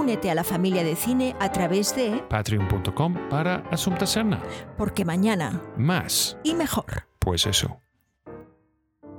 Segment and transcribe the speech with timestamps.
[0.00, 4.42] Únete a la familia de cine a través de patreon.com para Asunta Serna.
[4.78, 6.38] Porque mañana Más.
[6.42, 7.06] y mejor.
[7.18, 7.82] Pues eso.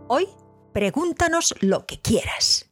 [0.07, 0.27] Hoy,
[0.73, 2.70] pregúntanos lo que quieras.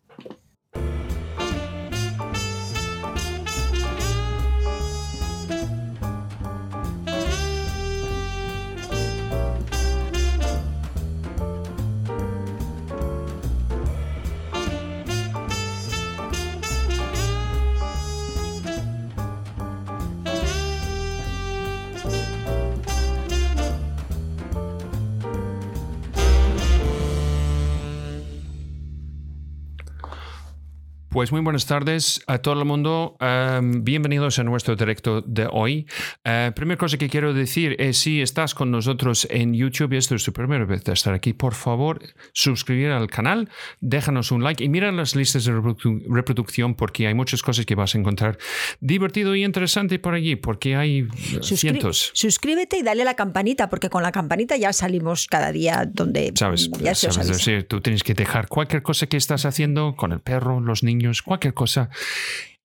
[31.20, 33.18] Pues muy buenas tardes a todo el mundo.
[33.20, 35.86] Um, bienvenidos a nuestro directo de hoy.
[36.26, 40.16] Uh, primera cosa que quiero decir es si estás con nosotros en YouTube y esto
[40.16, 42.00] es tu primera vez de estar aquí, por favor,
[42.32, 43.50] suscribir al canal,
[43.82, 47.76] déjanos un like y mira las listas de reprodu reproducción porque hay muchas cosas que
[47.76, 48.38] vas a encontrar
[48.80, 52.12] divertido y interesante por allí porque hay Suscri- cientos.
[52.14, 56.32] Suscríbete y dale a la campanita, porque con la campanita ya salimos cada día donde
[56.36, 60.14] Sabes, ya se sabes decir, tú tienes que dejar cualquier cosa que estás haciendo con
[60.14, 61.90] el perro, los niños, cualquier cosa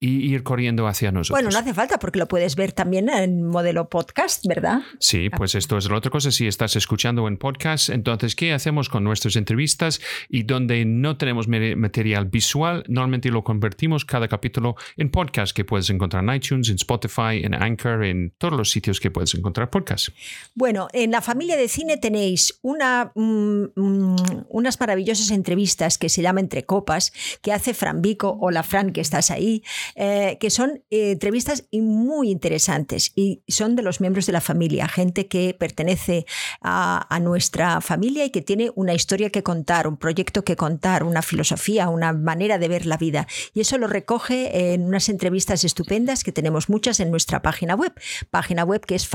[0.05, 1.41] y ir corriendo hacia nosotros.
[1.41, 4.81] Bueno, no hace falta porque lo puedes ver también en modelo podcast, ¿verdad?
[4.99, 6.31] Sí, pues esto es la otra cosa.
[6.31, 10.03] Si estás escuchando en podcast, entonces, ¿qué hacemos con nuestras entrevistas?
[10.29, 15.89] Y donde no tenemos material visual, normalmente lo convertimos cada capítulo en podcast que puedes
[15.89, 20.09] encontrar en iTunes, en Spotify, en Anchor, en todos los sitios que puedes encontrar podcast.
[20.55, 24.17] Bueno, en la familia de cine tenéis una, mm, mm,
[24.51, 29.01] unas maravillosas entrevistas que se llama Entre Copas, que hace Fran Vico, hola Fran, que
[29.01, 29.63] estás ahí,
[29.97, 34.89] eh, que son eh, entrevistas muy interesantes y son de los miembros de la familia,
[34.89, 36.27] gente que pertenece
[36.61, 41.23] a, nuestra familia y que tiene una historia que contar, un proyecto que contar, una
[41.23, 43.27] filosofía, una manera de ver la vida.
[43.55, 47.93] Y eso lo recoge en unas entrevistas estupendas que tenemos muchas en nuestra página web,
[48.31, 49.07] página web que es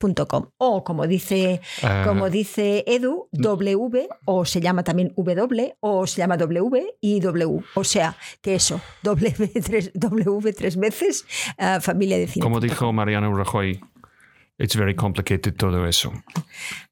[0.00, 2.04] familiadecine.com o como dice, Ah.
[2.06, 7.62] como dice Edu, W o se llama también W o se llama W y W.
[7.74, 9.32] O sea, que eso, W
[9.64, 11.24] tres, w tres veces,
[11.58, 12.42] ah, familia de cine.
[12.42, 13.80] Como dijo Mariano Rajoy,
[14.58, 16.12] it's very complicated todo eso.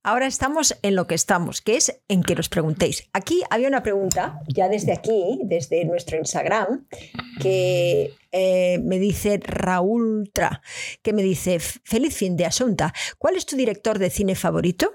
[0.02, 3.08] Ahora estamos en lo que estamos, que es en que nos preguntéis.
[3.12, 6.86] Aquí había una pregunta, ya desde aquí, desde nuestro Instagram,
[7.40, 10.60] que eh, me dice Raúl Tra,
[11.02, 14.92] que me dice, feliz fin de Asunta, ¿cuál es tu director de cine favorito?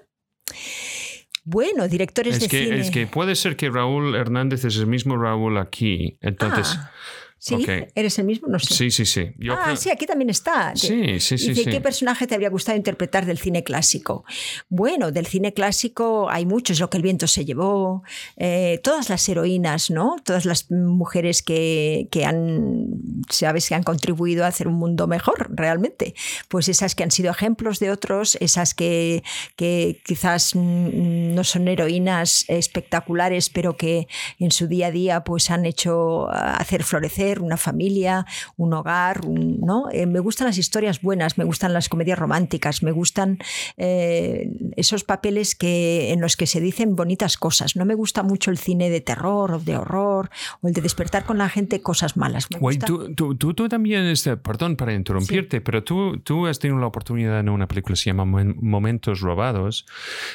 [1.45, 2.79] Bueno, directores Es de que, cine.
[2.81, 6.17] es que puede ser que Raúl Hernández es el mismo Raúl aquí.
[6.22, 6.91] Entonces, Ah,
[7.39, 7.55] ¿Sí?
[7.95, 8.50] ¿Eres el mismo?
[8.50, 8.73] No sé.
[8.73, 9.31] sí, sí, sí.
[9.38, 10.75] Yo ah, creo- sí, aquí también está.
[10.75, 11.69] Sí, sí, sí, Dice, sí.
[11.69, 14.25] ¿qué personaje te habría gustado interpretar del cine clásico?
[14.67, 18.03] Bueno, del cine clásico hay muchos, lo que el viento se llevó,
[18.35, 20.17] eh, todas las heroínas, ¿no?
[20.23, 22.88] Todas las mujeres que, que han,
[23.29, 26.16] sabes, que han contribuido a hacer un mundo mejor, realmente.
[26.49, 29.23] Pues esas que han sido ejemplos de otros, esas que,
[29.55, 35.49] que quizás mm, no son heroínas espectaculares, pero que en su día a día pues
[35.51, 38.25] han hecho ah, hacer florecer una familia,
[38.57, 39.85] un hogar, un- ¿no?
[39.91, 43.38] Eh, me gustan las historias buenas, me gustan las comedias románticas, me gustan
[43.78, 47.75] eh, esos papeles que, en los que se dicen bonitas cosas.
[47.75, 50.31] No me gusta mucho el cine de terror o de horror
[50.62, 52.47] o el de despertar con la gente cosas malas.
[52.50, 56.57] Me gusta- tú, tú, tú, tú también, este, perdón para interrumpirte, pero tú, tú has
[56.59, 59.85] tenido la oportunidad en una película que se llama Momen- Momentos Robados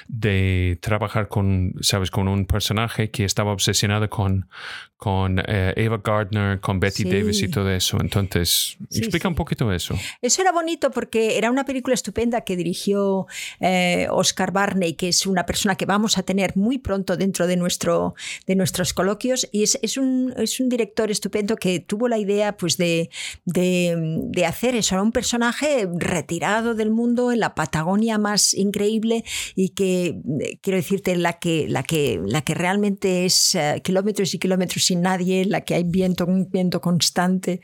[0.08, 4.48] de trabajar con, sabes, con un personaje que estaba obsesionado con,
[4.96, 7.10] con eh, Eva Gardner, con Betty Sí.
[7.10, 7.98] Davis y todo eso.
[8.00, 9.32] Entonces, Sí, explica sí.
[9.32, 9.94] un poquito eso.
[10.22, 13.26] Eso era bonito porque era una película estupenda que dirigió
[13.60, 17.56] eh, Oscar Barney, que es una persona que vamos a tener muy pronto dentro de,
[17.56, 18.14] nuestro,
[18.46, 19.48] de nuestros coloquios.
[19.52, 23.10] Y es, es un, es un director estupendo que tuvo la idea pues, de,
[23.44, 23.94] de,
[24.30, 29.24] de hacer eso, un personaje retirado del mundo en la Patagonia más increíble
[29.54, 30.16] y que,
[30.62, 35.02] quiero decirte, la que, la que, la que realmente es eh, kilómetros y kilómetros sin
[35.02, 37.60] nadie, la que hay viento, un viento constante.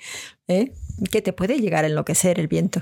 [0.51, 0.73] ¿Eh?
[1.11, 2.81] que te puede llegar a enloquecer el viento.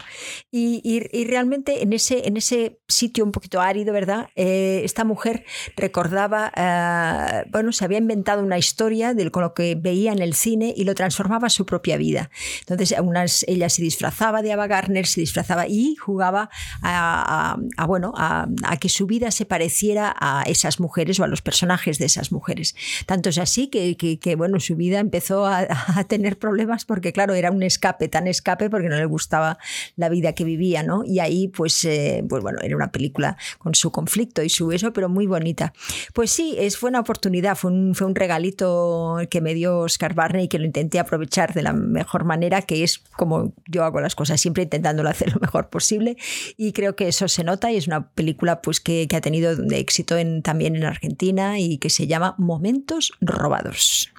[0.51, 4.29] Y, realmente en ese, en ese sitio un poquito árido, ¿verdad?
[4.35, 5.45] Eh, esta mujer
[5.77, 10.35] recordaba, eh, bueno, se había inventado una historia de, con lo que veía en el
[10.35, 12.31] cine y lo transformaba a su propia vida.
[12.61, 16.51] Entonces, unas, ella se disfrazaba de Ava Gardner, se disfrazaba y jugaba
[16.83, 17.57] a,
[17.87, 18.49] bueno, a,
[18.81, 22.75] que su vida se pareciera a esas mujeres o a los personajes de esas mujeres.
[23.07, 27.35] Tanto es así que, que, bueno, su vida empezó a, a tener problemas porque, claro,
[27.35, 29.59] era un escape tan escape porque no le gustaba
[29.97, 31.05] la vida que vivía, ¿no?
[31.05, 34.93] Y ahí, pues, eh, pues bueno, era una película con su conflicto y su eso,
[34.93, 35.73] pero muy bonita.
[36.15, 40.15] Pues sí, es, fue una oportunidad, fue un, fue un regalito que me dio Oscar
[40.15, 44.01] Barney y que lo intenté aprovechar de la mejor manera, que es como yo hago
[44.01, 46.17] las cosas, siempre intentándolo hacer lo mejor posible.
[46.57, 49.53] Y creo que eso se nota y es una película pues, que, que ha tenido
[49.71, 54.13] éxito en, también en Argentina y que se llama Momentos Robados.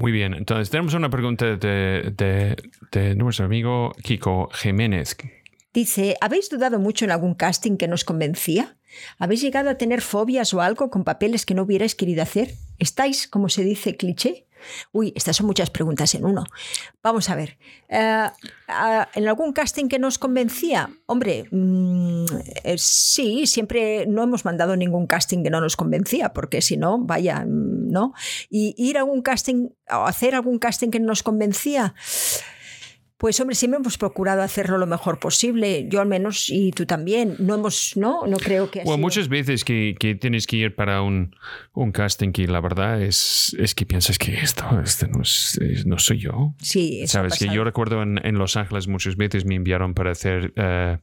[0.00, 2.56] Muy bien, entonces tenemos una pregunta de,
[3.16, 5.14] nuestro amigo Kiko Jiménez.
[5.74, 8.78] Dice, ¿habéis dudado mucho en algún casting que nos convencía?
[9.18, 12.54] ¿Habéis llegado a tener fobias o algo con papeles que no hubierais querido hacer?
[12.78, 14.46] ¿Estáis, como se dice, cliché?
[14.92, 16.44] Uy, estas son muchas preguntas en uno.
[17.02, 17.58] Vamos a ver.
[17.88, 18.26] Eh,
[19.14, 20.90] ¿En algún casting que nos convencía?
[21.06, 22.24] Hombre, mm,
[22.64, 26.98] eh, sí, siempre no hemos mandado ningún casting que no nos convencía, porque si no,
[26.98, 28.14] vaya, mm, ¿no?
[28.48, 31.94] Y ir a algún casting o hacer algún casting que nos convencía.
[33.20, 35.86] Pues hombre, siempre hemos procurado hacerlo lo mejor posible.
[35.90, 37.36] Yo al menos y tú también.
[37.38, 38.82] No hemos, no, no creo que.
[38.82, 41.36] Bueno, muchas veces que, que, tienes que ir para un,
[41.74, 45.98] un, casting que la verdad es, es que piensas que esto, esto no, es, no
[45.98, 46.54] soy yo.
[46.62, 50.12] Sí, eso sabes que yo recuerdo en, en, Los Ángeles muchas veces me enviaron para
[50.12, 50.98] hacer uh,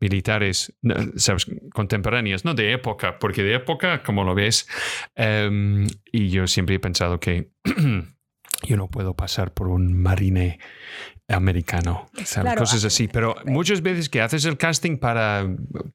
[0.00, 0.74] militares,
[1.16, 4.68] sabes, contemporáneas, no de época, porque de época, como lo ves,
[5.16, 7.50] um, y yo siempre he pensado que
[8.64, 10.58] yo no puedo pasar por un marine
[11.32, 12.08] americano,
[12.56, 13.08] cosas así.
[13.08, 15.46] Pero muchas veces que haces el casting para,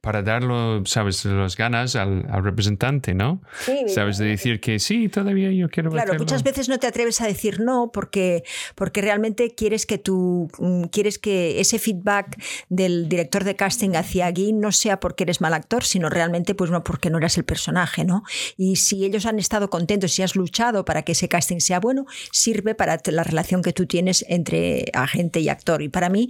[0.01, 3.41] para darlo, sabes, las ganas al, representante, ¿no?
[3.87, 7.27] sabes, de decir que sí, todavía yo quiero Claro, muchas veces no te atreves a
[7.27, 8.43] decir no porque,
[8.75, 14.27] porque realmente quieres que tú, mm, quieres que ese feedback del director de casting hacia
[14.27, 17.45] aquí no sea porque eres mal actor, sino realmente pues no porque no eras el
[17.45, 18.23] personaje, ¿no?
[18.55, 22.05] Y si ellos han estado contentos, si has luchado para que ese casting sea bueno,
[22.31, 25.81] sirve para la relación que tú tienes entre agentes y actor.
[25.81, 26.29] Y para mí,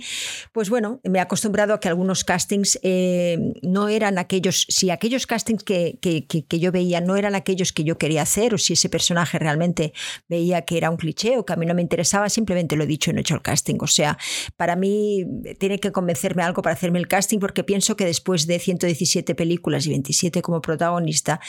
[0.52, 5.28] pues bueno, me he acostumbrado a que algunos castings eh, no eran aquellos, si aquellos
[5.28, 8.74] castings que, que, que, yo veía no eran aquellos que yo quería hacer, o si
[8.74, 9.94] ese personaje realmente
[10.28, 12.88] veía que era un cliché o que a mí no me interesaba, simplemente lo he
[12.88, 13.78] dicho y no he hecho el casting.
[13.80, 14.18] O sea,
[14.56, 15.26] para mí
[15.60, 19.86] tiene que convencerme algo para hacerme el casting porque pienso que después de 117 películas
[19.86, 21.40] y 27 como protagonista,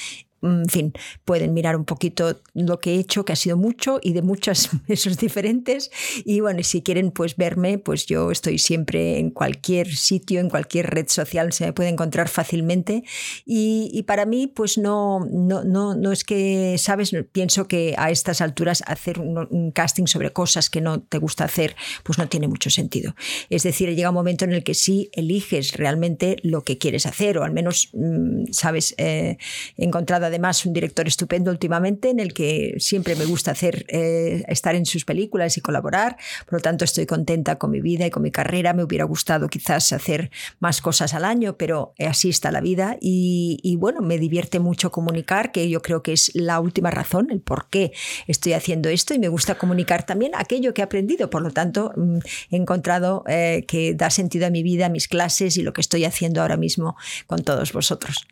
[0.43, 0.93] en fin,
[1.25, 4.71] pueden mirar un poquito lo que he hecho, que ha sido mucho y de muchos
[4.89, 5.91] esos diferentes.
[6.25, 10.91] Y bueno, si quieren pues verme, pues yo estoy siempre en cualquier sitio, en cualquier
[10.91, 13.05] red social, se me puede encontrar fácilmente.
[13.45, 17.15] Y, para mí, pues no, no, no, no es que, ¿sabes?
[17.33, 21.77] Pienso que a estas alturas hacer un, casting sobre cosas que no te gusta hacer,
[22.05, 23.15] pues no tiene mucho sentido.
[23.51, 27.39] Es decir, llega un momento en el que sí eliges realmente lo que quieres hacer,
[27.39, 28.95] o al menos, mm, ¿sabes?
[28.99, 29.37] Eh,
[29.77, 34.45] he encontrado además un director estupendo últimamente en el que siempre me gusta hacer, eh,
[34.49, 36.17] estar en sus películas y colaborar.
[36.47, 38.73] Por lo tanto, estoy contenta con mi vida y con mi carrera.
[38.73, 40.31] Me hubiera gustado quizás hacer
[40.61, 42.97] más cosas al año, pero así está la vida.
[43.01, 47.41] Y, bueno, me divierte mucho comunicar, que yo creo que es la última razón, el
[47.41, 47.93] por qué
[48.27, 49.15] estoy haciendo esto.
[49.15, 51.31] Y me gusta comunicar también aquello que he aprendido.
[51.31, 52.19] Por lo tanto, mm,
[52.51, 55.81] he encontrado eh, que da sentido a mi vida, a mis clases y lo que
[55.81, 58.27] estoy haciendo ahora mismo con todos vosotros.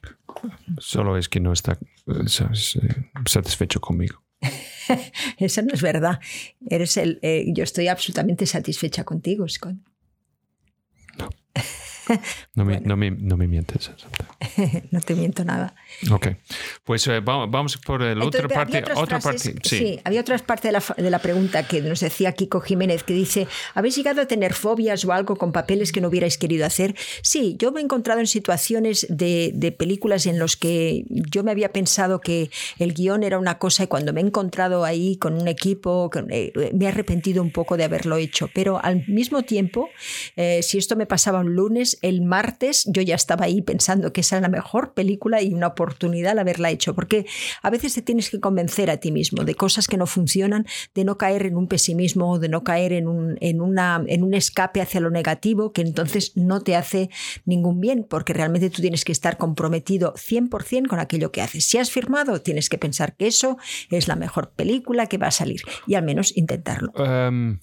[0.78, 2.28] Solo es que no está eh,
[3.26, 4.22] satisfecho conmigo.
[5.38, 6.20] Eso no es verdad.
[6.68, 9.76] Eres el, eh, yo estoy absolutamente satisfecha contigo, Scott.
[11.18, 11.28] No
[12.54, 13.90] me, no me, no me mientes.
[14.90, 15.74] no te miento nada.
[16.10, 16.28] Ok,
[16.84, 18.84] pues eh, vamos, por la otra parte.
[18.94, 20.00] Otra parte sí.
[20.04, 23.48] había otra parte de la, de la, pregunta que nos decía Kiko Jiménez, que dice,
[23.74, 26.94] ¿habéis llegado a tener fobias o algo con papeles que no hubierais querido hacer?
[27.22, 31.50] Sí, yo me he encontrado en situaciones de, de películas en las que yo me
[31.50, 35.34] había pensado que el guion era una cosa y cuando me he encontrado ahí con
[35.34, 39.88] un equipo, eh, me he arrepentido un poco de haberlo hecho, pero al mismo tiempo,
[40.36, 44.20] eh, si esto me pasaba un lunes, el martes yo ya estaba ahí pensando que
[44.20, 47.26] esa era la mejor película y una oportunidad al haberla hecho, porque
[47.62, 51.04] a veces te tienes que convencer a ti mismo de cosas que no funcionan, de
[51.04, 54.80] no caer en un pesimismo, de no caer en un, en una, en un escape
[54.80, 57.10] hacia lo negativo, que entonces no te hace
[57.44, 61.64] ningún bien, porque realmente tú tienes que estar comprometido 100% con aquello que haces.
[61.64, 63.56] Si has firmado, tienes que pensar que eso
[63.90, 66.92] es la mejor película que va a salir y al menos intentarlo.
[66.96, 67.58] Em,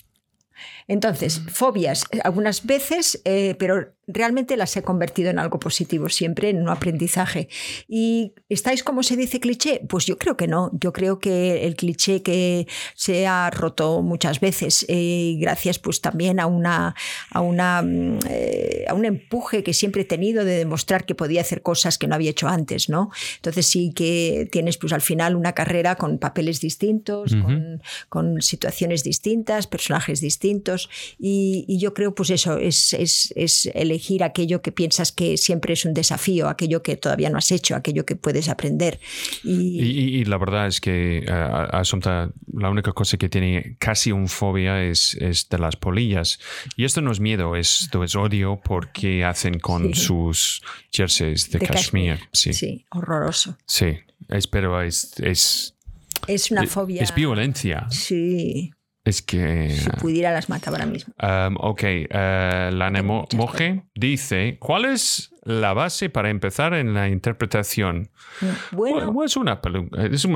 [0.88, 6.62] Entonces, fobias, algunas veces, eh, pero realmente las he convertido en algo positivo siempre, en
[6.62, 7.48] un aprendizaje.
[7.88, 9.82] ¿Y estáis como se dice cliché?
[9.88, 10.72] Pues yo creo que no.
[10.74, 16.40] Yo creo que el cliché que se ha roto muchas veces, eh, gracias pues también
[16.40, 16.96] a, una,
[17.32, 21.42] a, una, mm, eh, a un empuje que siempre he tenido de demostrar que podía
[21.42, 23.10] hacer cosas que no había hecho antes, ¿no?
[23.38, 29.04] Entonces sí que tienes pues al final una carrera con papeles distintos, con, con, situaciones
[29.04, 30.73] distintas, personajes distintos
[31.20, 35.38] y, y yo creo pues eso es, es, es el elegir aquello que piensas que
[35.38, 39.00] siempre es un desafío, aquello que todavía no has hecho, aquello que puedes aprender.
[39.44, 44.84] Y, la verdad es que uh, Asunta, la única cosa que tiene casi un fobia
[44.84, 46.40] es, es, de las polillas.
[46.76, 50.62] Y esto no es miedo, esto es odio porque hacen con sus
[50.92, 52.20] jerseys de, cashmere.
[52.32, 52.54] Sí.
[52.54, 53.58] sí, horroroso.
[53.66, 53.98] Sí,
[54.30, 55.76] es, pero es, es
[56.28, 57.04] es una fobia.
[57.04, 57.86] Es violencia.
[57.90, 58.72] Sí.
[59.06, 59.70] Es que...
[59.70, 61.14] Si pudiera las mata ahora mismo.
[61.22, 62.90] Um, ok, uh, la
[63.36, 68.10] Moje dice, ¿cuál es la base para empezar en la interpretación?
[68.72, 69.60] Bueno, es, una,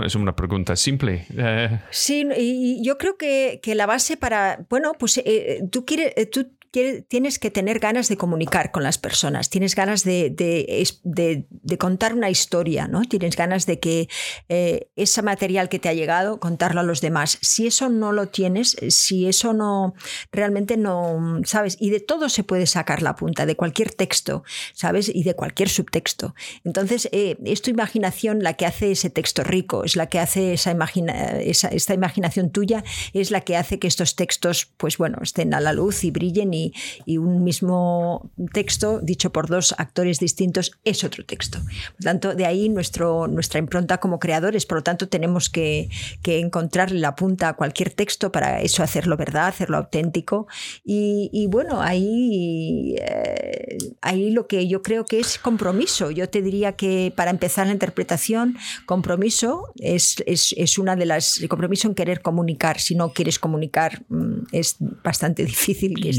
[0.05, 1.25] es una pregunta simple.
[1.31, 6.11] Uh, sí, y yo creo que, que, la base para, bueno, pues eh, tú, quieres,
[6.17, 11.77] eh, tú tienes que tener ganas de comunicar con las personas, tienes ganas de, de,
[11.77, 13.01] contar una historia, ¿no?
[13.01, 14.09] Tienes ganas de que
[14.49, 17.37] eh, ese material que te ha llegado, contarlo a los demás.
[17.41, 19.93] Si eso no lo tienes, si eso no,
[20.31, 21.77] realmente no, ¿sabes?
[21.79, 24.43] Y de todo se puede sacar la punta, de cualquier texto,
[24.73, 25.09] ¿sabes?
[25.13, 26.35] Y de cualquier subtexto.
[26.63, 30.53] Entonces, eh, es tu imaginación la que hace ese texto rico, es la que hace
[30.53, 32.83] esa, imagina, esa, esta imaginación tuya,
[33.13, 36.53] es la que hace que estos textos, pues bueno, estén a la luz y brillen
[36.53, 36.56] y,
[37.05, 41.59] y, un mismo texto dicho por dos actores distintos es otro texto.
[41.59, 44.65] Por lo tanto, de ahí nuestro, nuestra impronta como creadores.
[44.65, 45.89] Por lo tanto, tenemos que,
[46.21, 50.47] que encontrarle la punta a cualquier texto para eso hacerlo verdad, hacerlo auténtico.
[50.83, 56.11] Y, bueno, ahí, eh, ahí lo que yo creo que es compromiso.
[56.11, 61.39] Yo te diría que para empezar la interpretación, compromiso es, es, es una de las.
[61.49, 62.79] compromiso en querer comunicar.
[62.79, 66.13] Si no quieres comunicar, mm, es bastante difícil que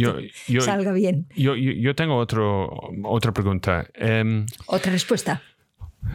[0.46, 1.26] esto salga bien.
[1.36, 2.68] Yo, yo, tengo otro,
[3.04, 3.86] otra pregunta.
[3.94, 5.42] Em, ¿Otra respuesta?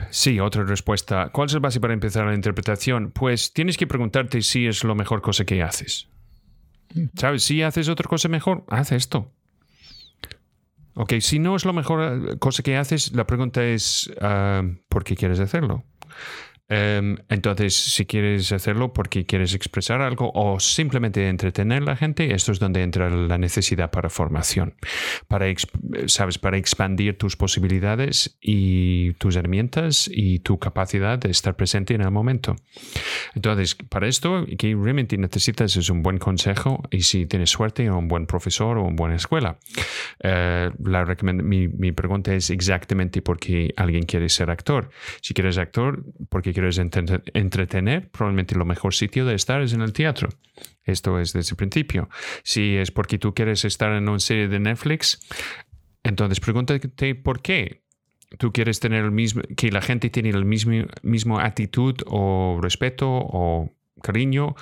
[0.10, 1.30] Sí, otra respuesta.
[1.32, 3.12] ¿Cuál es el base para empezar la interpretación?
[3.12, 6.10] Pues tienes que preguntarte si es la mejor cosa que haces.
[7.16, 7.44] ¿Sabes?
[7.44, 9.32] Si haces otra cosa mejor, haz esto.
[10.96, 15.16] Ok, si no es la mejor cosa que haces, la pregunta es ah, ¿por qué
[15.16, 15.84] quieres hacerlo?
[16.70, 22.34] Em, entonces, si quieres hacerlo porque quieres expresar algo o simplemente entretener a la gente,
[22.34, 24.76] esto es donde entra la necesidad para formación,
[25.28, 25.48] para,
[26.08, 32.02] sabes, para expandir tus posibilidades y tus herramientas y tu capacidad de estar presente en
[32.02, 32.56] el momento.
[33.36, 38.08] Entonces, para esto, que realmente necesitas es un buen consejo y si tienes suerte, un
[38.08, 39.58] buen profesor o una buena escuela.
[40.22, 44.90] Eh, la mi, mi pregunta es exactamente por qué alguien quiere ser actor.
[45.22, 49.94] Si quieres actor, porque quieres entretener, probablemente lo mejor sitio de estar es en el
[49.94, 50.30] teatro.
[50.84, 52.10] Esto es desde el principio.
[52.44, 55.20] Si es porque tú quieres estar en una serie de Netflix,
[56.04, 57.84] entonces pregúntate por qué.
[58.38, 63.08] Tú quieres tener el mismo, que la gente tiene el mismo, mismo actitud o respeto
[63.10, 64.56] o cariño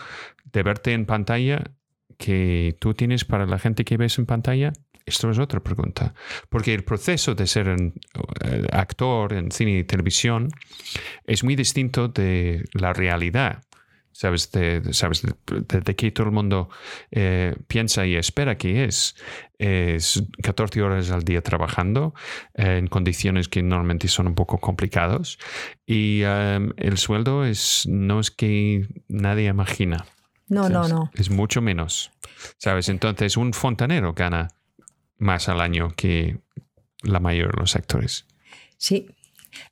[0.52, 1.72] de verte en pantalla
[2.18, 4.74] que tú tienes para la gente que ves en pantalla.
[5.06, 6.14] Esto es otra pregunta.
[6.50, 7.94] Porque el proceso de ser un
[8.44, 10.50] eh, actor en cine y televisión
[11.26, 13.64] es muy distinto de la realidad.
[14.14, 14.52] ¿Sabes?
[14.52, 15.24] De, ¿sabes?
[15.24, 16.70] De, que todo el mundo
[17.12, 19.16] eh, piensa y espera que es.
[19.58, 22.14] Es 14 horas al día trabajando
[22.54, 25.38] eh, en condiciones que normalmente son un poco complicadas.
[25.86, 30.06] Y el sueldo es, no es que nadie imagina.
[30.50, 31.10] No, no, no.
[31.14, 32.12] Es mucho menos.
[32.58, 32.90] ¿Sabes?
[32.90, 34.50] Entonces, un fontanero gana
[35.22, 36.40] más al año que
[37.04, 38.26] la mayoría de los actores.
[38.78, 39.08] Sí,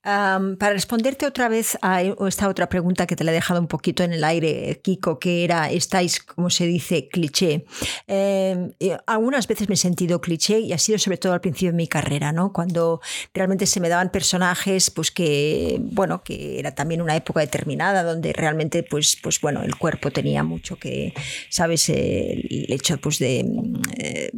[0.04, 4.04] para responderte otra vez a esta otra pregunta que te la he dejado un poquito
[4.04, 7.66] en el aire, Kiko, que era, estáis, como se dice, cliché.
[8.08, 8.72] Em,
[9.06, 11.88] algunas veces me he sentido cliché y ha sido sobre todo al principio de mi
[11.88, 12.54] carrera, ¿no?
[12.54, 13.02] Cuando
[13.34, 18.34] realmente se me daban personajes, pues que, bueno, que era también una época determinada donde
[18.34, 21.14] realmente, pues, pues bueno, el cuerpo tenía mucho que,
[21.50, 21.90] ¿sabes?
[21.90, 23.46] El hecho, pues, de,
[23.98, 24.32] eh,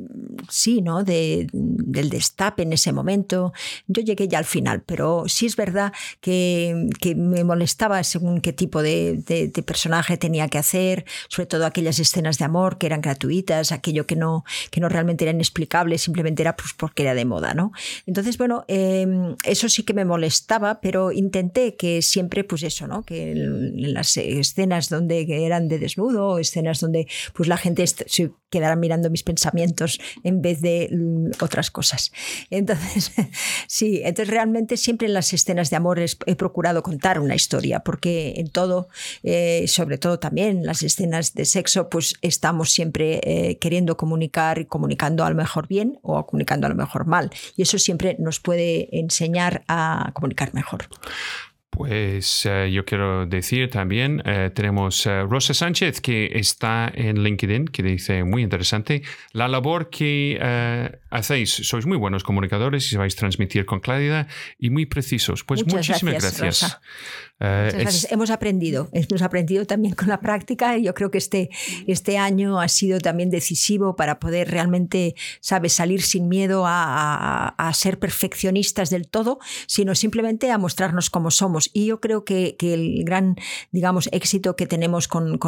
[0.50, 1.04] sí, ¿no?
[1.04, 3.54] De, del destape en ese momento.
[3.88, 8.54] Yo llegué ya al final, pero sí es verdad que, que me molestaba según qué
[8.54, 13.02] tipo de, de, personaje tenía que hacer, sobre todo aquellas escenas de amor que eran
[13.02, 17.26] gratuitas, aquello que no, que no realmente era inexplicable, simplemente era pues porque era de
[17.26, 17.72] moda, ¿no?
[18.06, 23.04] Entonces, bueno, em, eso sí que me molestaba, pero intenté que siempre, pues eso, ¿no?
[23.04, 28.76] Que en las escenas donde eran de desnudo, escenas donde pues la gente se quedara
[28.76, 32.12] mirando mis pensamientos en vez de mm, otras cosas.
[32.50, 33.12] Entonces,
[33.68, 38.34] sí, entonces realmente siempre en las escenas de amor he procurado contar una historia, porque
[38.38, 38.90] en todo,
[39.24, 44.66] eh, sobre todo también las escenas de sexo, pues estamos siempre eh, queriendo comunicar y
[44.66, 47.30] comunicando a lo mejor bien o comunicando a lo mejor mal.
[47.56, 50.88] Y eso siempre nos puede enseñar a comunicar mejor.
[51.72, 57.70] Pues eh, yo quiero decir también, eh, tenemos a Rosa Sánchez que está en LinkedIn,
[57.70, 63.16] que dice muy interesante, la labor que eh, hacéis, sois muy buenos comunicadores y vais
[63.16, 64.28] a transmitir con claridad
[64.60, 65.46] y muy precisos.
[65.46, 66.42] Pues muchísimas gracias.
[66.42, 66.82] gracias.
[68.10, 71.50] Hemos aprendido, hemos aprendido también con la práctica y yo creo que este,
[71.88, 77.74] este año ha sido también decisivo para poder realmente, sabes, salir sin miedo a, a
[77.74, 83.04] ser perfeccionistas del todo, sino simplemente a mostrarnos cómo somos y yo creo que, el
[83.04, 83.36] gran,
[83.72, 85.40] digamos, éxito que tenemos con,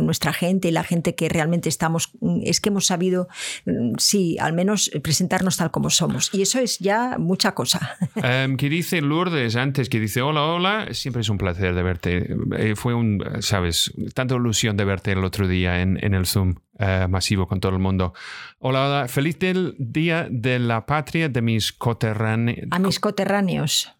[0.00, 3.28] nuestra gente y la gente que realmente estamos, mm, es que hemos sabido,
[3.66, 6.30] mm, sí, al menos presentarnos tal como somos.
[6.32, 7.96] Y eso es ya mucha cosa.
[8.18, 12.36] Um, que dice Lourdes antes, que dice, hola, hola, siempre es un placer de verte.
[12.56, 16.56] Eh, fue un, sabes, tanta ilusión de verte el otro día en, el Zoom.
[16.78, 18.14] Eh, masivo con todo el mundo.
[18.60, 22.68] Hola, hola, feliz del Día de la Patria de mis coterráneos.
[22.70, 23.92] A mis coterráneos.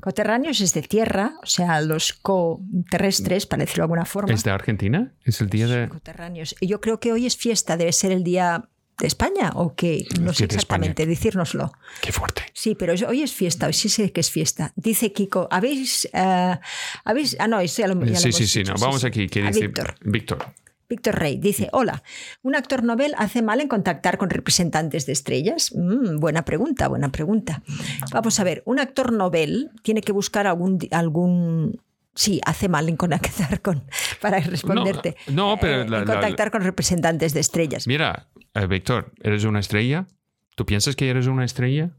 [0.00, 4.32] Coterráneos es de tierra, o sea, los co-terrestres, para decirlo de alguna forma.
[4.32, 5.12] ¿Es de Argentina?
[5.24, 5.88] ¿Es el día de...?
[5.88, 6.54] Coterráneos.
[6.60, 8.68] Y yo creo que hoy es fiesta, debe ser el día
[9.00, 11.72] de España o qué, no sé exactamente, decírnoslo.
[12.00, 12.42] Qué fuerte.
[12.52, 14.72] Sí, pero hoy es fiesta, hoy sí sé que es fiesta.
[14.76, 16.08] Dice Kiko, ¿habéis...
[16.12, 16.56] Uh,
[17.04, 19.28] habéis ah, no, ya lo, ya Sí, sí, sí, no, vamos aquí.
[19.28, 19.94] ¿Qué dice Víctor?
[20.02, 20.46] Víctor.
[20.88, 22.02] Víctor Rey dice, hola,
[22.42, 25.72] ¿un actor novel hace mal en contactar con representantes de estrellas?
[25.74, 27.62] Mm, buena pregunta, buena pregunta.
[28.10, 31.82] Vamos a ver, un actor novel tiene que buscar algún, algún
[32.14, 33.84] sí, hace mal en contactar con,
[34.20, 35.16] para responderte.
[35.28, 35.82] No, pero...
[35.82, 37.86] Eh, en contactar con representantes de estrellas.
[37.86, 40.06] Mira, eh, Víctor, ¿eres una estrella?
[40.54, 41.90] ¿Tú piensas que eres una estrella?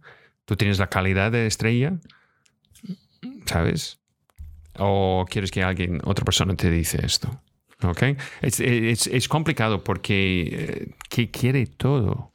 [0.46, 2.00] ¿Tú tienes la calidad de estrella?
[3.46, 4.00] ¿Sabes?
[4.78, 7.42] ¿O quieres que alguien, otra persona te dice esto?
[7.84, 8.04] ¿Ok?
[8.42, 12.34] Es, complicado porque eh, ¿qué quiere todo?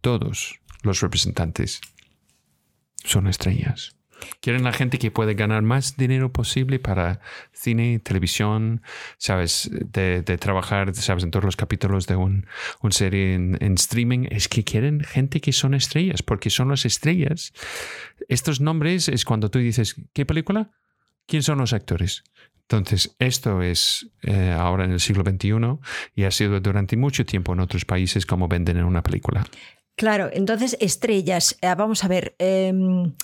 [0.00, 1.80] Todos los representantes
[3.04, 3.97] son estrellas.
[4.40, 7.20] Quieren la gente que puede ganar más dinero posible para
[7.52, 8.82] cine, televisión,
[9.18, 12.46] sabes, de, trabajar, sabes, en todos los capítulos de un,
[12.90, 14.26] serie en, en, streaming.
[14.30, 17.52] Es que quieren gente que son estrellas, porque son las estrellas.
[18.28, 20.70] Estos nombres es cuando tú dices, ¿qué película?
[21.26, 22.24] ¿Quién son los actores?
[22.70, 25.78] Entonces, esto es eh, ahora en el siglo XXI
[26.14, 29.46] y ha sido durante mucho tiempo en otros países como venden en una película.
[29.98, 33.14] Claro, entonces estrellas, eh, vamos a ver, em,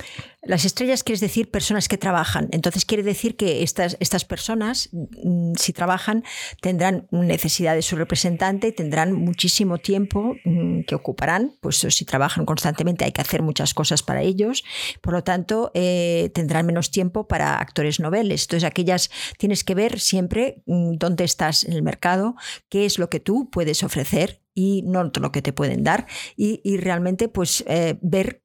[0.43, 5.53] las estrellas quiere decir personas que trabajan, entonces quiere decir que estas, estas personas, mm,
[5.55, 6.25] si trabajan,
[6.61, 13.05] tendrán necesidad de su representante, tendrán muchísimo tiempo mm, que ocuparán, pues si trabajan constantemente
[13.05, 14.65] hay que hacer muchas cosas para ellos,
[15.01, 20.01] por lo tanto eh, tendrán menos tiempo para actores noveles, entonces aquellas tienes que ver
[20.01, 22.35] siempre mm, dónde estás en el mercado,
[22.69, 26.77] qué es lo que tú puedes ofrecer y no lo que te pueden dar y,
[26.79, 28.43] realmente pues eh, ver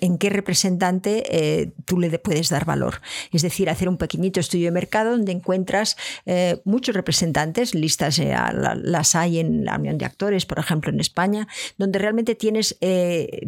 [0.00, 3.00] en qué representante eh, tú le puedes dar valor.
[3.32, 5.96] Es decir, hacer un pequeñito estudio de mercado donde encuentras
[6.26, 11.46] eh, muchos representantes, listas las hay en la Unión de Actores, por ejemplo, en España,
[11.78, 12.76] donde realmente tienes,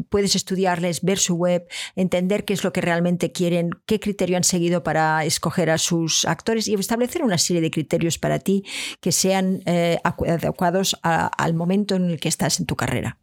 [0.09, 4.44] puedes estudiarles, ver su web, entender qué es lo que realmente quieren, qué criterio han
[4.44, 8.64] seguido para escoger a sus actores y establecer una serie de criterios para ti
[9.01, 9.62] que sean
[10.03, 13.18] adecuados al momento en en el que estás en tu carrera.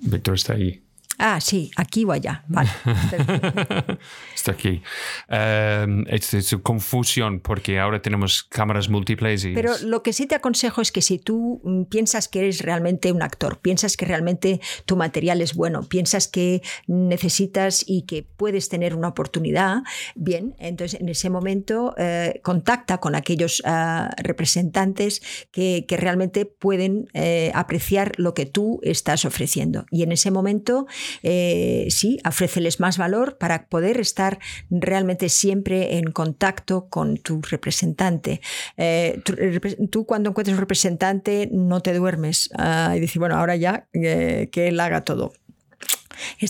[0.00, 0.82] Víctor está ahí.
[1.22, 2.44] Ah, sí, aquí o allá.
[2.48, 2.70] Vale.
[4.34, 4.82] Está aquí.
[5.28, 9.44] Em, es, confusión porque ahora tenemos cámaras múltiples.
[9.44, 12.62] Y Pero lo que sí te aconsejo es que si tú mm, piensas que eres
[12.62, 18.22] realmente un actor, piensas que realmente tu material es bueno, piensas que necesitas y que
[18.22, 19.82] puedes tener una oportunidad,
[20.14, 25.20] bien, entonces en ese momento eh, contacta con aquellos ah, representantes
[25.52, 29.84] que, que, realmente pueden eh, apreciar lo que tú estás ofreciendo.
[29.90, 30.86] Y en ese momento
[31.22, 34.38] eh, sí, ofréceles más valor para poder estar
[34.70, 38.40] realmente siempre en contacto con tu representante.
[38.76, 39.22] Eh,
[39.90, 44.48] tú, cuando encuentres un representante no te duermes ah, y dices, bueno, ahora ya que
[44.54, 45.32] él haga todo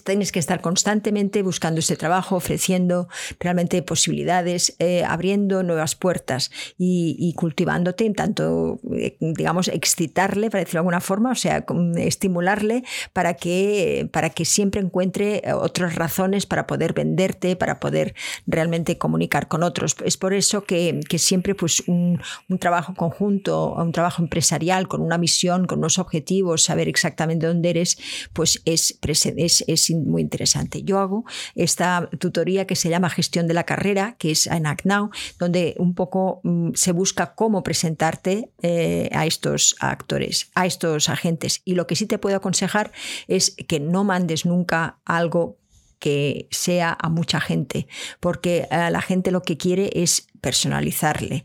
[0.04, 7.32] tienes que estar constantemente buscando este trabajo, ofreciendo realmente posibilidades, eh, abriendo nuevas puertas y,
[7.36, 11.64] cultivándote en tanto, eh, digamos, excitarle, para decirlo de alguna forma, o sea,
[11.96, 18.14] estimularle para que, para que siempre encuentre otras razones para poder venderte, para poder
[18.46, 19.96] realmente comunicar con otros.
[20.04, 22.20] Es por eso que, siempre pues, un,
[22.58, 27.98] trabajo conjunto, un trabajo empresarial con una misión, con unos objetivos, saber exactamente dónde eres,
[28.32, 28.98] pues es,
[29.36, 30.82] es es, muy interesante.
[30.82, 35.10] Yo hago esta tutoría que se llama Gestión de la Carrera, que es en ACNOW,
[35.38, 41.62] donde un poco mm, se busca cómo presentarte eh, a estos actores, a estos agentes.
[41.64, 42.92] Y lo que sí te puedo aconsejar
[43.28, 45.58] es que no mandes nunca algo
[46.00, 47.86] que sea a mucha gente,
[48.18, 51.44] porque a la gente lo que quiere es personalizarle,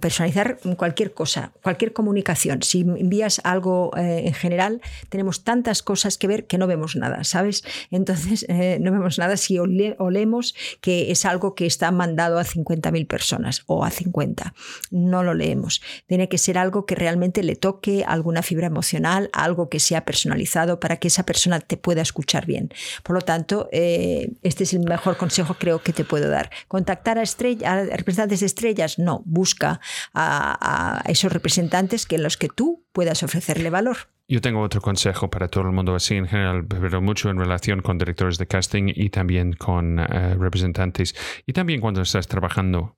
[0.00, 2.62] personalizar cualquier cosa, cualquier comunicación.
[2.62, 7.24] Si envías algo eh, en general, tenemos tantas cosas que ver que no vemos nada,
[7.24, 7.64] ¿sabes?
[7.90, 13.06] Entonces, eh, no vemos nada si olemos que es algo que está mandado a 50.000
[13.06, 14.54] personas o a 50.
[14.90, 15.82] No lo leemos.
[16.06, 20.80] Tiene que ser algo que realmente le toque alguna fibra emocional, algo que sea personalizado
[20.80, 22.70] para que esa persona te pueda escuchar bien.
[23.02, 26.50] Por lo tanto, eh, este es el mejor consejo creo que te puedo dar.
[26.68, 29.80] Contactar a Estrella, representantes de estrellas, no, busca
[30.12, 33.96] a, esos representantes que en los que tú puedas ofrecerle valor.
[34.28, 37.80] Yo tengo otro consejo para todo el mundo así en general, pero mucho en relación
[37.80, 41.14] con directores de casting y también con eh, representantes
[41.46, 42.96] y también cuando estás trabajando.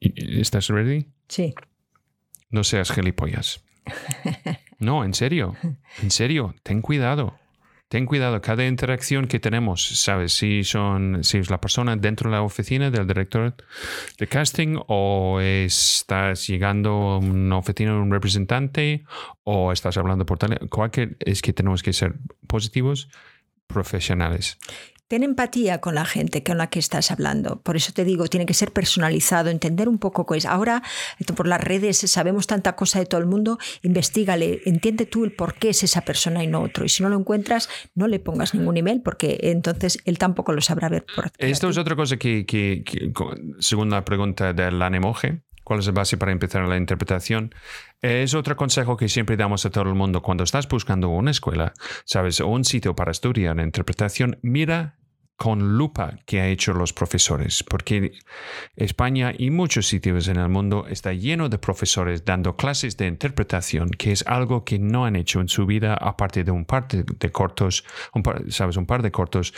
[0.00, 1.06] ¿Estás ready?
[1.28, 1.54] Sí.
[2.50, 3.62] No seas gilipollas.
[4.80, 5.54] No, en serio,
[6.02, 7.38] en serio, ten cuidado
[7.88, 10.32] ten cuidado, cada interacción que tenemos, ¿sabes?
[10.32, 13.54] Si, son, si es la persona dentro de la oficina del director
[14.18, 19.04] de casting o estás llegando a una oficina de un representante
[19.44, 22.14] o estás hablando por teléfono, cualquier, es que tenemos que ser
[22.46, 23.08] positivos,
[23.66, 24.58] profesionales.
[25.14, 27.62] Ten empatía con la gente con la que estás hablando.
[27.62, 30.44] Por eso te digo, tiene que ser personalizado, entender un poco qué es.
[30.44, 30.82] Ahora,
[31.36, 35.54] por las redes sabemos tanta cosa de todo el mundo, investigale, entiende tú el por
[35.54, 36.84] qué es esa persona y no otro.
[36.84, 40.60] Y si no lo encuentras, no le pongas ningún email porque entonces él tampoco lo
[40.60, 41.06] sabrá ver.
[41.14, 42.82] Por Esto es otra cosa que, que,
[43.60, 47.54] según la pregunta del anemoje, ¿Cuál es la base para empezar la interpretación?
[48.02, 50.20] Es otro consejo que siempre damos a todo el mundo.
[50.20, 51.72] Cuando estás buscando una escuela,
[52.04, 54.98] sabes, o un sitio para estudiar interpretación, mira
[55.36, 58.12] con lupa que ha hecho los profesores, porque
[58.76, 63.90] España y muchos sitios en el mundo está lleno de profesores dando clases de interpretación,
[63.90, 67.32] que es algo que no han hecho en su vida, aparte de un par de,
[67.32, 67.84] cortos,
[68.48, 69.54] sabes, un par de cortos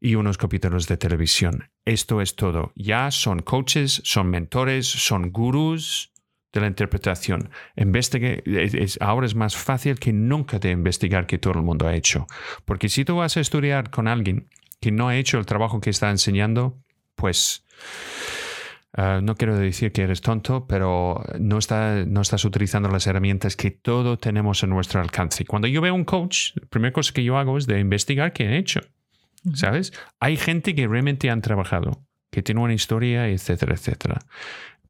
[0.00, 1.68] y unos capítulos de televisión.
[1.84, 2.72] Esto es todo.
[2.74, 6.12] Ya son coaches, son mentores, son gurús
[6.52, 7.50] de la interpretación.
[7.76, 11.94] Investigue, es, ahora es más fácil que nunca de investigar que todo el mundo ha
[11.94, 12.26] hecho.
[12.64, 14.48] Porque si tú vas a estudiar con alguien
[14.82, 16.76] que no ha hecho el trabajo que está enseñando,
[17.14, 17.64] pues
[18.96, 23.54] eh, no quiero decir que eres tonto, pero no, está, no estás utilizando las herramientas
[23.54, 25.44] que todos tenemos en nuestro alcance.
[25.44, 28.48] Cuando yo veo un coach, la primera cosa que yo hago es de investigar qué
[28.48, 28.80] ha hecho.
[29.54, 29.92] ¿Sabes?
[30.18, 34.18] Hay gente que realmente han trabajado, que tiene una historia, etcétera, etcétera.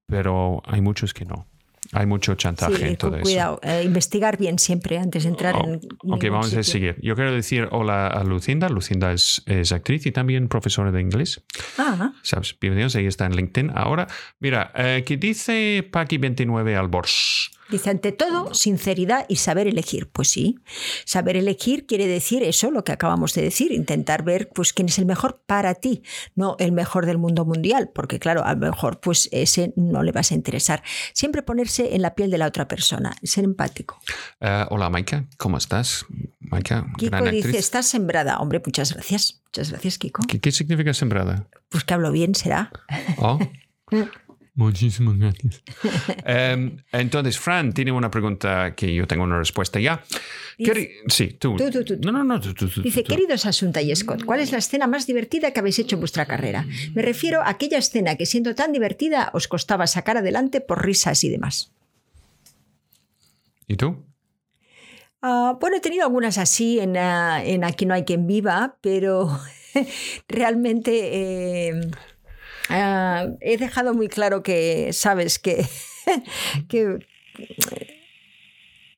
[0.06, 1.46] Pero hay muchos que no.
[1.90, 3.60] Hay mucho chantaje en todo cuidado.
[3.62, 5.80] Eh, investigar bien siempre antes de entrar oh, en.
[6.00, 6.96] Ok, vamos a seguir.
[7.02, 8.68] Yo quiero decir hola a Lucinda.
[8.68, 11.42] Lucinda es, es, actriz y también profesora de inglés.
[11.78, 12.12] Ah.
[12.22, 12.56] ¿Sabes?
[12.60, 12.94] Bienvenidos.
[12.94, 13.72] Ella está en LinkedIn.
[13.74, 14.06] Ahora,
[14.38, 17.50] mira, eh, ¿qué dice Paki29 Albors?
[17.72, 20.10] Dice, ante todo, sinceridad y saber elegir.
[20.10, 20.58] Pues sí,
[21.06, 24.98] saber elegir quiere decir eso, lo que acabamos de decir, intentar ver pues, quién es
[24.98, 26.02] el mejor para ti,
[26.34, 30.12] no el mejor del mundo mundial, porque claro, a lo mejor pues ese no le
[30.12, 30.82] vas a interesar.
[31.14, 33.98] Siempre ponerse en la piel de la otra persona, ser empático.
[34.40, 36.04] Eh, hola, Maika, ¿cómo estás?
[36.40, 38.38] Maika, Kiko dice, estás sembrada.
[38.38, 39.40] Hombre, muchas gracias.
[39.46, 40.22] Muchas gracias, Kiko.
[40.26, 41.46] ¿Qué, significa sembrada?
[41.70, 42.70] Pues que hablo bien, será.
[43.16, 43.38] Oh.
[44.54, 45.62] Muchísimas gracias.
[46.26, 50.02] Em, entonces, Fran tiene una pregunta que yo tengo una respuesta ya.
[51.08, 51.56] sí, tú.
[52.02, 52.38] No, no, no.
[52.38, 56.00] Dice, queridos Asunta y Scott, ¿cuál es la escena más divertida que habéis hecho en
[56.00, 56.66] vuestra carrera?
[56.94, 61.24] Me refiero a aquella escena que siendo tan divertida os costaba sacar adelante por risas
[61.24, 61.72] y demás.
[63.66, 64.04] ¿Y tú?
[65.22, 69.30] Ah, bueno, he tenido algunas así en, ah, en Aquí no hay quien viva, pero
[70.28, 71.68] realmente...
[71.68, 71.90] Eh,
[72.68, 75.66] Ah, he dejado muy claro que, sabes, que,
[76.68, 76.98] que,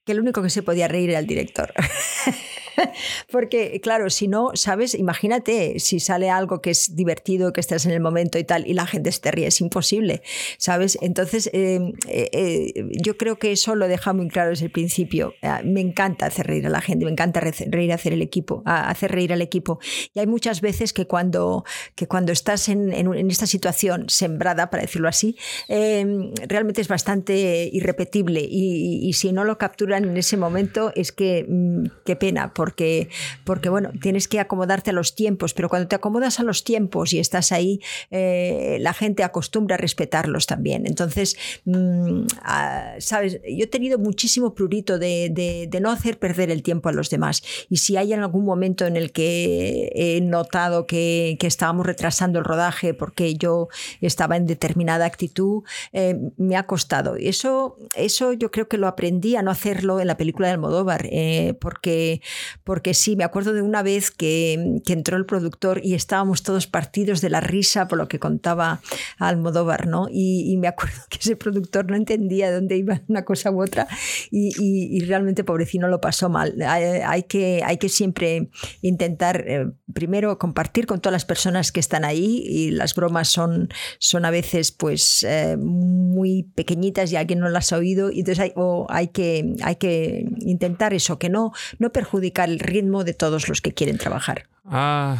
[0.04, 1.72] que, el único que se podía reír era el director.
[3.30, 4.94] Porque, claro, si no, ¿sabes?
[4.94, 8.74] Imagínate si sale algo que es divertido, que estás en el momento y tal, y
[8.74, 10.22] la gente se ríe, es imposible,
[10.58, 10.98] ¿sabes?
[11.00, 15.34] Entonces, eh, eh, eh, yo creo que eso lo deja muy claro desde el principio.
[15.64, 19.32] Me encanta hacer reír a la gente, me encanta reír hacer el equipo, hacer reír
[19.32, 19.78] al equipo.
[20.12, 22.92] Y hay muchas veces que cuando, que cuando estás en,
[23.30, 25.36] esta situación sembrada, para decirlo así,
[25.68, 28.40] realmente es bastante irrepetible.
[28.48, 33.10] Y, y, si no lo capturan en ese momento, es que mm, qué pena, porque,
[33.44, 37.12] porque bueno, tienes que acomodarte a los tiempos, pero cuando te acomodas a los tiempos
[37.12, 37.78] y estás ahí,
[38.10, 40.86] eh, la gente acostumbra a respetarlos también.
[40.86, 46.62] Entonces, mm, ah, sabes, yo he tenido muchísimo prurito de, de, no hacer perder el
[46.62, 47.42] tiempo a los demás.
[47.68, 52.38] Y si hay en algún momento en el que he notado que, que estábamos retrasando
[52.38, 53.68] el rodaje porque yo
[54.00, 57.16] estaba en determinada actitud, eh, me ha costado.
[57.16, 61.08] Eso, eso yo creo que lo aprendí a no hacerlo en la película de Almodóvar,
[61.10, 62.20] eh, porque,
[62.62, 66.66] porque sí, me acuerdo de una vez que, que entró el productor y estábamos todos
[66.66, 68.80] partidos de la risa por lo que contaba
[69.18, 70.06] Almodóvar, ¿no?
[70.10, 73.88] Y, me acuerdo que ese productor no entendía de dónde iba una cosa u otra
[74.30, 76.54] y, y, realmente pobrecino lo pasó mal.
[76.62, 78.48] Hay, que, hay que siempre
[78.82, 83.68] intentar eh, primero compartir con todas las personas que están ahí y las bromas son,
[83.98, 88.40] son a veces pues eh, muy pequeñitas y alguien no las ha oído y entonces
[88.40, 88.52] hay,
[88.88, 93.60] hay, que, hay que intentar eso, que no, no perjudicar el ritmo de todos los
[93.60, 94.48] que quieren trabajar.
[94.64, 95.18] Ah,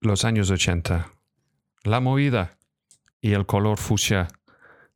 [0.00, 1.12] los años 80.
[1.84, 2.56] La movida
[3.20, 4.28] y el color fucsia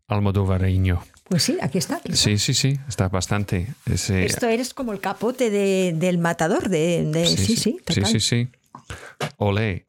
[0.07, 1.03] almodovareño.
[1.25, 2.01] Pues sí, aquí está.
[2.13, 3.69] Sí, sí, sí, está bastante.
[3.87, 6.69] Esto eres como el capote del matador.
[6.69, 8.49] De, sí, sí, sí, sí, sí,
[9.37, 9.87] Olé.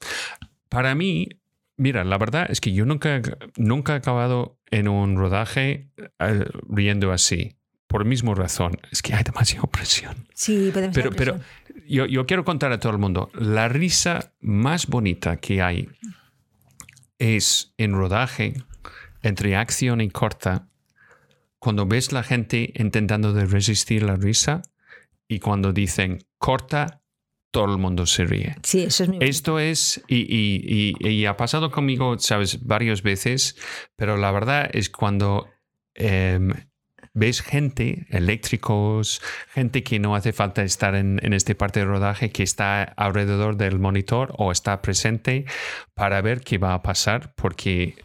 [0.67, 1.29] Para mí,
[1.77, 3.21] mira, la verdad es que yo nunca,
[3.55, 7.58] nunca he acabado en un rodaje eh, riendo así
[7.89, 10.27] por misma razón, es que hay demasiada presión.
[10.35, 11.39] Sí, pero, pero
[11.87, 15.89] yo, yo, quiero contar a todo el mundo, la risa más bonita que hay
[17.17, 18.61] es en rodaje,
[19.23, 20.69] entre acción y corta,
[21.57, 24.61] cuando ves la gente intentando de resistir la risa
[25.27, 27.01] y cuando dicen corta,
[27.49, 28.55] todo el mundo se ríe.
[28.61, 33.55] Sí, eso es mi Esto es, y, y, y, ha pasado conmigo, sabes, varias veces,
[33.95, 35.49] pero la verdad es cuando
[35.95, 36.53] em,
[37.13, 42.31] ves gente, eléctricos, gente que no hace falta estar en, en esta parte de rodaje,
[42.31, 45.45] que está alrededor del monitor o está presente
[45.93, 47.95] para ver qué va a pasar, porque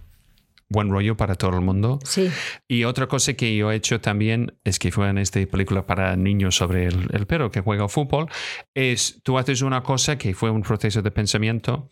[0.69, 1.99] buen rollo para todo el mundo.
[2.05, 2.31] Sí.
[2.69, 6.17] Y otra cosa que yo he hecho también es que fue en esta película para
[6.17, 8.29] niños sobre el, el perro que juega fútbol,
[8.75, 11.89] es tú haces una cosa que fue un proceso de pensamiento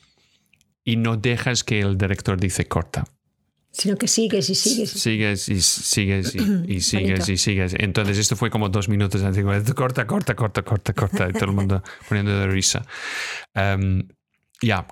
[0.85, 3.05] y no dejas que el director dice corta
[3.73, 4.91] sino que sigues y sigues.
[4.91, 7.75] Sigues y sigues y, sigues y sigues.
[7.79, 9.43] Entonces esto fue como dos minutos antes,
[9.75, 12.85] corta, corta, corta, corta, corta, y todo el mundo poniendo de risa.
[13.55, 14.03] Um,
[14.61, 14.87] ya,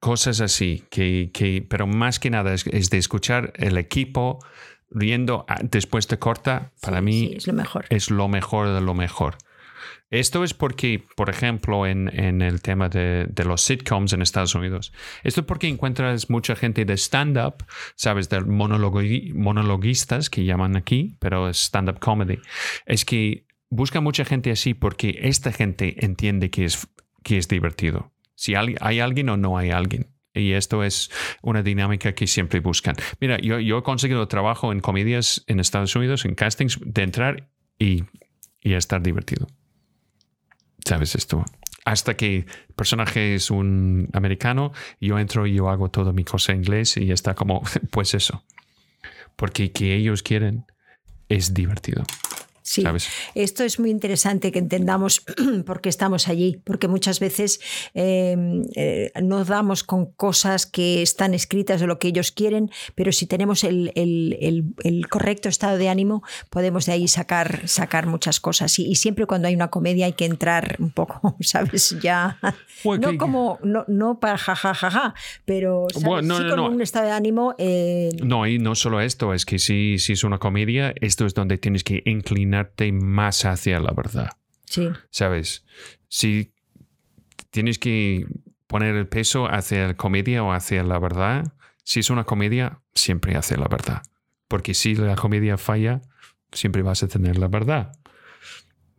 [0.00, 4.40] cosas así, que, que, pero más que nada es, de escuchar el equipo
[4.90, 7.86] riendo después de corta, para mí es lo mejor.
[7.88, 9.38] Es lo mejor de lo mejor.
[10.10, 14.54] Esto es porque, por ejemplo, en, en el tema de, de, los sitcoms en Estados
[14.54, 14.92] Unidos,
[15.24, 17.64] esto es porque encuentras mucha gente de stand-up,
[17.96, 22.38] sabes, de monologuistas que llaman aquí, pero es stand-up comedy.
[22.86, 26.86] Es que busca mucha gente así porque esta gente entiende que es,
[27.24, 28.12] que es divertido.
[28.36, 30.14] Si hay, alguien o no hay alguien.
[30.32, 31.10] Y esto es
[31.42, 32.94] una dinámica que siempre buscan.
[33.20, 37.48] Mira, yo, yo he conseguido trabajo en comedias en Estados Unidos, en castings, de entrar
[37.78, 38.04] y,
[38.60, 39.48] y estar divertido.
[40.86, 41.44] ¿Sabes esto?
[41.84, 46.52] Hasta que el personaje es un americano, yo entro y yo hago todo mi cosa
[46.52, 48.44] en inglés y está como, pues eso.
[49.34, 50.64] Porque que ellos quieren
[51.28, 52.04] es divertido.
[52.66, 52.82] Sí,
[53.36, 55.22] esto es muy interesante que entendamos
[55.66, 57.60] por qué estamos allí, porque muchas veces
[57.94, 63.12] em, eh, no damos con cosas que están escritas de lo que ellos quieren, pero
[63.12, 63.92] si tenemos el,
[65.08, 68.76] correcto estado de ánimo, podemos de ahí sacar, sacar muchas cosas.
[68.80, 71.96] Y, siempre cuando hay una comedia hay que entrar un poco, ¿sabes?
[72.02, 72.40] Ya.
[72.84, 77.54] no como, no, no para jajajaja, pero sí con un estado de ánimo.
[77.58, 81.34] Eh, no, y no solo esto, es que si, si es una comedia, esto es
[81.34, 82.55] donde tienes que inclinar
[82.92, 84.30] más hacia la verdad.
[84.64, 84.88] Sí.
[85.10, 85.64] ¿Sabes?
[86.08, 86.52] Si
[87.50, 88.26] tienes que
[88.66, 91.52] poner el peso hacia la comedia o hacia la verdad,
[91.84, 94.02] si es una comedia, siempre hacia la verdad.
[94.48, 96.02] Porque si la comedia falla,
[96.52, 97.92] siempre vas a tener la verdad.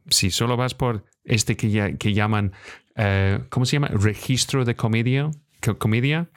[0.10, 2.54] Si solo vas por este que, ya, que llaman,
[2.96, 3.90] eh, ¿cómo se llama?
[3.90, 5.30] Registro de comedia,
[5.78, 6.30] comedia,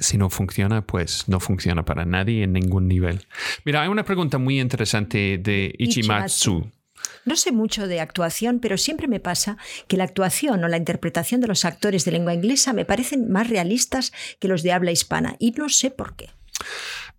[0.00, 3.26] si no funciona, pues no funciona para nadie en ningún nivel.
[3.64, 6.70] Mira, hay una pregunta muy interesante de Ichimatsu.
[7.24, 9.56] No sé mucho de actuación, pero siempre me pasa
[9.88, 13.48] que la actuación o la interpretación de los actores de lengua inglesa me parecen más
[13.48, 16.30] realistas que los de habla hispana y no sé por qué.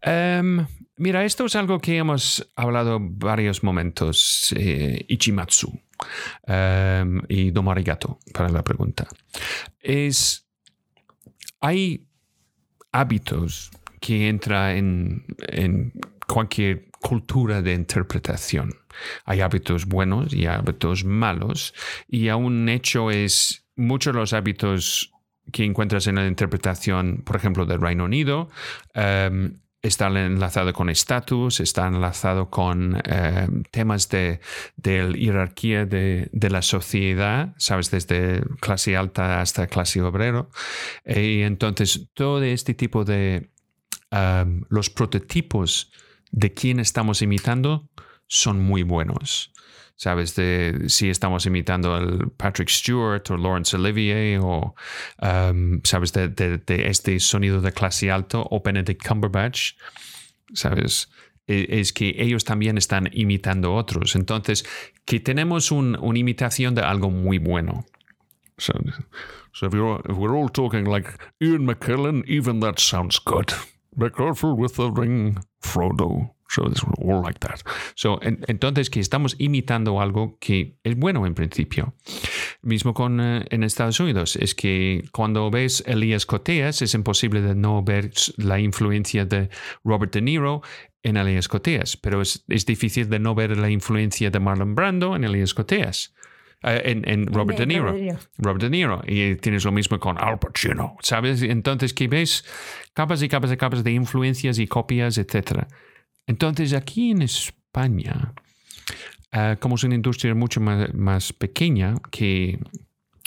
[0.01, 0.65] Em,
[0.97, 4.53] mira, esto es algo que hemos hablado varios momentos.
[4.57, 5.79] Eh, Ichimatsu
[6.47, 9.07] em, y Domarigato para la pregunta.
[9.79, 10.47] Es.
[11.59, 12.07] Hay
[12.91, 15.93] hábitos que entran en,
[16.27, 18.73] cualquier cultura de interpretación.
[19.25, 21.73] Hay hábitos buenos y hábitos malos.
[22.07, 25.11] Y un hecho es muchos de los hábitos
[25.51, 28.49] que encuentras en la interpretación, por ejemplo, del Reino Unido,
[28.93, 34.39] em, está enlazado con estatus, está enlazado con em, temas de,
[34.77, 40.49] de jerarquía de, de, la sociedad, sabes, desde clase alta hasta clase obrero.
[41.05, 43.49] Y entonces todo este tipo de
[44.11, 45.91] em, los prototipos
[46.31, 47.89] de quién estamos imitando
[48.27, 49.51] son muy buenos.
[50.01, 50.33] ¿Sabes?
[50.33, 54.73] De si estamos imitando al Patrick Stewart o Laurence Olivier o,
[55.21, 56.11] um, ¿sabes?
[56.11, 59.73] De, este sonido de clase alto o Benedict Cumberbatch,
[60.55, 61.07] ¿sabes?
[61.45, 64.15] E, es que ellos también están imitando otros.
[64.15, 64.65] Entonces,
[65.05, 67.85] que tenemos una imitación de algo muy bueno.
[68.57, 68.73] So,
[69.67, 73.53] if, we're all talking like Ian McKellen, even that sounds good.
[73.95, 76.31] Be careful with the ring, Frodo.
[76.51, 77.61] So it's all like that.
[77.95, 81.93] So, entonces, que estamos imitando algo que es bueno en principio.
[82.61, 87.55] Mismo con eh, en Estados Unidos, es que cuando ves Elías Coteas, es imposible de
[87.55, 89.49] no ver la influencia de
[89.85, 90.61] Robert De Niro
[91.03, 95.15] en Elías Coteas, pero es, es difícil de no ver la influencia de Marlon Brando
[95.15, 96.13] en Elías Coteas.
[96.63, 97.95] Eh, en, Robert de Niro.
[98.37, 99.01] Robert De Niro.
[99.07, 101.41] Y tienes lo mismo con Al Pacino, ¿sabes?
[101.41, 102.45] Entonces, que ves
[102.93, 105.65] capas y capas y capas de influencias y copias, etc.
[106.31, 108.33] Entonces, aquí en España,
[109.33, 112.57] eh, como es una industria mucho más, pequeña que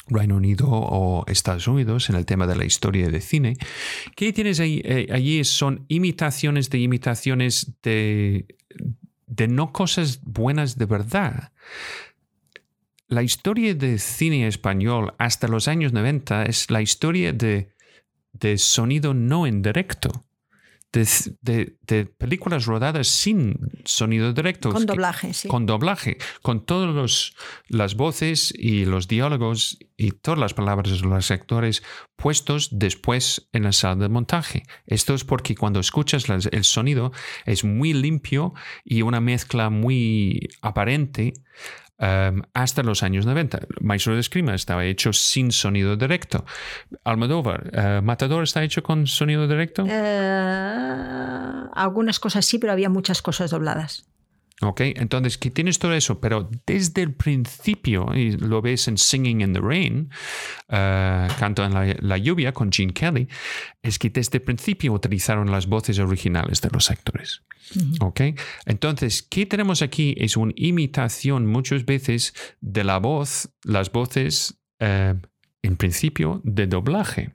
[0.09, 3.59] Reino Unido o Estados Unidos en el tema de la historia de cine,
[4.17, 4.81] ¿qué tienes ahí?
[4.85, 8.47] Eh, allí son imitaciones de imitaciones de,
[9.27, 11.53] de no cosas buenas de verdad
[13.09, 17.69] la historia de cine español hasta los años 90 es la historia de,
[18.33, 20.25] de sonido no en directo.
[20.95, 24.71] De, de, películas rodadas sin sonido directo.
[24.71, 25.49] Con doblaje, sí.
[25.49, 27.35] Con doblaje, con todas
[27.69, 31.83] las voces y los diálogos y todas las palabras de los actores
[32.17, 34.63] puestos después en la sala de montaje.
[34.87, 37.13] Esto es porque cuando escuchas el sonido
[37.45, 38.55] es muy limpio
[38.85, 41.35] y una mezcla muy aparente
[42.05, 43.61] Em, hasta los años 90.
[43.81, 46.45] Maestro de Escrima estaba hecho sin sonido directo.
[47.03, 49.87] Almodóvar, eh, ¿Matador está hecho con sonido directo?
[49.89, 54.07] Eh, algunas cosas sí, pero había muchas cosas dobladas.
[54.61, 59.41] Ok, entonces que tienes todo eso, pero desde el principio, y lo ves en Singing
[59.41, 60.11] in the Rain,
[60.69, 63.29] uh, Canto en la, lluvia con Gene Kelly,
[63.83, 67.43] es que desde el principio utilizaron las voces originales de los actores.
[68.01, 68.21] Ok,
[68.67, 70.15] entonces, ¿qué tenemos aquí?
[70.19, 75.19] Es una imitación muchas veces de la voz, las voces, uh,
[75.63, 77.35] en principio, de doblaje.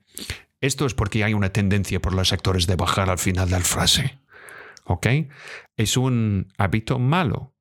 [0.61, 3.63] Esto es porque hay una tendencia por los actores de bajar al final de la
[3.63, 4.19] frase.
[4.89, 5.07] ¿ok?
[5.79, 7.53] Es un hábito malo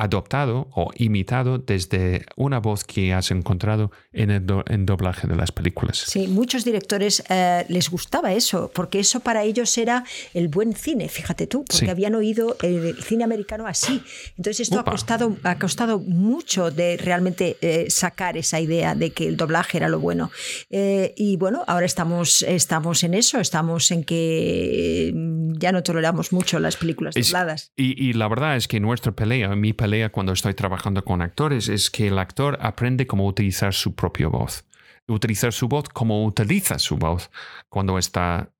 [0.00, 5.98] adoptado o imitado desde una voz que has encontrado en el doblaje de las películas.
[6.06, 11.08] Sí, muchos directores eh, les gustaba eso, porque eso para ellos era el buen cine,
[11.08, 14.02] fíjate tú, porque habían oído el cine americano así.
[14.38, 19.28] Entonces esto ha costado, ha costado mucho de realmente eh, sacar esa idea de que
[19.28, 20.30] el doblaje era lo bueno.
[20.70, 26.32] Eh, y bueno, ahora estamos, estamos en eso, estamos en que mm, ya no toleramos
[26.32, 27.72] mucho las películas dobladas.
[27.76, 31.68] Y, y la verdad es que nuestra pelea, mi pelea, cuando estoy trabajando con actores
[31.68, 34.64] es que el actor aprende cómo utilizar su propia voz.
[35.08, 37.30] Utilizar su voz como utiliza su voz
[37.68, 38.52] cuando está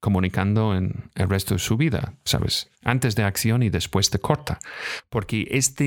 [0.00, 2.70] comunicando en el resto de su vida, ¿sabes?
[2.84, 4.60] Antes de acción y después de corta.
[5.08, 5.84] Porque esta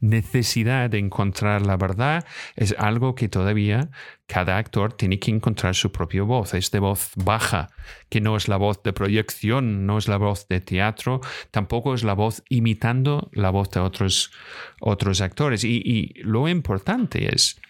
[0.00, 2.24] necesidad de encontrar la verdad
[2.56, 3.90] es algo que todavía
[4.26, 6.54] cada actor tiene que encontrar su propia voz.
[6.54, 7.68] Es de voz baja,
[8.08, 11.20] que no es la voz de proyección, no es la voz de teatro,
[11.50, 14.32] tampoco es la voz imitando la voz de otros,
[14.80, 15.64] otros actores.
[15.64, 17.60] Y, y lo importante es,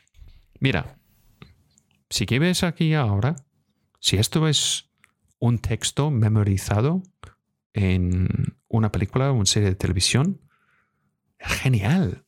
[0.61, 0.98] mira,
[2.09, 3.35] si que ves aquí ahora,
[3.98, 4.89] si esto es
[5.40, 7.03] un texto memorizado
[7.72, 8.29] en
[8.68, 10.40] una película o una serie de televisión.
[11.38, 12.24] Genial.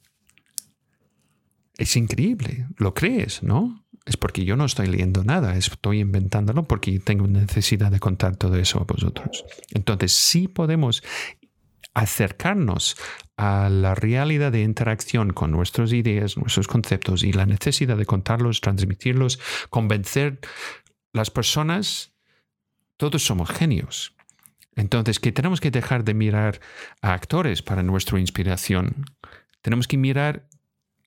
[1.76, 2.66] Es increíble.
[2.76, 3.86] Lo crees, ¿no?
[4.04, 8.56] Es porque yo no estoy leyendo nada, estoy inventándolo porque tengo necesidad de contar todo
[8.56, 9.44] eso a vosotros.
[9.70, 11.04] Entonces, sí podemos
[11.94, 12.96] acercarnos
[13.36, 18.60] a la realidad de interacción con nuestras ideas, nuestros conceptos y la necesidad de contarlos,
[18.60, 19.38] transmitirlos,
[19.70, 20.40] convencer
[21.12, 22.11] las personas,
[23.02, 24.14] todos somos genios.
[24.76, 26.60] Entonces, que tenemos que dejar de mirar
[27.00, 29.06] a actores para nuestra inspiración.
[29.60, 30.46] Tenemos que mirar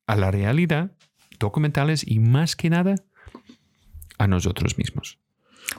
[0.06, 0.92] a la realidad,
[1.40, 2.96] documentales y más que nada
[4.18, 5.20] a nosotros mismos.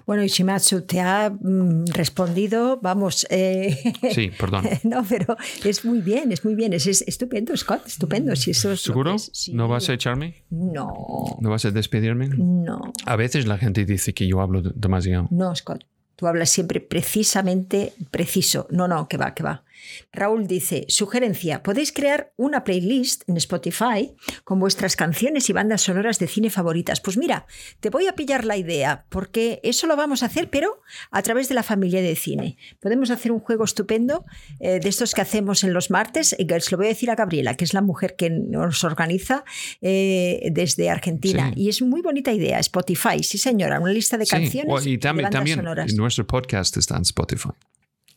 [0.07, 3.27] Bueno, Ishimatsu te ha mm, respondido, vamos.
[3.29, 4.65] Eh, sí, perdón.
[4.85, 5.37] no, pero
[5.67, 6.73] es muy bien, es muy bien.
[6.73, 8.35] Es, estupendo, Scott, estupendo.
[8.37, 9.17] Si eso ¿Seguro?
[9.53, 10.47] ¿No vas a echarme?
[10.49, 11.37] No.
[11.43, 12.31] ¿No vas a despedirme?
[12.31, 12.95] No.
[13.05, 15.29] A veces la gente dice que yo hablo demasiado.
[15.31, 15.85] No, Scott.
[16.17, 18.67] Tú hablas siempre precisamente preciso.
[18.71, 19.66] No, no, que va, que va.
[20.13, 24.15] Raúl dice, sugerencia, podéis crear una playlist en Spotify
[24.45, 27.01] con vuestras canciones y bandas sonoras de cine favoritas.
[27.01, 27.47] Pues mira,
[27.81, 31.49] te voy a pillar la idea, porque eso lo vamos a hacer, pero a través
[31.49, 32.57] de la familia de cine.
[32.81, 34.25] Podemos hacer un juego estupendo
[34.61, 37.15] eh, de estos que hacemos en los martes, y se lo voy a decir a
[37.15, 39.45] Gabriela, que es la mujer que nos organiza
[39.81, 41.53] eh, desde Argentina.
[41.55, 45.65] Y es muy bonita idea, Spotify, sí señora, una lista de canciones y también, también
[45.97, 47.51] Nuestro podcast está en Spotify.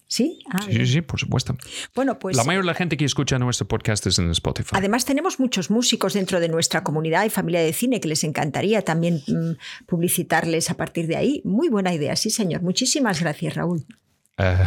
[0.10, 0.40] ¿Sí?
[0.50, 1.56] Ah, sí, sí, por supuesto.
[1.94, 2.36] Bueno, pues.
[2.36, 4.72] La mayoría de la gente que escucha nuestro podcast es en Spotify.
[4.74, 8.82] Además, tenemos muchos músicos dentro de nuestra comunidad y familia de cine que les encantaría
[8.82, 11.44] también mm, publicitarles a partir de ahí.
[11.46, 12.64] Muy buena idea, sí, señor.
[12.64, 13.86] Muchísimas gracias, Raúl.
[14.40, 14.58] Eh,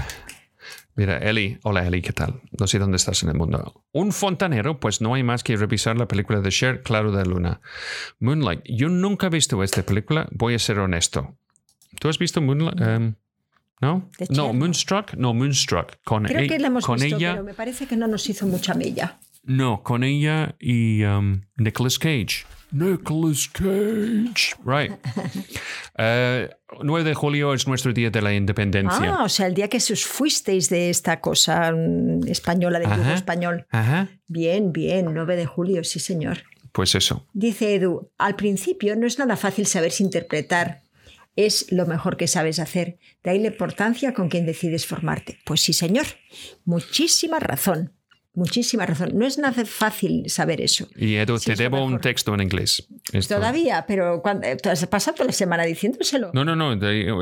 [0.95, 2.41] mira, Eli, hola Eli, ¿qué tal?
[2.57, 3.83] No sé dónde estás en el mundo.
[3.91, 7.61] Un fontanero, pues no hay más que revisar la película de Cher, Claro de Luna.
[8.21, 8.61] Moonlight.
[8.67, 11.37] Yo nunca he visto esta película, voy a ser honesto.
[11.99, 12.81] ¿Tú has visto Moonlight?
[12.81, 13.15] Em,
[13.83, 14.09] ¿No?
[14.31, 15.15] No, Moonstruck.
[15.15, 15.97] No, Moonstruck.
[16.05, 17.33] Con, Creo que la hemos con visto, ella.
[17.33, 19.19] Pero me parece que no nos hizo mucha mella.
[19.43, 22.47] No, con ella y um, Nicolas Cage.
[22.71, 24.55] Nicolas Cage.
[24.65, 24.93] Right.
[25.99, 29.17] 9 eh, de julio es nuestro día de la independencia.
[29.19, 33.11] Ah, o sea, el día que os fuisteis de esta cosa mm, española, del grupo
[33.11, 33.67] español.
[33.71, 34.09] Ajá.
[34.29, 36.45] Bien, bien, 9 de julio, sí, señor.
[36.71, 37.27] Pues eso.
[37.33, 40.82] Dice Edu, al principio no es nada fácil saber si interpretar
[41.37, 42.99] es lo mejor que sabes hacer.
[43.23, 45.39] De ahí la importancia con quien decides formarte.
[45.45, 46.07] Pues sí, señor.
[46.65, 47.93] Muchísima razón.
[48.35, 49.11] Muchísima razón.
[49.13, 50.89] No es nada fácil saber eso.
[50.97, 52.89] Y Edu, te debo un texto en inglés.
[53.29, 56.31] Todavía, pero cuando, has pasado la semana diciéndoselo?
[56.33, 56.73] No, no, no.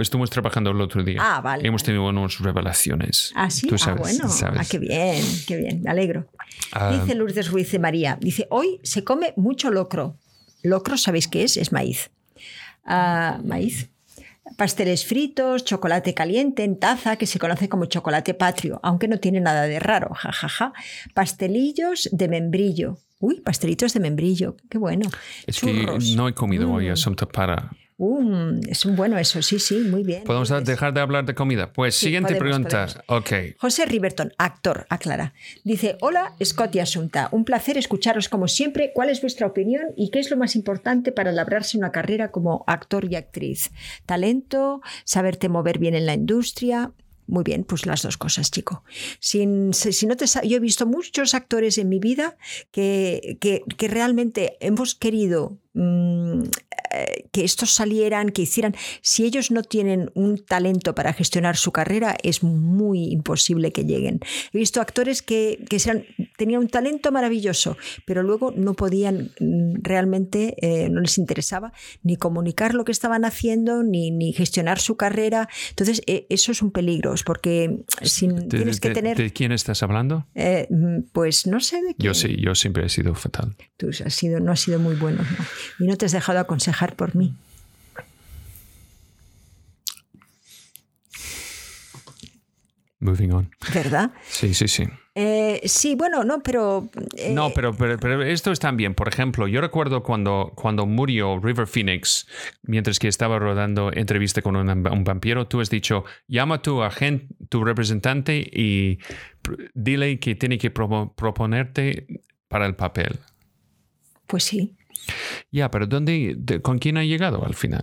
[0.01, 1.19] Estuvimos trabajando el otro día.
[1.21, 1.67] Ah, vale.
[1.67, 3.33] Hemos tenido unas revelaciones.
[3.35, 3.69] Ah, sí.
[3.87, 4.29] ah, bueno.
[4.43, 5.83] Ah, qué bien, qué bien.
[5.83, 6.29] Me alegro.
[6.73, 6.93] Ah.
[6.93, 8.17] dice Lourdes Ruiz de María.
[8.21, 10.17] Dice, hoy se come mucho locro.
[10.63, 11.57] Locro, ¿sabéis qué es?
[11.57, 12.11] Es maíz.
[12.85, 13.91] Ah, maíz
[14.57, 19.41] pasteles fritos, chocolate caliente en taza, que se conoce como chocolate patrio, aunque no tiene
[19.41, 20.73] nada de raro, jajaja.
[21.15, 22.99] Pastelillos de membrillo.
[23.19, 25.11] Uy, pastelitos de membrillo, qué bueno.
[25.47, 25.87] Es que
[26.17, 26.93] no he comido hoy mm.
[26.93, 27.71] asunto para
[28.03, 30.25] Uh, es un bueno eso, sí, sí, muy bien.
[30.25, 31.71] ¿Podemos dejar de hablar de comida?
[31.71, 32.87] Pues siguiente pregunta.
[33.59, 35.35] José Riverton, actor, aclara.
[35.65, 38.93] Dice, hola Scott y Asunta, un placer escucharos como siempre.
[38.95, 42.65] ¿Cuál es vuestra opinión y qué es lo más importante para labrarse una carrera como
[42.67, 43.71] actor y actriz?
[44.07, 44.81] ¿Talento?
[45.05, 46.93] ¿Saberte mover bien en la industria?
[47.27, 48.83] Muy bien, pues las dos cosas, chico.
[49.19, 52.39] Sin, si no te, yo he visto muchos actores en mi vida
[52.73, 56.43] que, que, que realmente hemos querido Mm,
[56.93, 61.73] eh, que estos salieran, que hicieran, si ellos no tienen un talento para gestionar su
[61.73, 64.21] carrera, es muy imposible que lleguen.
[64.53, 65.79] He visto actores que, que
[66.37, 67.77] tenían un talento maravilloso,
[68.07, 71.73] pero luego no podían mm, realmente, eh, no les interesaba
[72.03, 75.49] ni comunicar lo que estaban haciendo, ni, ni gestionar su carrera.
[75.71, 79.17] Entonces, eh, eso es un peligro, porque sin, tienes que tener...
[79.17, 80.27] ¿De quién estás hablando?
[80.35, 82.13] Mm, pues no sé de quién.
[82.13, 83.57] Yo sí, yo siempre he sido fatal.
[83.77, 85.23] Tú has sido, no has sido muy bueno.
[85.23, 85.85] ¿no?
[85.85, 87.35] y no te has dejado aconsejar por mí.
[93.01, 93.51] Moving on.
[93.73, 94.13] ¿Verdad?
[94.29, 94.85] Sí, sí, sí.
[95.15, 96.91] Eh, sí, bueno, no, pero...
[97.17, 101.67] Eh, no, pero, pero, esto es también, por ejemplo, yo recuerdo cuando, cuando murió River
[101.67, 102.27] Phoenix,
[102.63, 107.27] mientras que estaba rodando entrevista con un, vampiro, tú has dicho, llama a tu agente,
[107.49, 108.99] tu representante y
[109.75, 112.07] dile que tiene que proponerte
[112.49, 113.19] para el papel.
[114.27, 114.77] Pues sí.
[115.51, 117.83] Ya, pero ¿dónde, ¿con quién ha llegado al final?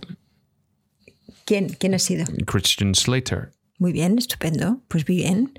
[1.44, 2.24] ¿Quién, ¿Quién ha sido?
[2.46, 3.52] Christian Slater.
[3.78, 4.82] Muy bien, estupendo.
[4.88, 5.52] Pues bien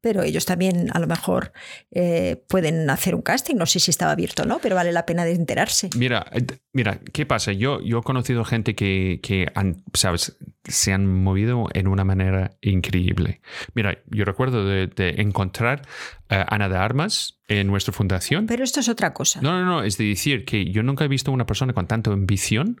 [0.00, 1.52] pero ellos también a lo mejor
[1.90, 3.56] eh, pueden hacer un casting.
[3.56, 5.90] No sé si estaba abierto o no, pero vale la pena de enterarse.
[5.96, 7.52] Mira, eh, mira, ¿qué pasa?
[7.52, 10.36] Yo, yo he conocido gente que, que han, ¿sabes?
[10.64, 13.40] Se han movido en una manera increíble.
[13.74, 14.88] Mira, yo recuerdo de,
[15.18, 15.82] encontrar
[16.28, 18.46] a Ana de Armas en nuestra fundación.
[18.46, 19.40] Pero esto es otra cosa.
[19.40, 22.12] No, no, no, es de decir que yo nunca he visto una persona con tanta
[22.12, 22.80] ambición,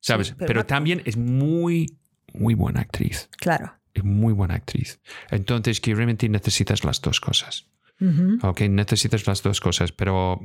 [0.00, 0.34] ¿sabes?
[0.38, 1.98] pero, también es muy,
[2.32, 3.28] muy buena actriz.
[3.38, 5.00] Claro y muy buena actriz.
[5.30, 7.66] Entonces, que realmente necesitas las dos cosas.
[8.42, 10.40] Ok, necesitas las dos cosas, pero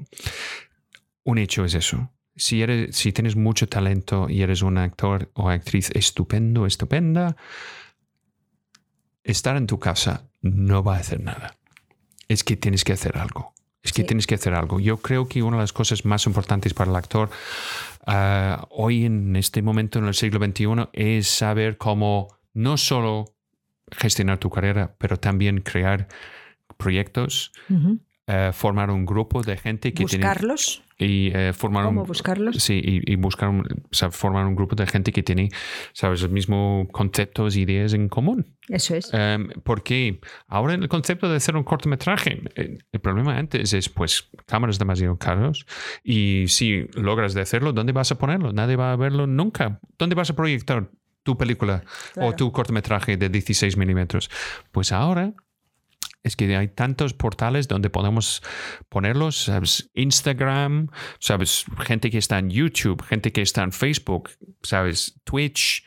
[1.23, 2.11] un hecho es eso.
[2.35, 7.35] Si, eres, si tienes mucho talento y eres un actor o actriz estupendo, estupenda,
[9.23, 11.57] estar en tu casa no va a hacer nada.
[12.27, 13.53] Es que tienes que hacer algo.
[13.83, 14.79] Es que tienes que hacer algo.
[14.79, 17.29] Yo creo que una de las cosas más importantes para el actor
[18.05, 23.33] ah, hoy en este momento en el siglo XXI es saber cómo no solo
[23.91, 26.07] gestionar tu carrera, pero también crear
[26.77, 27.51] proyectos,
[28.27, 30.83] eh, formar un grupo de gente que buscarlos.
[30.97, 33.67] y eh, formar ¿Cómo buscarlos sí y, buscar un,
[34.11, 35.49] formar un grupo de gente que tiene
[35.91, 38.55] sabes los mismos conceptos e ideas en común.
[38.69, 39.11] Eso es.
[39.11, 44.29] Em, porque ahora el concepto de hacer un cortometraje eh, el problema antes es pues
[44.45, 45.65] cámaras demasiado caros
[46.03, 49.79] y si logras de hacerlo dónde vas a ponerlo nadie va a verlo nunca.
[49.97, 50.89] Dónde vas a proyectar
[51.23, 51.83] tu película
[52.17, 54.29] o tu cortometraje de 16 milímetros
[54.71, 55.33] pues ahora
[56.23, 58.43] es que hay tantos portales donde podemos
[58.89, 59.89] ponerlos, ¿sabes?
[59.95, 61.65] Instagram, ¿sabes?
[61.79, 64.29] Gente que está en YouTube, gente que está en Facebook,
[64.61, 65.19] ¿sabes?
[65.23, 65.83] Twitch,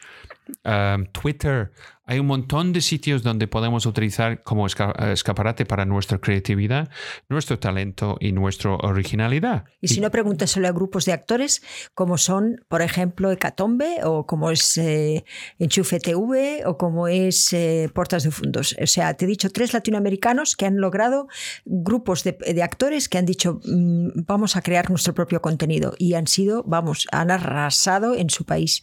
[0.65, 1.73] um, Twitter.
[2.07, 6.91] Hay un montón de sitios donde podemos utilizar como escaparate para nuestra creatividad,
[7.31, 9.65] nuestro talento y nuestra originalidad.
[9.81, 10.11] Y si no,
[10.47, 11.63] solo a grupos de actores
[11.95, 15.25] como son, por ejemplo, Hecatombe o como es eh,
[15.59, 18.77] Enchufe TV o como es eh, Portas de Fundos.
[18.83, 21.29] O sea, te he dicho tres latinoamericanos que han logrado
[21.65, 26.27] grupos de, actores que han dicho mm, vamos a crear nuestro propio contenido y han
[26.27, 28.83] sido, vamos, han arrasado en su país.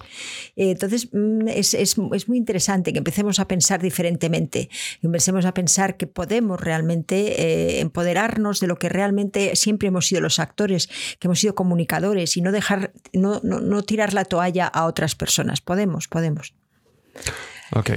[0.55, 4.69] Eh, entonces, mm, es, es, es muy interesante que empecemos a pensar diferentemente,
[5.01, 10.21] empecemos a pensar que podemos realmente eh, empoderarnos de lo que realmente siempre hemos sido
[10.21, 10.87] los actores,
[11.19, 15.61] que hemos sido comunicadores y no dejar, no, no, tirar la toalla a otras personas.
[15.61, 16.53] Podemos, podemos.
[17.71, 17.91] Ok.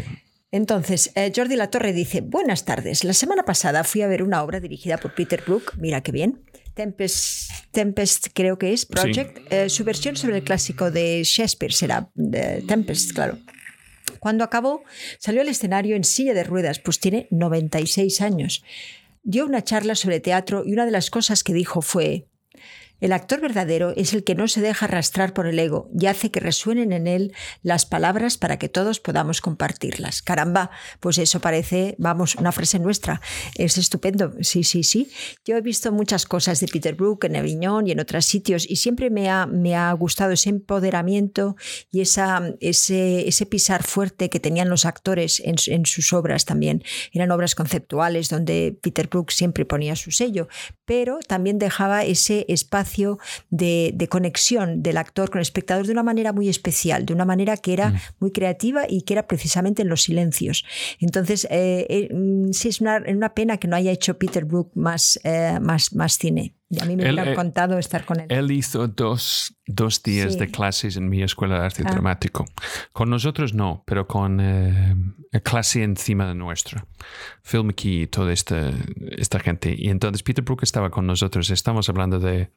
[0.51, 3.03] Entonces, eh, Jordi La Torre dice, buenas tardes.
[3.03, 6.45] La semana pasada fui a ver una obra dirigida por Peter Brook, mira qué bien.
[6.75, 12.11] Tempest, Tempest creo que es, Project, eh, su versión sobre el clásico de Shakespeare será
[12.66, 13.39] Tempest, claro.
[14.18, 14.83] Cuando acabó,
[15.18, 18.64] salió al escenario en silla de ruedas, pues tiene 96 años.
[19.22, 22.27] Dio una charla sobre teatro y una de las cosas que dijo fue,
[23.05, 26.31] el actor verdadero es el que no se deja arrastrar por el ego y hace
[26.31, 30.23] que resuenen en él las palabras para que todos podamos compartirlas.
[30.23, 33.21] Caramba, pues eso parece, vamos, una frase nuestra.
[33.57, 34.33] Es estupendo.
[34.41, 35.11] Sí, sí, sí.
[35.45, 38.77] Yo he visto muchas cosas de Peter Brook en Aviñón y en otros sitios y
[38.77, 41.57] siempre me ha, me ha gustado ese empoderamiento
[41.93, 46.83] y esa, ese, ese pisar fuerte que tenían los actores en, en sus obras también.
[47.13, 50.49] Eran obras conceptuales donde Peter Brook siempre ponía su sello,
[50.87, 52.94] pero también dejaba ese espacio
[53.51, 57.57] de, conexión del actor con el espectador de una manera muy especial, de una manera
[57.57, 57.99] que era mm.
[58.21, 60.65] muy creativa y que era precisamente en los silencios.
[61.01, 63.01] Entonces, eh, eh, mm, sí es una,
[63.35, 66.55] pena que no haya hecho Peter Brook más, eh, más, más cine.
[66.71, 68.27] Y a mí me hubiera encantado estar con él.
[68.31, 71.91] Él hizo dos, dos días de clases en mi escuela de arte ah.
[71.91, 72.47] dramático.
[72.93, 74.95] Con nosotros no, pero con eh,
[75.43, 76.87] clase encima de nuestra.
[77.43, 78.73] Phil McKee y toda esta,
[79.17, 79.75] esta gente.
[79.77, 81.51] Y entonces Peter Brook estaba con nosotros.
[81.51, 82.51] Estamos hablando de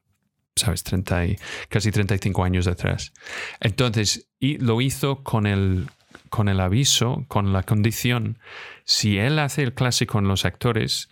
[0.58, 0.84] ¿sabes?
[0.84, 1.36] 30 y,
[1.70, 3.14] casi 35 años atrás.
[3.60, 5.88] Entonces, y lo hizo con el,
[6.30, 8.40] con el aviso, con la condición,
[8.84, 11.10] si él hace el clase con los actores,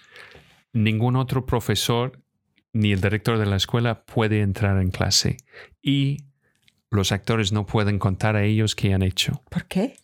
[0.73, 2.21] ningún otro profesor
[2.73, 5.37] ni el director de la escuela puede entrar en clase.
[5.81, 6.25] Y
[6.91, 9.41] los actores no pueden contar a ellos qué han hecho.
[9.49, 9.95] ¿Por qué?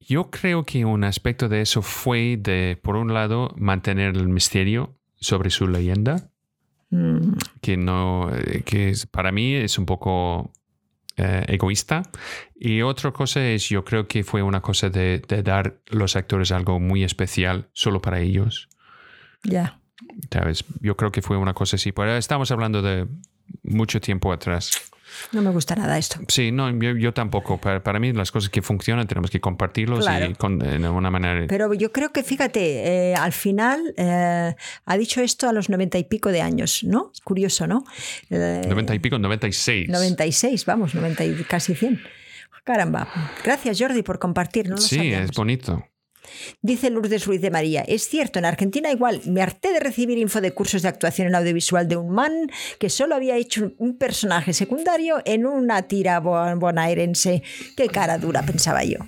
[0.00, 4.98] Yo creo que un aspecto de eso fue de, por un lado, mantener el misterio
[5.20, 6.31] sobre su leyenda
[6.92, 7.38] Mm.
[7.62, 10.52] que no, eh, que para mí es un poco
[11.16, 12.02] eh, egoísta.
[12.54, 16.78] Y otra cosa es, yo creo que fue una cosa de, dar los actores algo
[16.78, 18.68] muy especial solo para ellos.
[19.42, 19.80] Ya.
[20.80, 21.92] Yo creo que fue una cosa así.
[21.92, 23.08] Pero estamos hablando de
[23.62, 24.92] mucho tiempo atrás.
[25.32, 26.20] No me gusta nada esto.
[26.28, 27.58] Sí, no, yo, tampoco.
[27.58, 31.46] Para, mí las cosas que funcionan tenemos que compartirlos y con, de alguna manera.
[31.48, 34.54] Pero yo creo que, fíjate, eh, al final eh,
[34.84, 37.12] ha dicho esto a los noventa y pico de años, ¿no?
[37.24, 37.84] Curioso, ¿no?
[38.30, 39.88] Eh, noventa y pico, noventa y seis.
[39.88, 42.00] Noventa y seis, vamos, noventa y casi cien.
[42.64, 43.08] Caramba.
[43.42, 44.68] Gracias, Jordi, por compartir.
[44.68, 44.76] ¿no?
[44.76, 45.84] sí, es bonito.
[46.60, 50.40] Dice Lourdes Ruiz de María, es cierto, en Argentina igual, me harté de recibir info
[50.40, 54.52] de cursos de actuación en audiovisual de un man que solo había hecho un personaje
[54.52, 57.42] secundario en una tira bonaerense.
[57.76, 58.98] Qué cara dura, pensaba yo.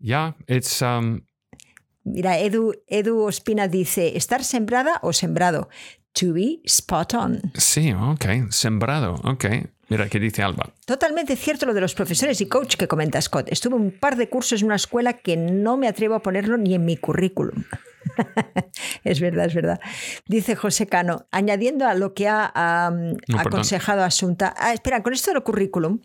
[0.48, 0.82] It's...
[0.82, 1.22] Um,
[2.04, 5.68] Mira, Edu, Edu Ospina dice, estar sembrada o sembrado.
[6.14, 7.40] To be spot on.
[7.54, 9.44] Sí, ok, sembrado, ok.
[9.88, 10.70] Mira, ¿qué dice Alba?
[10.86, 13.48] Totalmente cierto lo de los profesores y coach que comenta Scott.
[13.50, 16.74] Estuve un par de cursos en una escuela que no me atrevo a ponerlo ni
[16.74, 17.64] en mi currículum.
[19.04, 19.80] es verdad, es verdad.
[20.26, 22.52] Dice José Cano, añadiendo a lo que ha
[23.36, 24.54] aconsejado Asunta.
[24.56, 26.00] Ah, espera, con esto del currículum,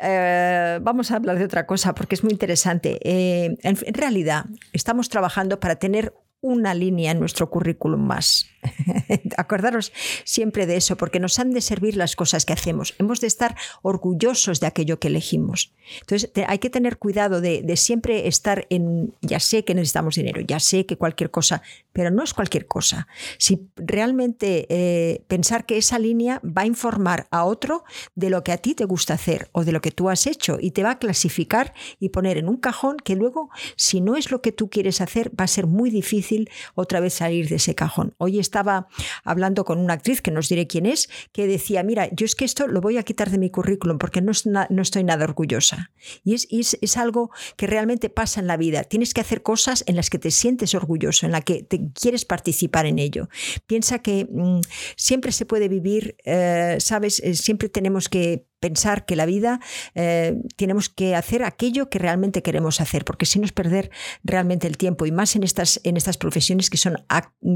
[0.00, 2.98] eh, vamos a hablar de otra cosa porque es muy interesante.
[3.02, 6.12] Eh, en, realidad, estamos trabajando para tener
[6.42, 8.50] una línea en nuestro currículum más.
[9.36, 9.92] Acordaros
[10.24, 12.94] siempre de eso, porque nos han de servir las cosas que hacemos.
[12.98, 15.72] Hemos de estar orgullosos de aquello que elegimos.
[16.00, 20.60] Entonces, hay que tener cuidado de, siempre estar en, ya sé que necesitamos dinero, ya
[20.60, 21.62] sé que cualquier cosa,
[21.92, 23.06] pero no es cualquier cosa.
[23.38, 27.84] Si realmente eh, pensar que esa línea va a informar a otro
[28.14, 30.58] de lo que a ti te gusta hacer o de lo que tú has hecho
[30.60, 34.30] y te va a clasificar y poner en un cajón que luego, si no es
[34.30, 37.74] lo que tú quieres hacer, va a ser muy difícil otra vez salir de ese
[37.74, 38.14] cajón.
[38.18, 38.88] Hoy estaba
[39.24, 42.44] hablando con una actriz, que nos diré quién es, que decía, mira, yo es que
[42.44, 45.90] esto lo voy a quitar de mi currículum porque no, no estoy nada orgullosa.
[46.24, 48.84] Y, es, es, algo que realmente pasa en la vida.
[48.84, 52.24] Tienes que hacer cosas en las que te sientes orgulloso, en las que te quieres
[52.24, 53.28] participar en ello.
[53.66, 54.60] Piensa que mm,
[54.96, 57.20] siempre se puede vivir, eh, ¿sabes?
[57.20, 59.60] Eh, siempre tenemos que pensar que la vida
[59.94, 63.90] eh, tenemos que hacer aquello que realmente queremos hacer, porque si no es perder
[64.22, 66.96] realmente el tiempo, y más en estas, en estas profesiones que son,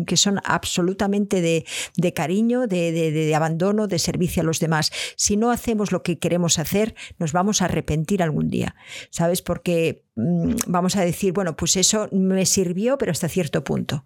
[0.06, 4.90] que son absolutamente de, cariño, de, abandono, de servicio a los demás.
[5.16, 8.74] Si no hacemos lo que queremos hacer, nos vamos a arrepentir algún día,
[9.10, 9.42] ¿sabes?
[9.42, 14.04] Porque mm, vamos a decir, bueno, pues eso me sirvió, pero hasta cierto punto.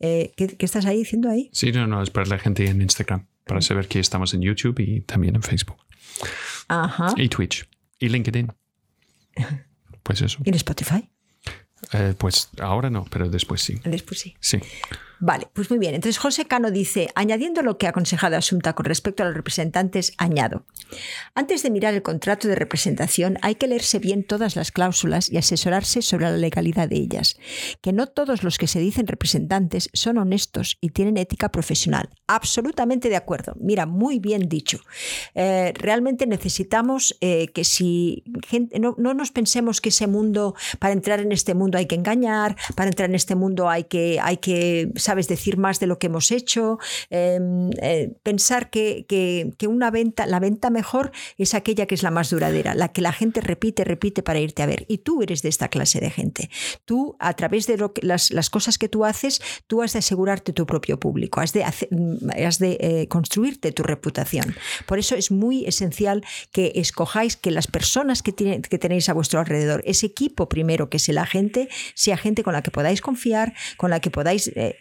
[0.00, 1.50] Eh, ¿qué, ¿qué, estás ahí diciendo ahí?
[1.52, 4.78] Sí, no, no, es para la gente en Instagram, para saber que estamos en YouTube
[4.78, 5.78] y también en Facebook.
[6.68, 7.14] Ajá.
[7.16, 7.66] Y Twitch.
[7.98, 8.52] Y LinkedIn.
[10.04, 10.38] Pues eso.
[10.44, 11.10] ¿Y en Spotify?
[11.92, 13.80] Eh, pues ahora no, pero después sí.
[13.84, 14.36] Después sí.
[14.40, 14.60] Sí.
[15.20, 15.94] Vale, pues muy bien.
[15.94, 20.12] Entonces José Cano dice, añadiendo lo que ha aconsejado Asunta con respecto a los representantes,
[20.16, 20.64] añado,
[21.34, 25.36] antes de mirar el contrato de representación hay que leerse bien todas las cláusulas y
[25.36, 27.36] asesorarse sobre la legalidad de ellas,
[27.80, 32.10] que no todos los que se dicen representantes son honestos y tienen ética profesional.
[32.26, 33.54] Absolutamente de acuerdo.
[33.58, 34.80] Mira, muy bien dicho.
[35.34, 40.92] Eh, realmente necesitamos eh, que si gente, no, no nos pensemos que ese mundo, para
[40.92, 44.36] entrar en este mundo hay que engañar, para entrar en este mundo hay que, hay
[44.36, 46.78] que sabes decir más de lo que hemos hecho,
[47.08, 49.06] em, eh, pensar que,
[49.66, 53.12] una venta, la venta mejor es aquella que es la más duradera, la que la
[53.12, 54.84] gente repite, repite para irte a ver.
[54.86, 56.50] Y tú eres de esta clase de gente.
[56.84, 60.66] Tú, a través de que, las, cosas que tú haces, tú has de asegurarte tu
[60.66, 64.54] propio público, has de, mm, has de eh, construirte tu reputación.
[64.84, 69.14] Por eso es muy esencial que escojáis que las personas que, tienen, que tenéis a
[69.14, 73.00] vuestro alrededor, ese equipo primero, que es la gente, sea gente con la que podáis
[73.00, 74.76] confiar, con la que podáis eh,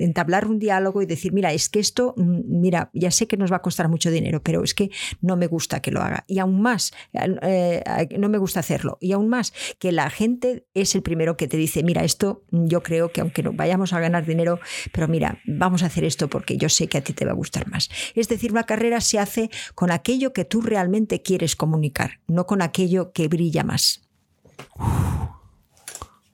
[0.00, 3.52] entablar un diálogo y decir, mira, es que esto, mm, mira, ya sé que nos
[3.52, 6.24] va a costar mucho dinero, pero es que no me gusta que lo haga.
[6.26, 7.82] Y aún más, eh,
[8.18, 8.98] no me gusta hacerlo.
[9.00, 12.82] Y aún más, que la gente es el primero que te dice, mira, esto yo
[12.82, 14.60] creo que aunque no vayamos a ganar dinero,
[14.92, 17.34] pero mira, vamos a hacer esto porque yo sé que a ti te va a
[17.34, 17.90] gustar más.
[18.14, 22.62] Es decir, una carrera se hace con aquello que tú realmente quieres comunicar, no con
[22.62, 24.02] aquello que brilla más.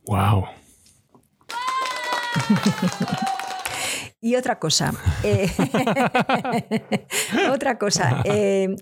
[0.07, 0.58] Wow.
[4.21, 5.49] Y otra cosa, eh,
[7.53, 8.75] otra cosa, eh,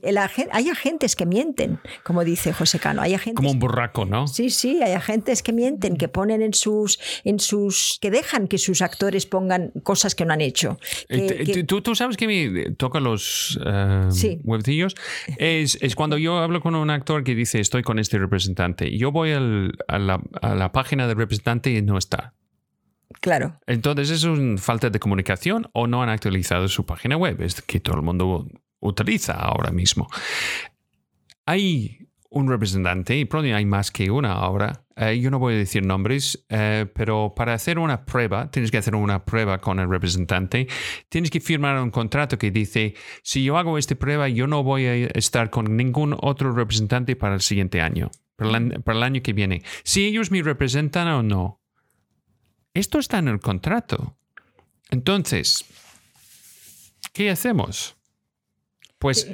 [0.50, 3.02] hay agentes que mienten, como dice José Cano.
[3.02, 4.28] Hay agentes, como un burraco, ¿no?
[4.28, 8.56] Sí, sí, hay agentes que mienten, que ponen en sus, en sus, que dejan que
[8.56, 10.78] sus actores pongan cosas que no han hecho.
[11.10, 13.60] Eh, ¿Tú, sabes que me toca los
[14.08, 14.40] sí.
[15.36, 18.96] Es, es, cuando yo hablo con un actor que dice estoy con este representante.
[18.96, 22.32] Yo voy a, la, a la página del representante y no está.
[23.20, 23.58] Claro.
[23.66, 27.40] Entonces, ¿es una falta de comunicación o no han actualizado su página web?
[27.40, 28.48] Es que todo el mundo
[28.80, 30.08] utiliza ahora mismo.
[31.46, 34.84] Hay un representante, y probablemente hay más que una ahora.
[34.96, 38.78] Eh, yo no voy a decir nombres, eh, pero para hacer una prueba, tienes que
[38.78, 40.66] hacer una prueba con el representante.
[41.08, 44.86] Tienes que firmar un contrato que dice, si yo hago esta prueba, yo no voy
[44.86, 49.62] a estar con ningún otro representante para el siguiente año, para el año que viene.
[49.84, 51.62] Si ellos me representan o no.
[52.76, 54.18] Esto está en el contrato.
[54.90, 55.64] Entonces,
[57.14, 57.96] ¿qué hacemos?
[58.98, 59.26] Pues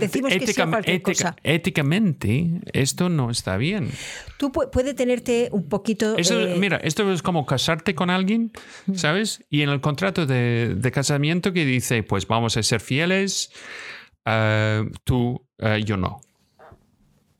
[1.42, 3.90] éticamente esto no está bien.
[4.38, 6.16] Tú puede tenerte un poquito...
[6.16, 8.52] Eh, mira, esto es como casarte con alguien,
[8.94, 9.44] ¿sabes?
[9.50, 13.50] Y en el contrato de, casamiento que dice, pues vamos a ser fieles,
[14.24, 16.20] eh, tú, uh, yo no.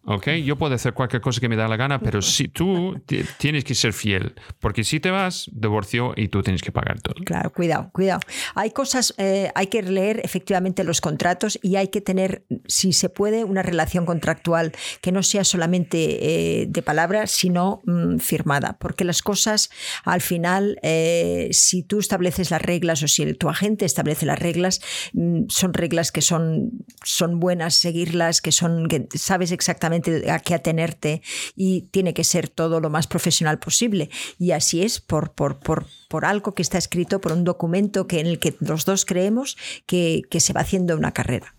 [0.04, 0.28] ¿Ok?
[0.44, 3.00] Yo puedo hacer cualquier cosa que me da la gana, pero si tú
[3.38, 7.14] tienes que ser fiel, porque si te vas, divorcio y tú tienes que pagar todo.
[7.24, 8.20] Claro, cuidado, cuidado.
[8.54, 13.08] Hay cosas, eh, hay que leer efectivamente los contratos y hay que tener, si se
[13.08, 19.04] puede, una relación contractual que no sea solamente eh, de palabras, sino mm, firmada, porque
[19.04, 19.70] las cosas
[20.04, 24.80] al final, eh, si tú estableces las reglas o si tu agente establece las reglas,
[25.12, 30.54] mm, son reglas que son, son buenas seguirlas, que son que sabes exactamente a qué
[30.54, 31.22] atenerte
[31.54, 34.10] y tiene que ser todo lo más profesional posible.
[34.38, 38.20] Y así es por, por, por, por algo que está escrito, por un documento que,
[38.20, 41.54] en el que los dos creemos que, que se va haciendo una carrera.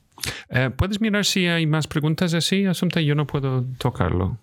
[0.49, 3.01] Eh, ¿Puedes mirar si hay más preguntas así, Asunta?
[3.01, 4.37] Yo no puedo tocarlo.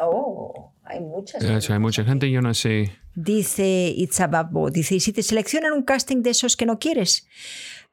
[0.00, 1.42] Oh, hay muchas.
[1.42, 2.92] Eh, hay mucha gente, yo no sé.
[3.14, 7.28] Dice Itzababo, dice, ¿y si te seleccionan un casting de esos que no quieres?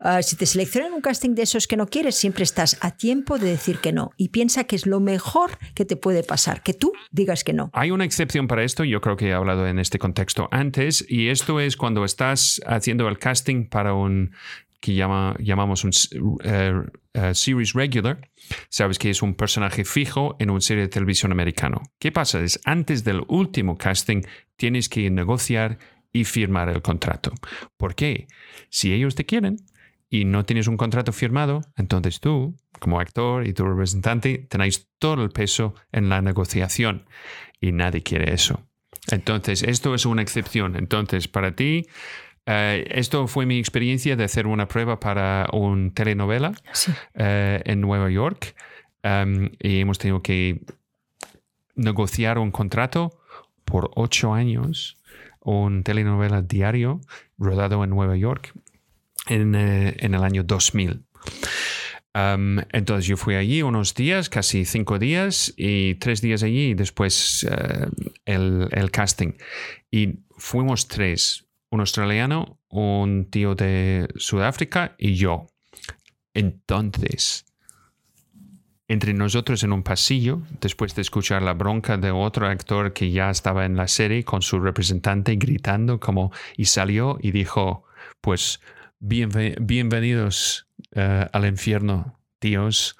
[0.03, 3.37] Ah, si te seleccionan un casting de esos que no quieres, siempre estás a tiempo
[3.37, 4.09] de decir que no.
[4.17, 7.69] Y piensa que es lo mejor que te puede pasar, que tú digas que no.
[7.73, 11.29] Hay una excepción para esto, yo creo que he hablado en este contexto antes, y
[11.29, 14.31] esto es cuando estás haciendo el casting para un
[14.79, 15.91] que llama, llamamos un
[16.43, 16.73] eh,
[17.13, 18.27] eh, series regular,
[18.69, 21.83] sabes que es un personaje fijo en una serie de televisión americano.
[21.99, 22.41] ¿Qué pasa?
[22.41, 24.23] Es antes del último casting
[24.55, 25.77] tienes que negociar
[26.11, 27.31] y firmar el contrato.
[27.77, 28.27] ¿Por qué?
[28.69, 29.57] Si ellos te quieren,
[30.13, 35.23] y no tienes un contrato firmado, entonces tú, como actor y tu representante, tenéis todo
[35.23, 37.05] el peso en la negociación
[37.61, 38.67] y nadie quiere eso.
[39.09, 40.75] Entonces, esto es una excepción.
[40.75, 41.87] Entonces, para ti,
[42.45, 46.51] eh, esto fue mi experiencia de hacer una prueba para una telenovela
[47.13, 48.53] eh, en Nueva York
[49.03, 50.59] em, y hemos tenido que
[51.75, 53.17] negociar un contrato
[53.63, 54.97] por ocho años,
[55.39, 56.99] un telenovela diario
[57.37, 58.53] rodado en Nueva York
[59.31, 61.05] eh, en, el año 2000.
[62.13, 67.47] entonces yo fui allí unos días, casi cinco días, y tres días allí y después
[67.49, 67.87] eh,
[68.25, 69.33] el, casting.
[69.89, 75.47] Y fuimos tres, un australiano, un tío de Sudáfrica y yo.
[76.33, 77.45] Entonces,
[78.89, 83.29] entre nosotros en un pasillo, después de escuchar la bronca de otro actor que ya
[83.29, 87.85] estaba en la serie con su representante gritando como, y salió y dijo,
[88.19, 88.59] pues
[89.01, 92.95] bienvenidos eh, al infierno, tíos.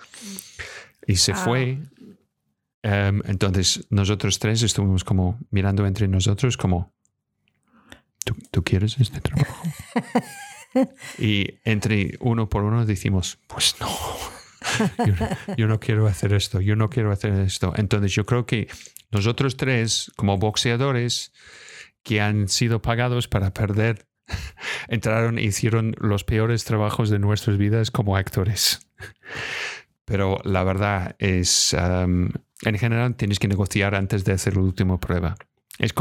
[1.08, 1.36] Y se ah.
[1.36, 1.78] fue.
[2.84, 6.91] Em, entonces nosotros tres estuvimos como mirando entre nosotros como,
[8.49, 9.62] ¿tú, quieres este trabajo?
[11.20, 13.88] y entre uno por uno decimos, pues no.
[15.58, 17.74] yo, no quiero hacer esto, yo no quiero hacer esto.
[17.76, 18.68] Entonces yo creo que
[19.12, 21.34] nosotros tres, como boxeadores
[22.02, 24.08] que han sido pagados para perder
[24.88, 28.88] entraron e hicieron los peores trabajos de nuestras vidas como actores.
[30.05, 32.34] Pero la verdad es, en
[32.77, 35.36] general, tienes que negociar antes de hacer la última prueba.
[35.79, 35.93] Es,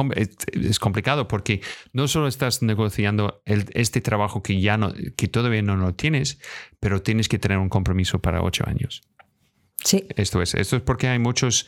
[0.53, 1.63] es, complicado porque
[1.93, 6.41] no solo estás negociando este trabajo que ya no, que todavía no lo tienes,
[6.81, 9.03] pero tienes que tener un compromiso para ocho años.
[9.85, 10.07] Sí.
[10.17, 11.67] Esto es, esto es porque hay muchos,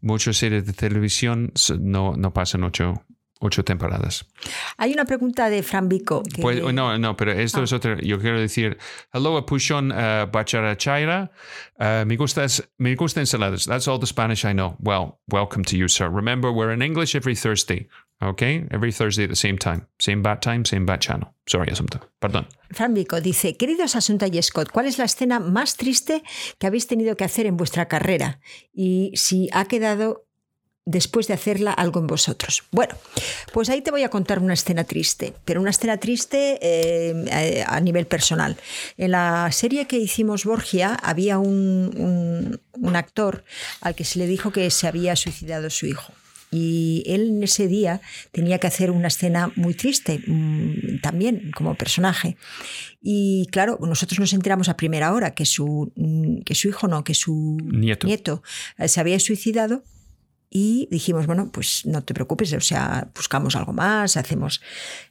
[0.00, 3.04] muchas series de televisión no, no pasan ocho,
[3.44, 4.26] ocho temporadas.
[4.76, 6.22] Hay una pregunta de Fran Vico.
[6.40, 7.76] Pues, no, no, pero esto es ah.
[7.76, 7.98] otra.
[8.00, 8.78] Yo quiero decir,
[9.12, 11.30] hello, pushon uh, bacharachaira.
[11.78, 13.66] Uh, me, gustas, me gusta ensaladas.
[13.66, 14.76] That's all the Spanish I know.
[14.80, 16.08] Well, welcome to you, sir.
[16.08, 17.88] Remember, we're in English every Thursday.
[18.22, 18.66] Okay?
[18.70, 19.86] Every Thursday at the same time.
[19.98, 21.34] Same bat time, same bat channel.
[21.46, 22.00] Sorry, Asunta.
[22.20, 22.46] Perdón.
[22.70, 26.22] Fran Vico dice, queridos Asunta y Scott, ¿cuál es la escena más triste
[26.58, 28.40] que habéis tenido que hacer en vuestra carrera?
[28.72, 30.23] Y si ha quedado
[30.86, 32.64] después de hacerla algo en vosotros.
[32.70, 32.94] Bueno,
[33.52, 37.80] pues ahí te voy a contar una escena triste, pero una escena triste eh, a
[37.80, 38.56] nivel personal.
[38.98, 42.60] En la serie que hicimos Borgia había un,
[42.94, 43.44] actor
[43.80, 46.12] al que se le dijo que se había suicidado su hijo.
[46.50, 51.74] Y él en ese día tenía que hacer una escena muy triste, mm, también como
[51.74, 52.36] personaje.
[53.02, 57.02] Y claro, nosotros nos enteramos a primera hora que su, mm, que su hijo, no,
[57.02, 58.42] que su nieto, nieto
[58.78, 59.82] eh, se había suicidado
[60.56, 64.62] y dijimos, bueno, pues no te preocupes, o sea, buscamos algo más, hacemos,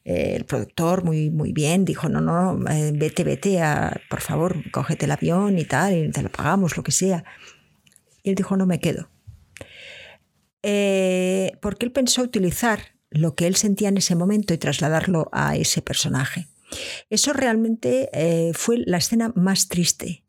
[0.05, 4.71] eh, el productor muy, muy bien, dijo, no, no, eh, vete, vete, a, por favor,
[4.71, 7.25] cógete el avión y tal, y te lo pagamos, lo que sea.
[8.23, 9.09] Y él dijo, no me quedo.
[10.61, 15.57] Eh, porque él pensó utilizar lo que él sentía en ese momento y trasladarlo a
[15.57, 16.47] ese personaje.
[17.09, 18.09] Eso realmente
[18.55, 20.23] fue la escena más triste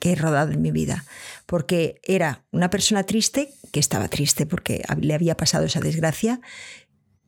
[0.00, 1.04] que he rodado en mi vida,
[1.48, 6.42] porque era una persona triste, que estaba triste porque le había pasado esa desgracia,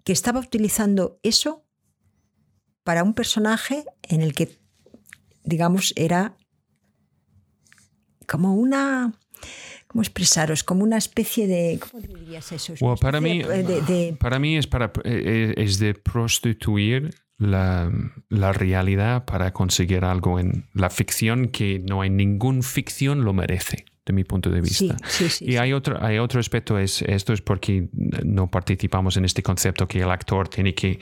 [0.04, 1.64] que estaba utilizando eso
[2.84, 4.58] para un personaje en el que,
[5.42, 6.36] digamos, era
[8.26, 9.14] como una
[9.86, 10.64] ¿cómo expresaros?
[10.64, 12.74] Como una especie de, ¿cómo dirías eso?
[13.00, 13.42] para, mí,
[14.18, 17.90] para mí es, para, eh, es de prostituir la,
[18.28, 23.86] la, realidad para conseguir algo en la ficción que no hay ningún ficción lo merece
[24.10, 24.96] de mi punto de vista.
[25.40, 27.88] y hay otro, hay otro aspecto, es, esto es porque
[28.24, 30.98] no participamos en este concepto que el actor tiene que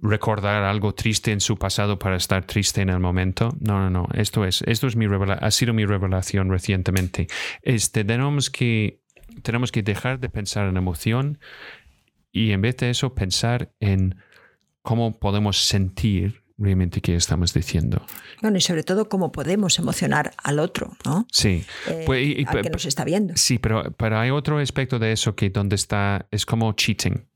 [0.00, 3.50] recordar algo triste en su pasado para estar triste en el momento.
[3.60, 7.26] No, no, no, esto es, esto es mi ha sido mi revelación recientemente.
[7.62, 9.00] Este, tenemos que,
[9.42, 11.38] tenemos que dejar de pensar en emoción
[12.30, 14.16] y en vez de eso pensar en
[14.82, 18.02] cómo podemos sentir realmente qué estamos diciendo.
[18.40, 21.26] Bueno, y sobre todo cómo podemos emocionar al otro, ¿no?
[21.30, 21.64] Sí.
[21.88, 23.34] Eh, pues, al que nos está viendo.
[23.36, 27.26] Sí, pero, pero hay otro aspecto de eso que donde está, es como cheating.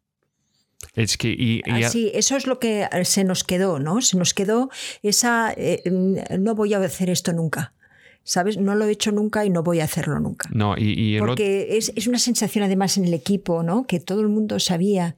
[0.95, 4.01] Es que y, ah, sí, eso es lo que se nos quedó, ¿no?
[4.01, 4.71] Se nos quedó
[5.03, 7.75] esa eh, no voy a hacer esto nunca.
[8.23, 8.59] ¿Sabes?
[8.59, 10.49] No lo he hecho nunca y no voy a hacerlo nunca.
[10.53, 13.87] No, y, Porque es, es, una sensación además en el equipo, ¿no?
[13.87, 15.16] Que todo el mundo sabía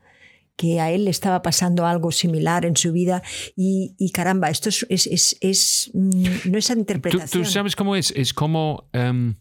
[0.57, 3.23] que a él le estaba pasando algo similar en su vida
[3.57, 7.45] y, caramba, esto es, es, es, mm, no es interpretación.
[7.45, 9.35] ¿Tú, sabes cómo es, es como em,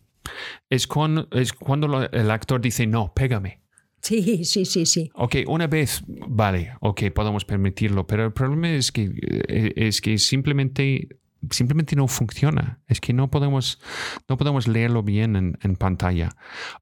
[0.70, 3.60] es, cuando, es cuando el actor dice no, pégame.
[4.02, 5.12] Sí, sí, sí, sí.
[5.14, 9.12] Ok, una vez, vale, ok, podemos permitirlo, pero el problema es que,
[9.48, 11.08] eh, es que simplemente
[11.50, 12.82] simplemente no funciona.
[12.88, 13.80] Es que no podemos,
[14.28, 16.30] no podemos leerlo bien en, en pantalla.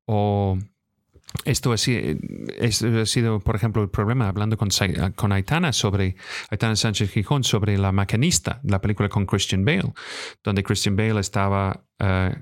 [0.06, 0.58] O
[1.46, 4.70] esto ha, sido, por ejemplo, el problema hablando con,
[5.32, 6.16] Aitana sobre
[6.50, 9.94] Aitana Sánchez Gijón sobre La Maquinista, la película con Christian Bale,
[10.44, 12.36] donde Christian Bale estaba uh,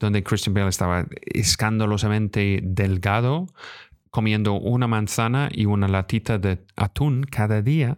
[0.00, 3.46] donde Christian Bale estaba escandalosamente delgado,
[4.10, 7.96] comiendo una manzana y una latita de atún cada día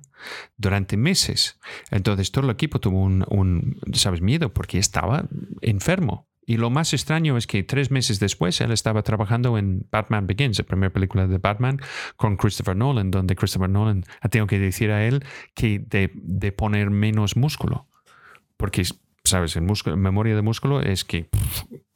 [0.59, 1.59] durante meses.
[1.91, 4.21] Entonces todo el equipo tuvo un, un ¿sabes?
[4.21, 5.25] miedo porque estaba
[5.63, 6.29] enfermo.
[6.53, 10.59] Y lo más extraño es que tres meses después él estaba trabajando en Batman Begins,
[10.59, 11.81] la primera película de Batman,
[12.19, 15.25] con Christopher Nolan, donde Christopher Nolan ha tenido que decir a él
[15.55, 17.87] que de, poner menos músculo.
[18.59, 18.85] Porque,
[19.25, 19.57] ¿sabes?
[19.57, 21.31] El músculo, memoria de músculo es que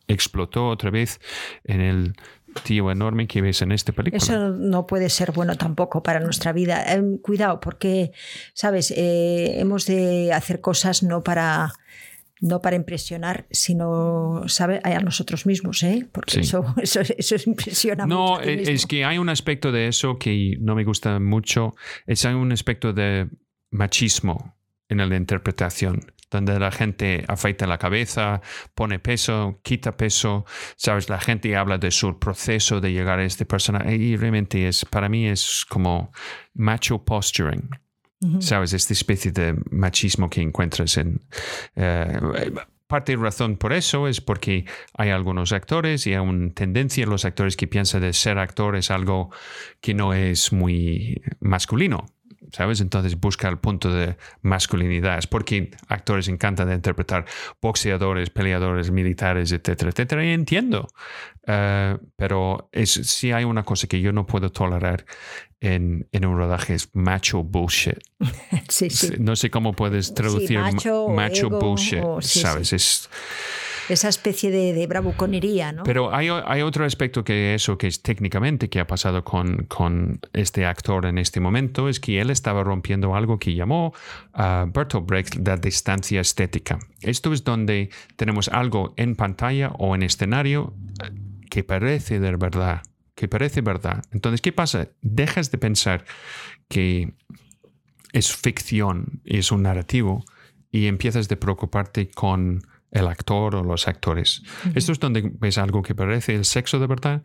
[0.09, 1.21] explotó otra vez
[1.65, 2.15] en el
[2.63, 4.17] tío enorme que ves en esta película.
[4.17, 6.83] Eso no puede ser bueno tampoco para nuestra vida.
[6.95, 8.13] Eh, cuidado, porque,
[8.55, 8.91] ¿sabes?
[8.91, 11.75] Eh, hemos de hacer cosas no para
[12.41, 16.09] no para impresionar, sino sabe, a nosotros mismos, ¿eh?
[16.13, 18.45] porque eso, eso, eso, impresiona no, mucho.
[18.45, 21.75] No, es que hay un aspecto de eso que no me gusta mucho,
[22.07, 23.29] es hay un aspecto de
[23.71, 24.57] machismo
[24.89, 28.41] en la interpretación, donde la gente afeita la cabeza,
[28.75, 30.45] pone peso, quita peso,
[30.77, 34.85] sabes, la gente habla de su proceso de llegar a este personaje y realmente es,
[34.85, 36.13] para mí es como
[36.55, 37.71] macho posturing.
[38.41, 38.73] ¿Sabes?
[38.73, 41.21] Esta especie de machismo que encuentras en...
[41.75, 42.21] Eh,
[42.87, 44.65] parte de razón por eso es porque
[44.95, 48.77] hay algunos actores y hay una tendencia en los actores que piensan de ser actor
[48.77, 49.31] es algo
[49.81, 52.07] que no es muy masculino.
[52.53, 52.81] ¿Sabes?
[52.81, 55.19] Entonces busca el punto de masculinidad.
[55.19, 57.25] Es porque actores encantan de interpretar
[57.61, 60.25] boxeadores, peleadores, militares, etcétera, etcétera.
[60.25, 60.87] Y entiendo.
[61.45, 65.05] Eh, pero es, hay una cosa que yo no puedo tolerar
[65.61, 67.99] en, en, un rodaje es macho bullshit.
[68.69, 69.15] Sí, sí.
[69.19, 72.73] No sé cómo puedes traducir macho, macho bullshit, ¿sabes?
[72.73, 73.09] Es,
[73.89, 75.85] esa especie de, de, bravuconería, ¿no?
[75.85, 80.21] Pero hay, hay, otro aspecto que eso, que es técnicamente que ha pasado con, con,
[80.33, 83.95] este actor en este momento, es que él estaba rompiendo algo que llamó
[84.35, 86.79] uh, Bertolt Brecht la distancia estética.
[87.01, 90.75] Esto es donde tenemos algo en pantalla o en escenario
[91.49, 92.83] que parece de verdad
[93.17, 94.05] que parece verdad.
[94.13, 94.91] Entonces, ¿qué pasa?
[95.01, 96.05] Dejas de pensar
[96.69, 97.15] que
[98.13, 100.25] es ficción, es un narrativo,
[100.71, 104.43] y empiezas de preocuparte con el actor o los actores.
[104.75, 107.25] Esto es donde ves algo que parece el sexo de verdad,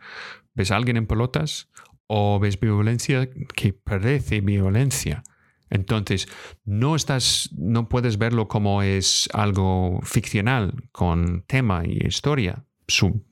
[0.53, 1.69] ves a alguien en pelotas
[2.07, 5.23] o ves violencia que parece violencia.
[5.69, 6.27] Entonces,
[6.65, 12.65] no estás, no puedes verlo como es algo ficcional con tema y historia.
[12.87, 13.25] Su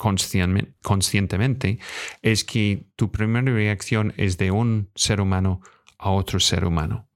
[0.00, 1.78] conscientemente
[2.22, 5.60] es que tu primera reacción es de un ser humano
[5.98, 7.06] a otro ser humano.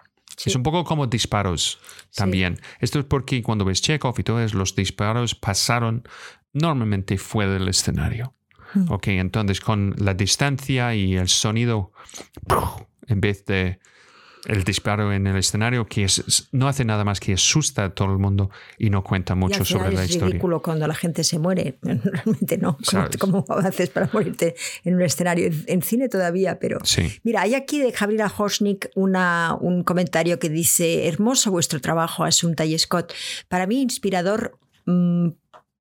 [0.45, 1.79] Es un poco como disparos
[2.15, 2.61] también.
[2.81, 6.03] Esto es porque cuando ves Chekhov y todos los disparos pasaron
[6.53, 8.35] normalmente fuera del escenario.
[8.75, 8.93] Mm.
[8.93, 11.93] Ok, entonces con la distancia y el sonido,
[13.07, 13.79] en vez de
[14.47, 18.13] el disparo en el escenario que es, no hace nada más que asusta a todo
[18.13, 20.27] el mundo y no cuenta mucho sobre la historia.
[20.27, 22.79] Es ridículo cuando la gente se muere, realmente no.
[23.19, 25.51] ¿Cómo, haces para morirte en un escenario?
[25.67, 26.79] En, cine todavía, pero...
[27.23, 32.65] Mira, hay aquí de Gabriela Horsnick una, un comentario que dice, hermoso vuestro trabajo, Asunta
[32.65, 33.13] y Scott.
[33.49, 34.59] Para mí inspirador...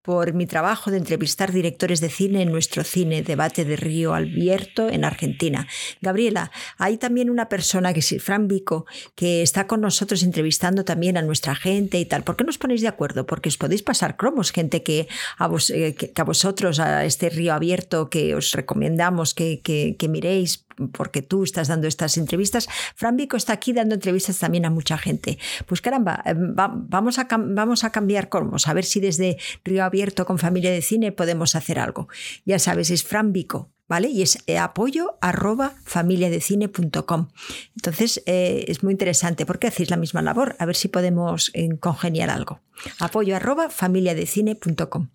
[0.03, 4.89] Por mi trabajo de entrevistar directores de cine en nuestro cine Debate de Río Abierto
[4.89, 5.65] en Argentina.
[6.01, 8.85] Gabriela, hay también una persona que es Fran Vico,
[9.15, 12.25] que está con nosotros entrevistando también a nuestra gente y tal.
[12.25, 13.25] ¿Por qué no os ponéis de acuerdo?
[13.25, 15.95] Porque os podéis pasar cromos, gente que a, eh,
[16.25, 22.17] vosotros, a este Río Abierto, que os recomendamos que miréis porque tú estás dando estas
[22.17, 22.67] entrevistas.
[22.95, 25.37] Fran Vico está aquí dando entrevistas también a mucha gente.
[25.65, 30.25] Pues caramba, eh, vamos a, vamos a cambiar cromos, a ver si desde Río Abierto
[30.25, 32.07] con Familia de Cine podemos hacer algo.
[32.45, 33.69] Ya sabes, es Fran Vico.
[33.85, 34.07] ¿Vale?
[34.07, 37.27] Y es eh, apoyo arroba familiadecine.com.
[37.75, 41.51] Entonces eh, es muy interesante porque hacéis la misma labor, a ver si podemos
[41.81, 42.61] congeniar algo.
[42.99, 45.09] Apoyo arroba familiadecine.com.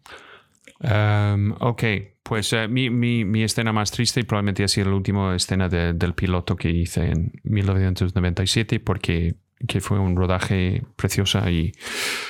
[0.80, 1.82] Um, ok,
[2.22, 6.14] pues eh, mi, mi, mi, escena más triste probablemente ha sido la última escena del
[6.14, 9.34] piloto que hice en 1997 porque
[9.66, 11.72] que fue un rodaje precioso y,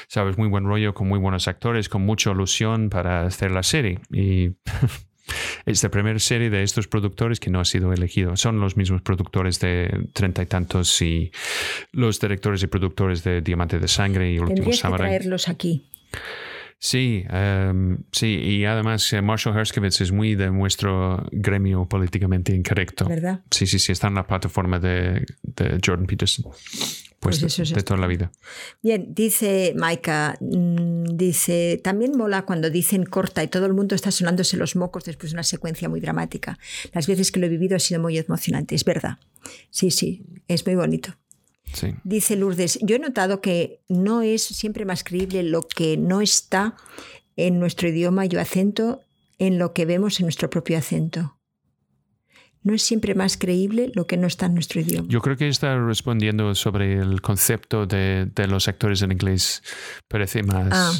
[0.07, 4.01] sabes, muy buen rollo, con muy buenos actores, con mucha ilusión para hacer la serie.
[4.11, 4.53] Y
[5.67, 8.37] es la primera serie de estos productores que no ha sido elegido.
[8.37, 11.31] Son los mismos productores de Treinta y Tantos y
[11.93, 15.09] los directores y productores de Diamante de Sangre y El Último Samurai.
[15.09, 15.91] traerlos aquí.
[16.81, 23.07] Sí, em, sí, y además eh, Marshall Herskovitz es muy de nuestro gremio políticamente incorrecto.
[23.09, 23.41] ¿Verdad?
[23.51, 25.27] Sí, sí, sí, está en la plataforma de,
[25.85, 26.53] Jordan Peterson.
[27.19, 28.31] Pues, pues de, toda la vida.
[28.81, 34.13] Bien, dice Maika, mm, dice, también mola cuando dicen corta y todo el mundo está
[34.13, 36.61] sonándose los mocos después de una secuencia muy dramática.
[36.93, 39.19] Las veces que lo he vivido ha sido muy emocionante, es verdad.
[39.71, 41.17] Sí, sí, es muy bonito.
[42.05, 46.77] Dice Lourdes, yo he notado que no es siempre más creíble lo que no está
[47.37, 49.01] en nuestro idioma y acento
[49.39, 51.39] en lo que vemos en nuestro propio acento.
[52.63, 55.07] No es siempre más creíble lo que no está en nuestro idioma.
[55.09, 59.63] Yo creo que está respondiendo sobre el concepto de, los actores en inglés.
[60.09, 60.69] Parece más...
[60.73, 60.93] Ah.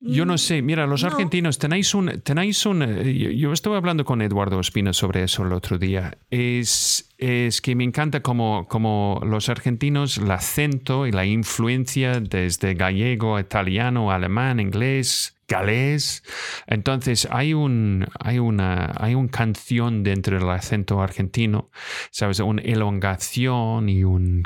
[0.00, 4.22] Yo no sé, mira, los argentinos tenéis un, tenéis un, eh, yo estuve hablando con
[4.22, 6.16] Eduardo Espina sobre eso el otro día.
[6.30, 12.74] Es, es que me encanta como, como los argentinos, el acento y la influencia desde
[12.74, 16.22] gallego, italiano, alemán, inglés, galés.
[16.66, 21.70] Entonces hay un hay una hay canción dentro del acento argentino,
[22.10, 24.42] sabes, una elongación y un,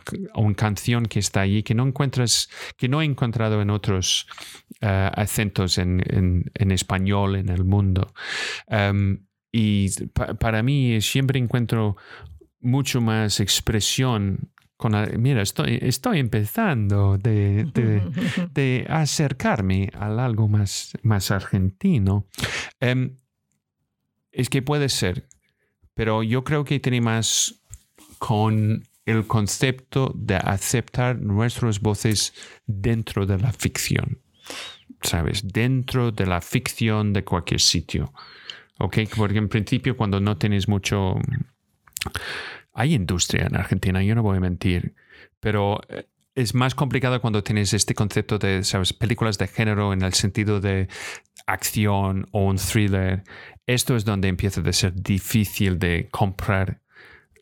[0.57, 4.27] canción que está allí que no encuentras que no he encontrado en otros
[4.81, 8.12] eh, acentos en, en, español en el mundo.
[8.68, 9.89] Em, y
[10.39, 11.97] para mí siempre encuentro
[12.61, 14.51] mucho más expresión
[15.19, 17.65] mira, estoy, estoy empezando de,
[18.55, 22.27] de, acercarme a algo más, más argentino.
[22.81, 23.17] Em,
[24.33, 25.27] es que puede ser,
[25.95, 27.63] pero yo creo que tiene más
[28.19, 32.33] con el concepto de aceptar nuestras voces
[32.67, 34.21] dentro de la ficción,
[35.03, 35.47] ¿sabes?
[35.47, 38.13] Dentro de la ficción de cualquier sitio.
[38.79, 38.99] ¿Ok?
[39.15, 41.17] Porque en principio cuando no tienes mucho
[42.73, 44.95] hay industria en Argentina, yo no voy a mentir,
[45.41, 48.93] pero eh, es más complicado cuando tienes este concepto de, ¿sabes?
[48.93, 50.89] Películas de género en el sentido de
[51.47, 53.25] acción o un thriller.
[53.67, 56.81] Esto es donde empieza a ser difícil de comprar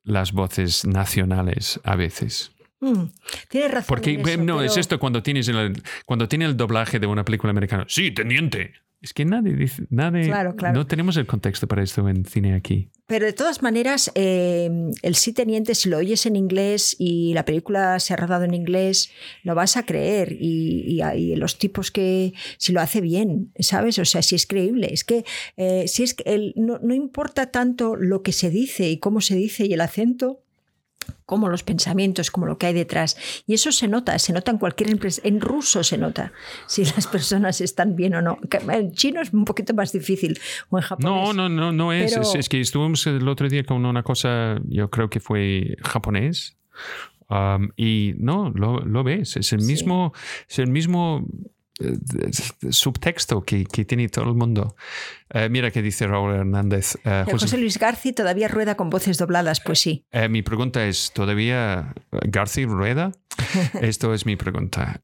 [0.04, 2.52] las voces nacionales a veces.
[2.80, 3.04] Mm,
[3.48, 3.86] tienes razón.
[3.88, 7.84] Porque no, es esto cuando tienes el, cuando tiene el doblaje de una película americana.
[7.88, 8.74] Sí, teniente.
[9.00, 10.28] Es que nadie dice, nadie,
[10.72, 12.90] no tenemos el contexto para esto en cine aquí.
[13.06, 14.68] Pero de todas maneras, eh,
[15.02, 18.54] el sí teniente, si lo oyes en inglés y la película se ha rodado en
[18.54, 19.12] inglés,
[19.44, 20.32] lo vas a creer.
[20.32, 24.00] Y, y, los tipos que, si lo hace bien, ¿sabes?
[24.00, 24.88] O sea, si es creíble.
[24.92, 25.24] Es que
[25.56, 29.20] eh, si es que el, no, no importa tanto lo que se dice y cómo
[29.20, 30.42] se dice y el acento,
[31.26, 33.16] como los pensamientos, como lo que hay detrás.
[33.46, 35.20] Y eso se nota, se nota en cualquier empresa.
[35.24, 36.32] En ruso se nota
[36.66, 38.38] si las personas están bien o no.
[38.68, 40.38] En chino es un poquito más difícil,
[40.70, 41.12] o en japonés.
[41.12, 42.16] No, no, no, no es.
[42.16, 42.48] es.
[42.48, 46.56] que estuvimos el otro día con una cosa, yo creo que fue japonés.
[47.30, 50.14] Um, y no, lo, lo, ves, es el mismo,
[50.48, 51.26] es el mismo
[52.70, 54.76] subtexto que, que, tiene todo el mundo.
[55.30, 56.96] Eh, mira qué dice Raúl Hernández.
[57.04, 60.04] Eh, José, Luis García todavía rueda con voces dobladas, pues sí.
[60.10, 63.12] Eh, mi pregunta es, ¿todavía García rueda?
[63.80, 65.02] Esto es mi pregunta.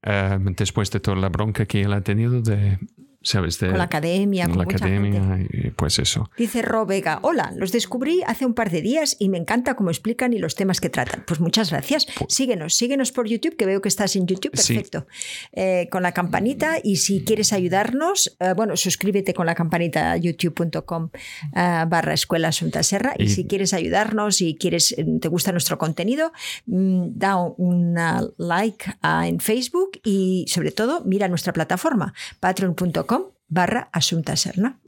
[0.57, 2.79] después de toda la bronca que él ha tenido de,
[3.25, 3.59] ¿sabes?
[3.59, 5.69] con la academia, con, la mucha academia, gente.
[5.69, 6.31] y pues eso.
[6.39, 9.91] Dice Ro Vega, hola, los descubrí hace un par de días y me encanta cómo
[9.91, 11.25] explican y los temas que tratan.
[11.27, 12.07] Pues muchas gracias.
[12.29, 14.75] Síguenos, síguenos por YouTube, que veo que estás en YouTube, Sí.
[14.75, 15.07] perfecto.
[15.53, 21.11] Eh, con la campanita y si quieres ayudarnos, eh, bueno, suscríbete con la campanita youtube.com
[21.57, 25.51] eh, barra escuela Asunta Serra y, Y- si quieres ayudarnos y quieres, eh, te gusta
[25.53, 26.33] nuestro contenido,
[26.67, 33.14] mm, da una like ah, en Facebook y sobre todo mira nuestra plataforma patreon.com
[33.49, 34.79] barra Asunta Serna.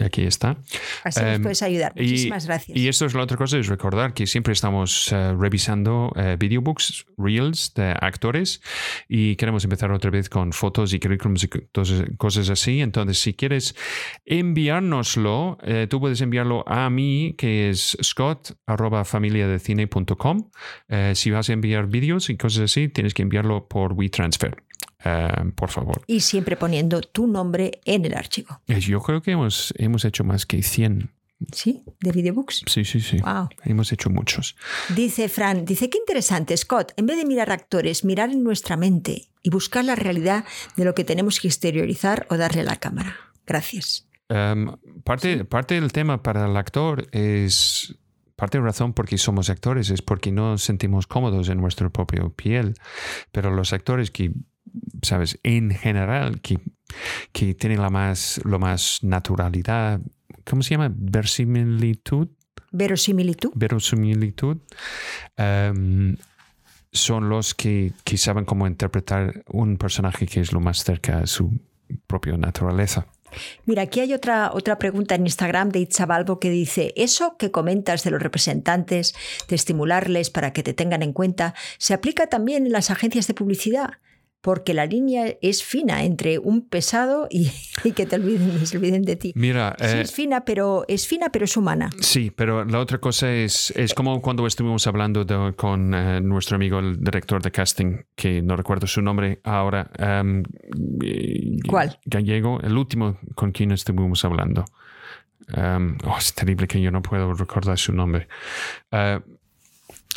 [0.00, 0.56] Aquí está.
[1.04, 1.92] Así nos Em, puedes ayudar.
[1.96, 2.78] y- Muchísimas gracias.
[2.78, 7.04] Y esto es la otra cosa, es recordar que siempre estamos eh, revisando eh, videobooks,
[7.18, 8.62] reels de actores
[9.06, 11.60] y queremos empezar otra vez con fotos y currículums y co-
[12.16, 12.80] cosas, así.
[12.80, 13.74] Entonces, si quieres
[14.24, 20.50] enviárnoslo, eh, tú puedes enviarlo a mí, que es scott arroba familiadecine.com.
[20.88, 24.56] Eh, si vas a enviar vídeos y cosas así, tienes que enviarlo por WeTransfer.
[25.04, 26.02] Eh, por favor.
[26.06, 28.60] y siempre poniendo tu nombre en el archivo.
[28.68, 31.10] Eh, Yo creo que hemos, hemos hecho más que 100.
[31.50, 31.82] ¿Sí?
[32.00, 32.62] De videobooks.
[32.66, 33.18] Sí, sí, sí.
[33.18, 33.48] Wow.
[33.64, 34.54] Hemos hecho muchos.
[34.94, 39.28] Dice Fran, dice, qué interesante, Scott, en vez de mirar actores, mirar en nuestra mente
[39.42, 40.44] y buscar la realidad
[40.76, 43.16] de lo que tenemos que exteriorizar o darle a la cámara.
[43.44, 44.06] Gracias.
[44.28, 47.96] Um, parte, parte del tema para el actor es.
[48.36, 51.90] Parte de razón por qué somos actores es porque no nos sentimos cómodos en nuestra
[51.90, 52.74] propia piel.
[53.30, 54.32] Pero los actores que,
[55.02, 56.58] sabes, en general, que,
[57.32, 60.00] que tienen la más, lo más naturalidad,
[60.44, 60.92] ¿cómo se llama?
[60.94, 62.28] Versimilitud.
[62.74, 63.50] Verosimilitud.
[63.54, 64.56] verosimilitud
[65.36, 66.16] em,
[66.90, 71.26] son los que, que saben cómo interpretar un personaje que es lo más cerca a
[71.26, 71.60] su
[72.06, 73.06] propia naturaleza.
[73.64, 78.04] Mira, aquí hay otra, otra pregunta en Instagram de Itzabalbo que dice, eso que comentas
[78.04, 79.14] de los representantes,
[79.48, 83.34] de estimularles para que te tengan en cuenta, ¿se aplica también en las agencias de
[83.34, 83.98] publicidad?
[84.42, 87.50] Porque la línea es fina entre un pesado y,
[87.84, 89.32] y que te olviden, se olviden de ti.
[89.36, 91.88] Mira, Sí, eh, es fina, pero es fina, pero es humana.
[92.00, 96.56] sí, pero la otra cosa es, es como cuando estuvimos hablando de- con eh, nuestro
[96.56, 99.90] amigo, el director de casting, que no recuerdo su nombre ahora.
[99.96, 100.42] em,
[101.68, 101.98] ¿Cuál?
[102.04, 104.64] Gallego, el último con quien estuvimos hablando.
[105.54, 108.26] Em, oh, es terrible que yo no puedo recordar su nombre.
[108.90, 109.20] Eh,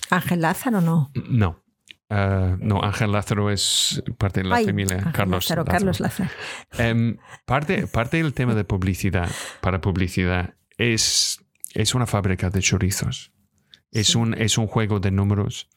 [0.09, 1.11] Ángel Lázaro, no.
[1.29, 1.61] No.
[2.09, 5.71] Eh, no, Ángel Lázaro es parte de la Ay, familia Ángel Carlos Lázaro, Lázaro.
[5.77, 6.29] Carlos Lázaro.
[6.77, 9.29] Em, parte, parte del tema de publicidad
[9.61, 11.43] para publicidad es,
[11.73, 13.31] es una fábrica de chorizos.
[13.91, 14.17] Es, Sí.
[14.17, 15.69] un, es un juego de números.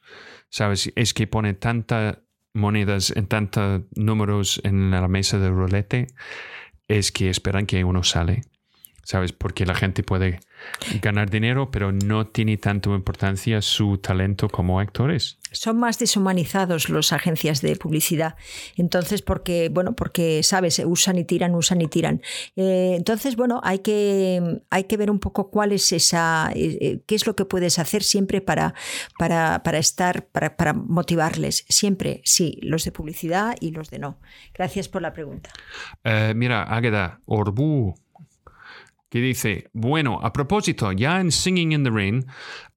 [0.51, 0.91] ¿Sabes?
[0.97, 2.19] Es que pone tantas
[2.55, 6.07] monedas en tantos números en la mesa de rolete.
[6.89, 8.43] Es que esperan que uno sale.
[9.09, 9.33] ¿Sabes?
[9.33, 10.41] Porque la gente puede
[11.01, 15.39] ganar dinero, pero no tiene tanto importancia su talento como actores.
[15.51, 18.35] Son más deshumanizados las agencias de publicidad.
[18.77, 22.21] Entonces, porque, bueno, porque, sabes, usan y tiran, usan y tiran.
[22.55, 27.01] Eh, entonces, bueno, hay que, hay que ver un poco cuál es esa, eh, eh,
[27.07, 28.75] qué es lo que puedes hacer siempre para,
[29.19, 31.65] para, para estar, para, para motivarles.
[31.71, 34.19] Siempre, sí, los de publicidad y los de no.
[34.53, 35.49] Gracias por la pregunta.
[36.05, 37.95] Eh, mira, Águeda Orbu,
[39.11, 42.27] que dice, bueno, a propósito, ya en Singing in the Rain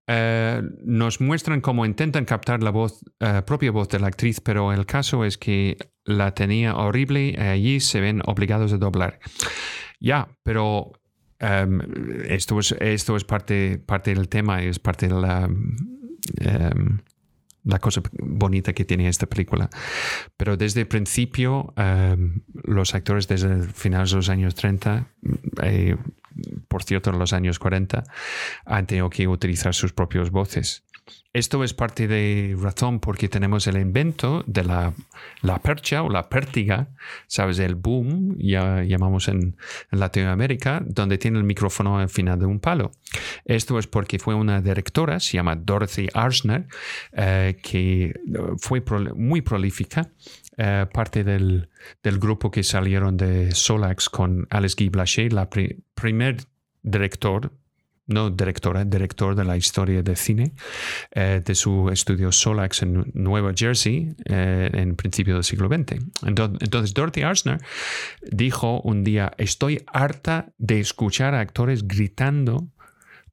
[0.08, 4.74] eh, nos muestran cómo intentan captar la voz, eh, propia voz de la actriz, pero
[4.74, 9.20] el caso es que la tenía horrible y allí se ven obligados a doblar.
[10.00, 10.92] Ya, pero
[11.40, 11.80] em,
[12.28, 15.50] esto es, esto es parte, parte del tema, es parte de la...
[16.40, 17.00] em,
[17.64, 19.70] la cosa bonita que tiene esta película.
[20.38, 25.08] Pero desde el principio, em, los actores desde finales de los años 30,
[25.62, 25.96] eh,
[26.68, 28.04] por cierto, en los años 40,
[28.66, 30.84] han tenido que utilizar sus propias voces.
[31.34, 34.94] Esto es parte de razón porque tenemos el invento de la,
[35.42, 36.90] la percha o la pértiga,
[37.28, 37.60] ¿sabes?
[37.60, 39.56] El boom, ya llamamos en,
[39.92, 42.92] en Latinoamérica, donde tiene el micrófono al final de un palo.
[43.46, 46.68] Esto es porque fue una directora, se llama Dorothy Arzner,
[47.14, 48.14] eh, que
[48.58, 50.12] fue prol- muy prolífica,
[50.58, 51.70] eh, parte del,
[52.04, 56.38] del grupo que salieron de Solax con Alice Guy Blaché, la pri- primer
[56.84, 57.54] director,
[58.08, 60.54] no directora, director de la historia de cine
[61.12, 66.04] eh, de su estudio Solax en Nueva Jersey eh, en principio del siglo XX.
[66.26, 67.60] Entonces, entonces Dorothy Arzner
[68.32, 72.68] dijo un día, estoy harta de escuchar a actores gritando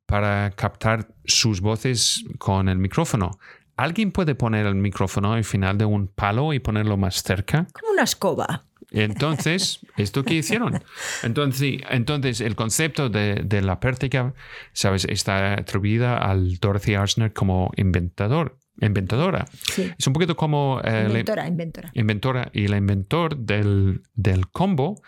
[0.07, 3.39] para captar sus voces con el micrófono.
[3.77, 7.69] ¿Alguien puede poner el micrófono al final de un palo y ponerlo más cerca?
[7.73, 8.65] Como una escoba.
[8.91, 10.83] Entonces, ¿esto qué hicieron?
[11.23, 14.33] Entonces, entonces el concepto de, de la pértiga,
[14.73, 15.05] ¿sabes?
[15.05, 19.45] Está atribuida al Dorothy Arzner como inventador, inventadora.
[19.73, 19.93] Sí.
[19.99, 20.81] Es un poquito como...
[20.85, 21.91] eh, la- Inventora, inventora.
[21.95, 25.03] inventora y el inventor del, del combo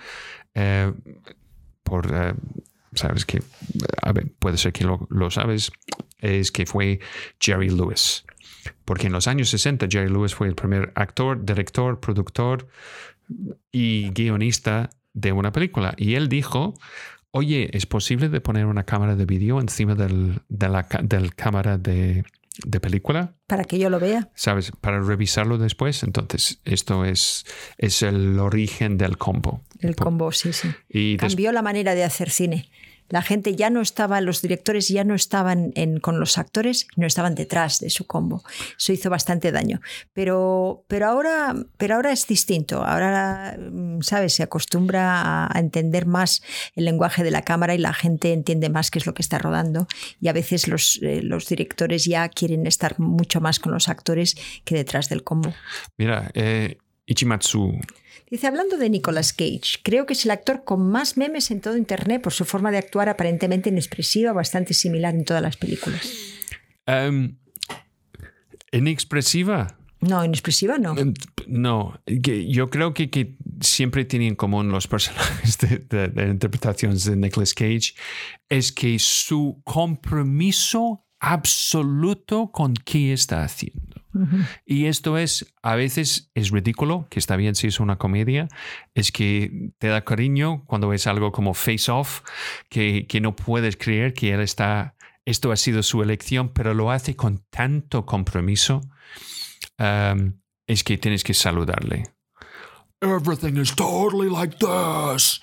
[0.55, 0.93] eh,
[1.83, 2.35] por, eh,
[2.95, 3.43] sabes que,
[4.03, 5.73] a ver, puede ser que lo, lo sabes,
[6.19, 7.01] es que fue
[7.41, 8.25] Jerry Lewis.
[8.85, 12.69] Porque en los años 60 Jerry Lewis fue el primer actor, director, productor
[13.73, 15.95] y guionista de una película.
[15.97, 16.75] Y él dijo,
[17.31, 21.35] oye, ¿es posible de poner una cámara de vídeo encima del, de la ca- del
[21.35, 22.25] cámara de,
[22.65, 23.35] de película?
[23.47, 24.31] Para que yo lo vea.
[24.35, 24.73] ¿Sabes?
[24.81, 26.03] Para revisarlo después.
[26.03, 27.45] Entonces, esto es,
[27.79, 29.63] es el origen del combo.
[29.81, 30.69] El combo, sí, sí.
[30.89, 32.69] Y Cambió la manera de hacer cine.
[33.11, 37.35] La gente ya no estaba, los directores ya no estaban con los actores, no estaban
[37.35, 38.43] detrás de su combo.
[38.79, 39.81] Eso hizo bastante daño.
[40.13, 42.85] Pero, pero, ahora, pero ahora es distinto.
[42.85, 44.35] Ahora, mm, ¿sabes?
[44.35, 46.43] Se acostumbra a, entender más
[46.75, 49.39] el lenguaje de la cámara y la gente entiende más qué es lo que está
[49.39, 49.87] rodando.
[50.21, 54.75] Y a veces los, eh, directores ya quieren estar mucho más con los actores que
[54.75, 55.53] detrás del combo.
[55.99, 57.81] mira, eh, Ichimatsu,
[58.31, 61.77] Dice, hablando de Nicolas Cage, creo que es el actor con más memes en todo
[61.77, 66.09] Internet por su forma de actuar aparentemente inexpresiva, bastante similar en todas las películas.
[66.87, 67.37] em,
[68.73, 69.77] inexpresiva.
[70.01, 70.97] No, inexpresiva no.
[70.97, 71.13] Eh,
[71.47, 77.05] No, yo creo que, que siempre tienen en común los personajes de, de- de interpretaciones
[77.05, 77.95] de Nicolas Cage
[78.49, 84.00] es que su compromiso absoluto con qué está haciendo.
[84.67, 88.49] Y esto es, a veces es ridículo, que está bien si es una comedia,
[88.95, 92.23] es que te da cariño cuando es algo como Face Off,
[92.69, 96.91] que, que no puedes creer que él está, esto ha sido su elección, pero lo
[96.91, 98.81] hace con tanto compromiso,
[99.79, 102.05] um, es que tienes que saludarle.
[103.03, 105.41] Everything is totally like this.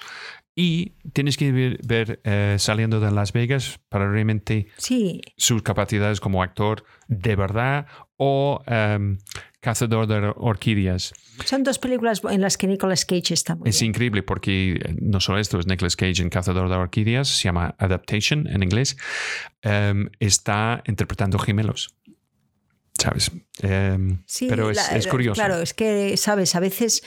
[0.60, 6.19] Y tienes que ver, ver, eh, saliendo de Las Vegas para realmente Sí, sus capacidades
[6.19, 7.85] como actor de verdad
[8.18, 9.18] o em,
[9.60, 11.14] cazador de orquídeas.
[11.45, 13.89] son dos películas en las que Nicolas Cage está muy Es bien.
[13.91, 17.76] increíble porque eh, no solo esto es Nicolas Cage en Cazador de Orquídeas, se llama
[17.77, 18.98] Adaptation en inglés,
[19.61, 21.95] em, está interpretando gemelos.
[22.99, 23.32] ¿Sabes?
[23.61, 25.36] Em, Sí, pero es, la- es curioso.
[25.40, 27.03] Claro, es que, sabes, a veces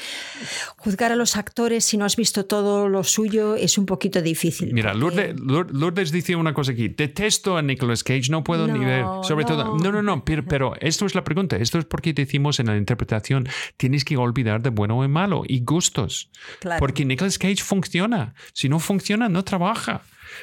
[0.76, 4.72] juzgar a los actores si no has visto todo lo suyo es un poquito difícil.
[4.72, 6.88] Mira, porque- Lourdes, Lour- Lourdes dice una cosa aquí.
[6.88, 9.04] Detesto a Nicolas Cage, no puedo ni No, ver.
[9.26, 9.76] Sobre todo, no.
[9.78, 11.56] no, no, no, pero, pero esto es la pregunta.
[11.56, 15.60] Esto es porque decimos en la interpretación, tienes que olvidar de bueno y malo y
[15.64, 16.30] gustos.
[16.60, 16.78] Claro.
[16.78, 18.34] Porque Nicolas Cage funciona.
[18.52, 20.02] Si no funciona, no trabaja.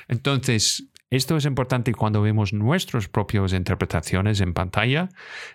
[0.09, 5.09] Entonces, esto es importante cuando vemos nuestras propias interpretaciones en pantalla,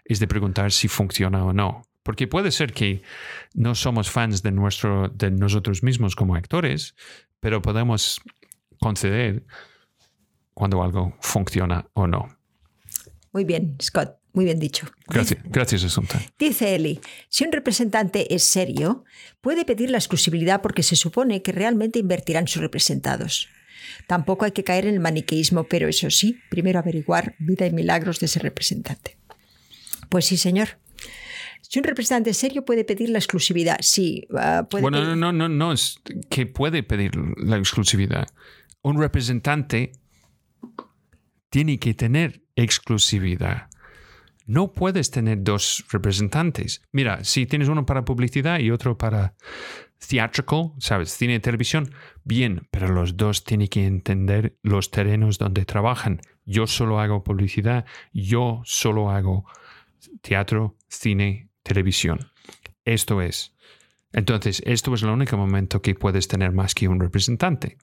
[0.05, 1.83] es de preguntar si funciona o no.
[2.03, 3.03] Porque puede ser que
[3.55, 6.97] no somos fans de, nuestro, de nosotros mismos como actores,
[7.39, 8.21] pero podemos
[8.81, 9.45] conceder
[10.55, 12.29] cuando algo funciona o no.
[13.33, 14.87] Muy bien, Scott, muy bien dicho.
[15.07, 16.21] Gracias, gracias Asunta.
[16.39, 19.05] Dice Eli, si un representante es serio,
[19.41, 23.49] puede pedir la exclusividad porque se supone que realmente invertirán sus representados.
[24.07, 28.21] Tampoco hay que caer en el maniqueísmo, pero eso sí, primero averiguar vida y milagros
[28.21, 29.17] de ese representante.
[30.09, 30.79] Pues sí, señor.
[31.63, 35.33] Si un representante serio puede pedir la exclusividad, sí, ah, puede Bueno, pedir- no, no,
[35.33, 38.29] no, no es que puede pedir la exclusividad.
[38.83, 39.93] Un representante
[41.51, 43.69] tiene que tener exclusividad.
[44.45, 46.83] No puedes tener dos representantes.
[46.91, 49.35] Mira, si tienes uno para publicidad y otro para
[50.07, 51.11] theatrical, ¿sabes?
[51.17, 51.93] Cine y televisión,
[52.25, 56.21] bien, pero los dos tienen que entender los terrenos donde trabajan.
[56.45, 59.45] Yo solo hago publicidad, yo solo hago
[60.21, 62.31] teatro, cine, televisión.
[62.85, 63.55] Esto es.
[64.13, 67.79] Entonces, esto es el único momento que puedes tener más que un representante.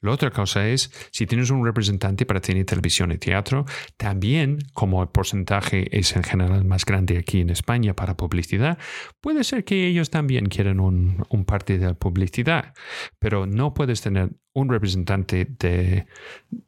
[0.00, 3.64] La otra cosa es, si tienes un representante para cine, televisión y teatro,
[3.96, 8.78] también, como el porcentaje es en general más grande aquí en España para publicidad,
[9.20, 12.74] puede ser que ellos también quieran un, un parte de publicidad,
[13.18, 16.06] pero no puedes tener un representante de,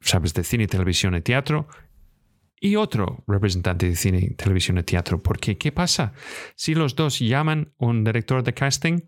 [0.00, 1.68] sabes, de cine, televisión y teatro
[2.60, 5.22] y otro representante de cine, televisión y teatro.
[5.22, 6.12] Porque, ¿qué pasa?
[6.54, 9.00] Si los dos llaman un director de casting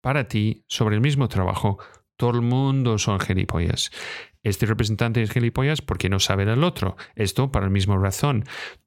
[0.00, 1.78] para ti sobre el mismo trabajo,
[2.16, 3.90] todo el mundo son gilipollas.
[4.42, 6.96] Este representante es gilipollas porque no sabe del otro.
[7.14, 8.44] Esto para la misma razón.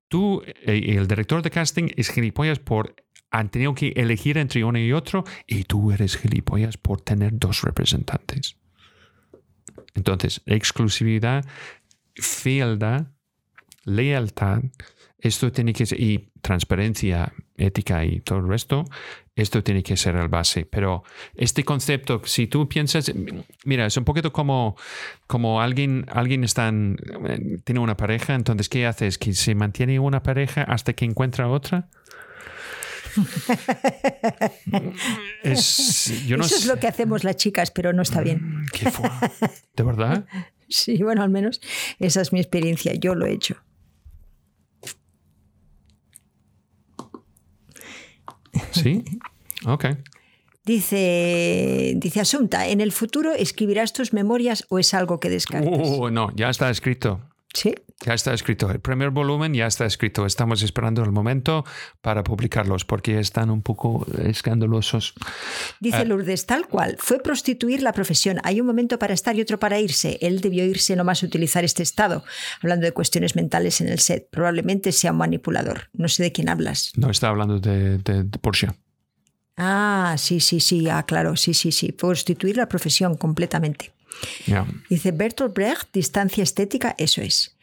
[0.07, 2.95] Tú, eh, el director de casting, es gilipollas por
[3.31, 7.61] han tenido que elegir entre uno y otro y tú eres gilipollas por tener dos
[7.61, 8.57] representantes.
[9.93, 11.45] Entonces, exclusividad,
[12.15, 13.07] fealdad,
[13.83, 14.61] lealtad,
[15.19, 18.85] esto tiene que ser, y transparencia, ética y todo el resto,
[19.41, 20.65] esto tiene que ser el base.
[20.65, 21.03] Pero
[21.35, 23.11] este concepto, si tú piensas,
[23.65, 24.75] mira, es un poquito como,
[25.27, 26.97] como alguien, alguien está en-
[27.63, 29.17] tiene una pareja, entonces, ¿qué haces?
[29.17, 31.89] ¿Que se mantiene una pareja hasta que encuentra otra?
[35.43, 38.39] Es, yo no Eso es lo que hacemos las chicas, pero no está bien.
[38.61, 39.03] Mm, qué fu-
[39.75, 40.25] ¿De verdad?
[40.71, 41.61] Sí, bueno, al menos
[41.97, 42.93] esa es mi experiencia.
[42.93, 43.55] Yo lo he hecho.
[48.71, 49.03] ¿Sí?
[49.65, 49.85] Ok.
[50.65, 55.71] Dice, dice Asunta, ¿en el futuro escribirás tus memorias o es algo que descartas?
[55.73, 57.21] Uh, no, ya está escrito.
[57.53, 57.73] Sí.
[58.05, 58.69] Ya está escrito.
[58.69, 60.25] El primer volumen ya está escrito.
[60.27, 61.65] Estamos esperando el momento
[62.01, 65.15] para publicarlos porque están un poco escandalosos.
[65.79, 66.03] Dice Ah.
[66.05, 68.37] Lourdes, tal cual, fue prostituir la profesión.
[68.43, 70.19] Hay un momento para estar y otro para irse.
[70.21, 72.23] Él debió irse nomás utilizar este estado,
[72.61, 74.29] hablando de cuestiones mentales en el set.
[74.29, 75.89] Probablemente sea un manipulador.
[75.93, 76.91] No sé de quién hablas.
[76.95, 78.67] No está hablando de, de, de Porsche.
[79.59, 81.91] Ah, sí, sí, sí, ah, claro, sí, sí, sí.
[81.91, 83.91] Prostituir la profesión completamente.
[84.89, 87.55] Dice Bertolt Brecht, distancia estética, eso es.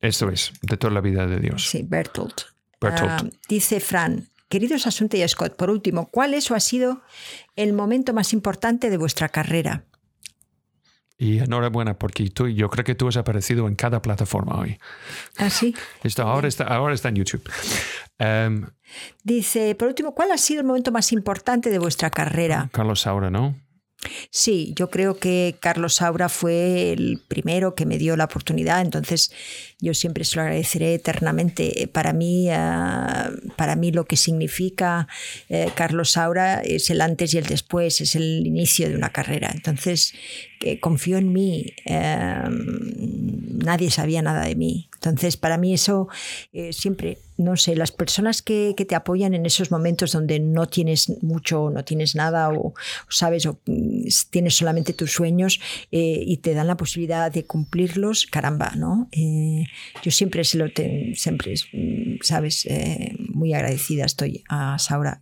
[0.00, 1.68] Esto es, de toda la vida de Dios.
[1.68, 2.42] Sí, Bertolt.
[2.80, 3.10] Bertolt.
[3.10, 7.02] Ah, dice Fran, queridos Asunta y Scott, por último, ¿cuál es o ha sido
[7.54, 9.84] el momento más importante de vuestra carrera?
[11.22, 14.80] Y enhorabuena porque tú, yo creo que tú has aparecido en cada plataforma hoy.
[15.38, 15.72] Ah, sí.
[16.02, 17.48] Esto ahora está, ahora está en YouTube.
[18.18, 18.66] Em,
[19.22, 22.70] Dice, por último, ¿cuál ha sido el momento más importante de vuestra carrera?
[22.72, 23.56] Carlos Saura, ¿no?
[24.30, 29.32] Sí, yo creo que Carlos Saura fue el primero que me dio la oportunidad, entonces
[29.80, 31.88] yo siempre se lo agradeceré eternamente.
[31.92, 35.08] Para mí, ah, para mí lo que significa
[35.48, 39.50] eh, Carlos Saura es el antes y el después, es el inicio de una carrera.
[39.54, 40.14] Entonces,
[40.58, 42.42] que confío en mí, eh,
[43.64, 44.88] nadie sabía nada de mí.
[44.94, 46.08] Entonces, para mí eso
[46.52, 50.66] eh, siempre, no sé, las personas que, que te apoyan en esos momentos donde no
[50.66, 52.74] tienes mucho, no tienes nada o,
[53.08, 55.60] sabes, o mm, tienes solamente tus sueños
[55.90, 59.08] eh, y te dan la posibilidad de cumplirlos, caramba, ¿no?
[59.12, 59.64] Eh,
[60.02, 60.66] yo siempre se lo
[61.14, 65.20] siempre, mm, sabes, Eh, muy agradecida estoy a Saura.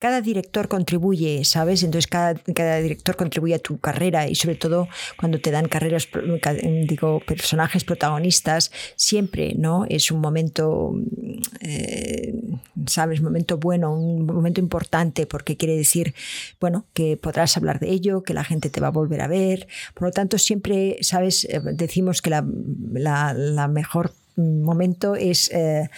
[0.00, 1.82] Cada director contribuye, ¿sabes?
[1.82, 2.34] Entonces cada,
[2.80, 4.86] director contribuye a tu carrera y sobre todo
[5.18, 6.08] cuando te dan carreras,
[6.86, 9.86] digo, personajes protagonistas, siempre, ¿no?
[9.88, 10.94] Es un momento,
[11.62, 12.32] eh,
[12.86, 13.20] ¿sabes?
[13.20, 16.14] Momento bueno, un momento importante porque quiere decir,
[16.60, 19.66] bueno, que podrás hablar de ello, que la gente te va a volver a ver.
[19.94, 21.44] Por lo tanto, siempre, ¿sabes?
[21.44, 22.46] Eh, Decimos que la,
[22.92, 25.90] la- la mejor momento es, eh,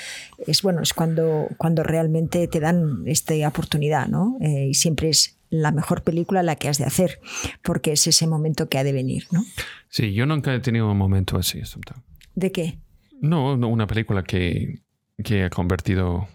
[0.47, 5.37] es bueno es cuando cuando realmente te dan esta oportunidad no Eh, y siempre es
[5.51, 7.21] la mejor película la que has de hacer
[7.62, 9.45] porque es ese momento que ha de venir no
[9.89, 11.61] Sí, yo nunca he tenido un momento así.
[12.35, 12.79] De qué
[13.21, 14.81] No, no una película que,
[15.25, 16.29] que ha convertido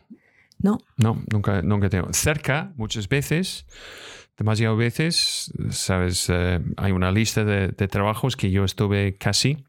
[0.59, 2.11] no No, nunca, nunca tengo.
[2.13, 3.65] Cerca, muchas veces,
[4.37, 9.65] demasiadas veces, sabes, eh, hay una lista de, de trabajos que yo estuve casi.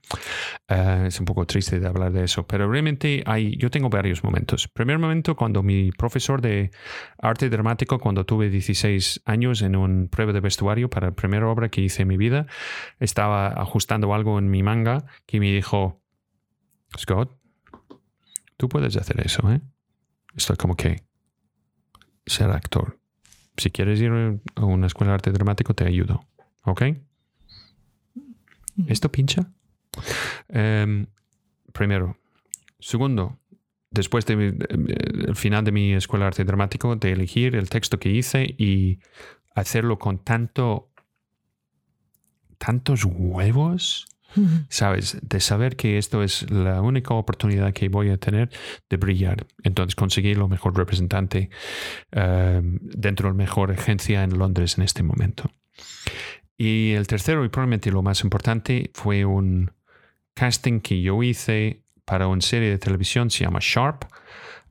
[0.68, 4.24] Eh, es un poco triste de hablar de eso, pero realmente hay, yo tengo varios
[4.24, 4.68] momentos.
[4.68, 6.70] Primer momento, cuando mi profesor de
[7.18, 11.68] arte dramático, cuando tuve 16 años en una prueba de vestuario para la primera obra
[11.68, 12.46] que hice en mi vida,
[12.98, 16.02] estaba ajustando algo en mi manga que me dijo,
[16.98, 17.38] Scott,
[18.56, 19.60] tú puedes hacer eso, ¿eh?
[20.34, 21.02] Estoy como que
[22.26, 22.98] ser actor.
[23.56, 26.24] Si quieres ir a una escuela de arte dramático, te ayudo.
[26.64, 26.82] ¿Ok?
[28.86, 29.50] ¿Esto pincha?
[30.48, 31.06] Em,
[31.72, 32.18] primero.
[32.78, 33.38] Segundo,
[33.90, 38.54] después del final de mi escuela de arte dramático, de elegir el texto que hice
[38.58, 38.98] y
[39.54, 40.90] hacerlo con tanto
[42.58, 44.06] tantos huevos,
[44.68, 45.18] ¿sabes?
[45.22, 48.50] De saber que esto es la única oportunidad que voy a tener
[48.88, 49.46] de brillar.
[49.62, 51.50] Entonces conseguí lo mejor representante
[52.12, 55.50] eh, dentro de la mejor agencia en Londres en este momento.
[56.58, 59.72] Y el tercero y probablemente lo más importante fue un
[60.34, 64.04] casting que yo hice para una serie de televisión, se llama Sharp,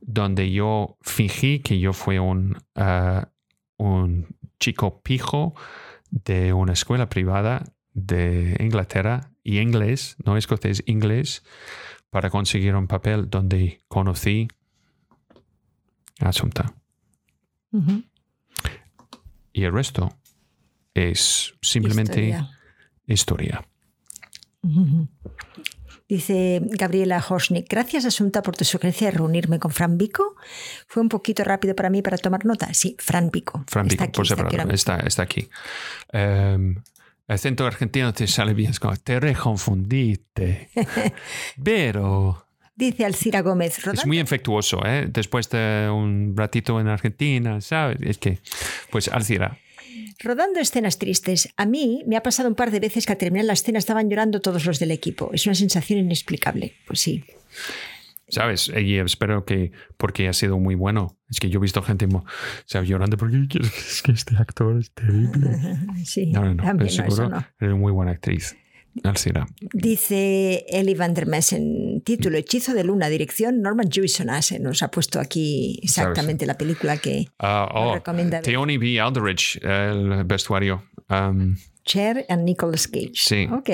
[0.00, 3.22] donde yo fingí que yo fui un, uh,
[3.76, 4.26] un
[4.58, 5.54] chico pijo
[6.10, 11.44] de una escuela privada de Inglaterra y inglés, no escocés, inglés,
[12.10, 14.48] para conseguir un papel donde conocí
[16.18, 16.74] a Asunta.
[17.70, 18.04] Uh -huh.
[19.52, 20.18] Y el resto
[20.94, 22.58] es simplemente historia.
[23.06, 23.68] historia.
[24.62, 25.08] Uh -huh.
[26.08, 30.34] Dice Gabriela Horsnick, gracias Asunta por tu sugerencia de reunirme con Fran Vico.
[30.88, 32.74] Fue un poquito rápido para mí para tomar nota.
[32.74, 33.64] Sí, Fran Vico.
[33.68, 35.48] Fran Vico, por separado, está, está, aquí.
[36.12, 36.76] Um,
[37.28, 40.68] acento argentino te sale bien, es como, te reconfundiste.
[41.62, 42.42] Pero...
[42.74, 43.78] Dice Alcira Gómez.
[43.86, 45.06] Es muy infectuoso, ¿eh?
[45.08, 47.96] Después de un ratito en Argentina, ¿sabes?
[48.02, 48.38] Es que,
[48.90, 49.58] pues Alcira,
[50.18, 51.50] Rodando escenas tristes.
[51.56, 54.08] A mí me ha pasado un par de veces que al terminar la escena estaban
[54.08, 55.30] llorando todos los del equipo.
[55.32, 56.74] Es una sensación inexplicable.
[56.86, 57.24] Pues sí.
[58.28, 58.72] ¿Sabes?
[58.76, 61.16] Y espero que, porque ha sido muy bueno.
[61.30, 62.08] Es que yo he visto gente
[62.84, 65.50] llorando porque es que este actor es terrible.
[66.04, 67.46] Sí, no, no, no, también, pero seguro no.
[67.60, 68.56] es muy buena actriz.
[69.04, 69.46] Alcira.
[69.72, 74.30] Dice Ellie Van der Messen, título Hechizo de Luna, dirección Norman Jewison.
[74.30, 78.40] Ah, nos ha puesto aquí exactamente la película que Ah, oh, recomienda.
[78.40, 79.00] Theoni B.
[79.00, 80.84] Aldrich, el vestuario.
[81.10, 83.12] Um, Cher and Nicolas Cage.
[83.14, 83.48] Sí.
[83.50, 83.70] Ok.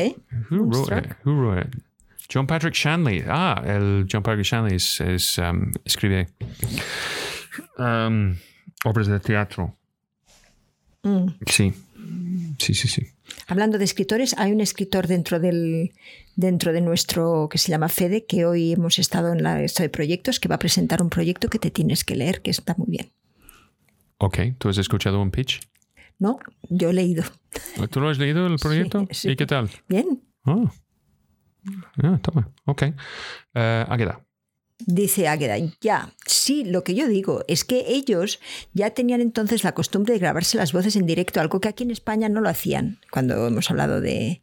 [0.51, 1.13] who, wrote it?
[1.25, 1.75] Who wrote it?
[2.33, 3.23] John Patrick Shanley.
[3.27, 6.29] Ah, el John Patrick Shanley es, es, um, escribe
[7.79, 8.35] um,
[8.85, 9.77] obras de teatro.
[11.03, 11.27] Mm.
[11.47, 11.73] Sí.
[12.59, 13.07] Sí, sí, sí.
[13.47, 15.93] Hablando de escritores, hay un escritor dentro del
[16.37, 19.89] dentro de nuestro que se llama Fede, que hoy hemos estado en la esto de
[19.89, 22.89] proyectos, que va a presentar un proyecto que te tienes que leer, que está muy
[22.89, 23.13] bien.
[24.19, 25.61] Ok, ¿tú has escuchado un pitch?
[26.19, 26.39] ¿No?
[26.71, 27.25] Yo he leído.
[27.91, 29.07] ¿Tú lo has leído el proyecto?
[29.11, 29.31] sí.
[29.31, 29.69] ¿Y qué tal?
[29.89, 30.23] Bien.
[30.45, 30.71] Oh.
[32.03, 32.51] Ah, toma.
[32.65, 32.83] Ok.
[33.55, 34.21] Eh, Águeda.
[34.85, 38.41] Dice Águeda, ya, sí, lo que yo digo es que ellos
[38.73, 41.93] ya tenían entonces la costumbre de grabarse las voces en directo, algo que aquí en
[41.93, 44.43] España no lo hacían, cuando hemos hablado de,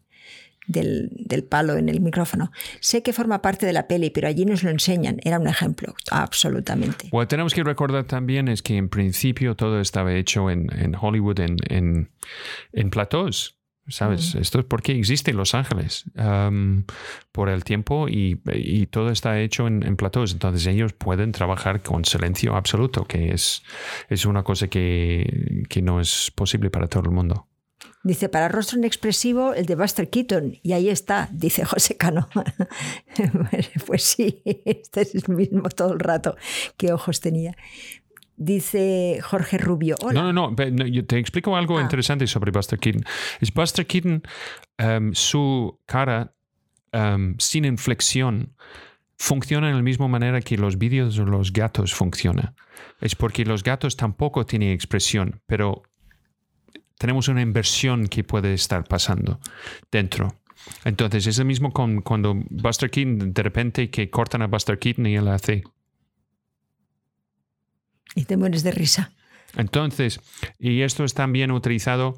[0.66, 2.52] del, del palo en el micrófono.
[2.80, 5.94] Sé que forma parte de la peli, pero allí nos lo enseñan, era un ejemplo,
[6.10, 7.10] absolutamente.
[7.12, 11.42] Bueno, tenemos que recordar también es que en principio todo estaba hecho en, en Hollywood,
[11.42, 12.12] en, en,
[12.72, 13.59] en platós.
[13.90, 14.36] ¿Sabes?
[14.36, 16.84] Esto es porque existe Los Ángeles um,
[17.32, 20.32] por el tiempo y, y todo está hecho en, en platós.
[20.32, 23.64] Entonces ellos pueden trabajar con silencio absoluto, que es,
[24.10, 27.50] es una cosa que, que no es posible para todo el mundo.
[28.02, 30.58] Dice, para rostro inexpresivo, el de Buster Keaton.
[30.64, 32.30] Y ahí está, dice José Cano.
[33.86, 36.38] pues sí, este es el mismo todo el rato.
[36.78, 37.58] Qué ojos tenía.
[38.42, 39.98] Dice Jorge Rubio.
[40.02, 40.22] Hola.
[40.22, 41.82] No, no, no, yo te explico algo Ah.
[41.82, 43.04] interesante sobre Buster Keaton.
[43.42, 44.24] Es Buster Keaton,
[44.82, 46.34] um, su cara
[46.94, 48.56] um, sin inflexión
[49.18, 52.56] funciona de la misma manera que los vídeos de los gatos funcionan.
[53.02, 55.84] Es porque los gatos tampoco tienen expresión, pero
[56.98, 59.42] tenemos una inversión que puede estar pasando
[59.92, 60.34] dentro.
[60.86, 65.06] Entonces es lo mismo con cuando Buster Keaton, de repente que cortan a Buster Keaton
[65.08, 65.64] y él hace
[68.16, 69.12] Y te mueres de risa.
[69.56, 70.20] Entonces,
[70.60, 72.18] y esto es también utilizado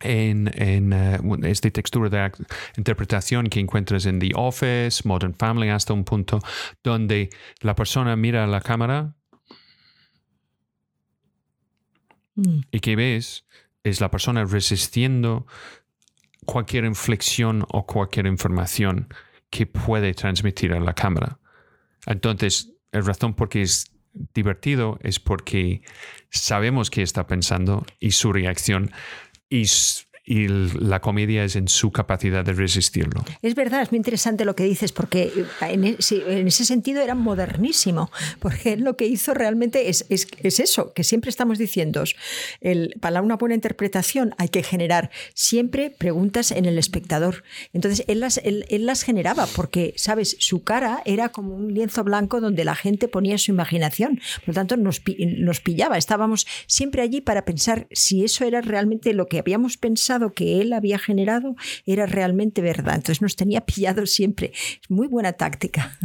[0.00, 2.46] en, en eh, esta textura de ac-
[2.76, 6.40] interpretación que encuentras en The Office, Modern Family, hasta un punto
[6.82, 7.30] donde
[7.60, 9.14] la persona mira a la cámara
[12.34, 12.60] Mm.
[12.70, 13.44] y que ves
[13.82, 15.46] es la persona resistiendo
[16.46, 19.12] cualquier inflexión o cualquier información
[19.50, 21.38] que puede transmitir a la cámara.
[22.06, 23.90] Entonces, la razón por qué es
[24.34, 25.82] divertido es porque
[26.30, 28.90] sabemos qué está pensando y su reacción
[29.48, 29.66] y,
[30.30, 33.24] y la comedia es en su capacidad de resistirlo.
[33.40, 35.32] Es verdad, es muy interesante lo que dices, porque
[35.62, 38.10] en, e- en ese sentido era modernísimo,
[38.40, 42.04] porque lo que hizo realmente es, es- es eso, que siempre estamos diciendo,
[42.60, 47.42] el, para una buena interpretación hay que generar siempre preguntas en el espectador.
[47.72, 50.36] Entonces, él las, él, él las generaba, porque, ¿sabes?
[50.40, 54.54] Su cara era como un lienzo blanco donde la gente ponía su imaginación, por lo
[54.54, 55.00] tanto nos,
[55.38, 60.17] nos pillaba, estábamos siempre allí para pensar si eso era realmente lo que habíamos pensado
[60.34, 62.96] que él había generado, era realmente verdad.
[62.96, 64.52] Entonces nos tenía pillado siempre.
[64.88, 65.96] Muy buena táctica.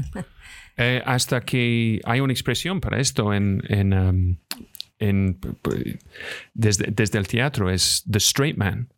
[0.76, 5.36] Eh, hasta que hay una expresión para esto en, en, um,
[6.56, 8.90] desde, desde el teatro, es the straight man.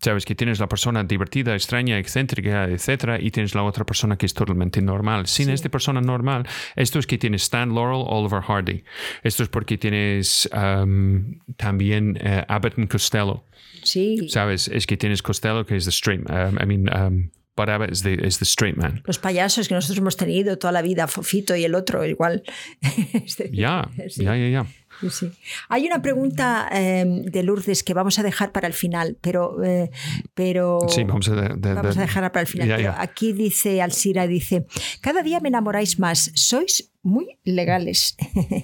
[0.00, 4.26] Sabes que tienes la persona divertida, extraña, excéntrica, etcétera, y tienes la otra persona que
[4.26, 5.26] es totalmente normal.
[5.26, 6.46] Sin esta persona normal,
[6.76, 8.84] esto es que tienes Stan Laurel, Oliver Hardy.
[9.22, 13.44] Esto es porque tienes um, también eh, Abbott and Costello.
[13.82, 14.28] Sí.
[14.28, 17.92] Sabes, es que tienes Costello que es the straight, um, I mean, um, Bud Abbott
[17.92, 19.00] is the, is the straight man.
[19.06, 22.42] Los payasos que nosotros hemos tenido toda la vida, Fofito y el otro, igual.
[23.14, 24.24] Es decir, Ya, sí.
[24.24, 24.66] ya, ya, ya.
[25.10, 25.30] Sí.
[25.68, 29.90] Hay una pregunta eh, de Lourdes que vamos a dejar para el final, pero, eh,
[30.34, 32.94] pero Sí, vamos a, de- de- vamos a de- dejarla para el final.
[32.98, 34.66] Aquí dice Alcira, dice,
[35.00, 38.16] cada día me enamoráis más, sois muy legales.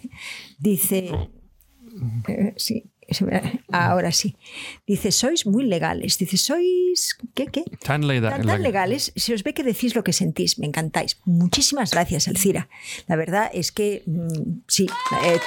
[0.59, 1.31] dice, Oh.
[2.29, 2.85] eh, sí,
[3.73, 4.37] ahora sí.
[4.87, 6.17] Dice, sois muy legales.
[6.17, 7.65] Dice, sois, ¿qué, qué?
[7.83, 11.19] Tan, tan legales, se os ve que decís lo que sentís, me encantáis.
[11.25, 12.69] Muchísimas gracias, Alcira.
[13.09, 14.87] La verdad es que mm, sí,
[15.25, 15.39] eh,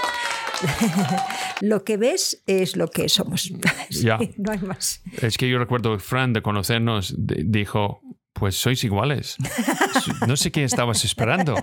[1.62, 3.52] lo que ves es lo que somos.
[3.90, 4.18] Ya.
[4.38, 5.02] no hay más.
[5.22, 8.02] Es que yo recuerdo Fran de conocernos di- dijo,
[8.34, 9.38] pues sois iguales.
[10.28, 11.56] No sé qué estabas esperando.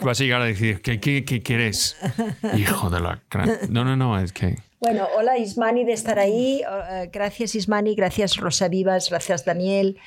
[0.00, 1.96] Vas a llegar a decir, ¿qué, qué, qué quieres?
[2.56, 3.22] Hijo de la...
[3.30, 3.58] gran-".
[3.68, 4.56] No, no, no, es que...
[4.80, 6.62] Bueno, hola Ismani de estar ahí.
[6.90, 9.98] Eh, Gracias Ismani, gracias Rosa Vivas, gracias Daniel,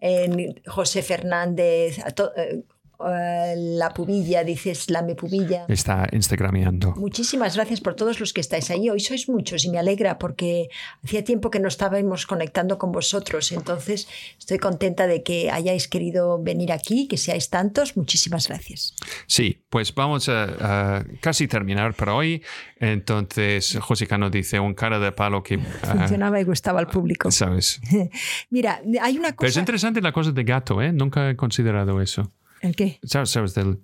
[0.00, 2.62] eh, José Fernández, a to- eh,
[2.98, 5.66] la pubilla, dices la me pubilla.
[5.68, 6.94] Está instagrameando.
[6.96, 8.88] Muchísimas gracias por todos los que estáis ahí.
[8.88, 10.68] Hoy sois muchos y me alegra porque
[11.04, 13.52] hacía tiempo que no estábamos conectando con vosotros.
[13.52, 14.08] Entonces
[14.38, 17.96] estoy contenta de que hayáis querido venir aquí, que seáis tantos.
[17.96, 18.94] Muchísimas gracias.
[19.26, 22.42] Sí, pues vamos a, casi terminar para hoy.
[22.78, 25.60] Entonces José Cano dice un cara de palo que...
[25.86, 27.30] Ah, Funcionaba y gustaba al público.
[27.30, 27.80] ¿Sabes?
[28.50, 29.36] Mira, hay una cosa...
[29.38, 30.92] Pero es interesante la cosa de gato, ¿eh?
[30.92, 32.32] Nunca he considerado eso.
[32.66, 32.98] ¿El qué?
[33.02, 33.78] ¿Sabes, sabes del...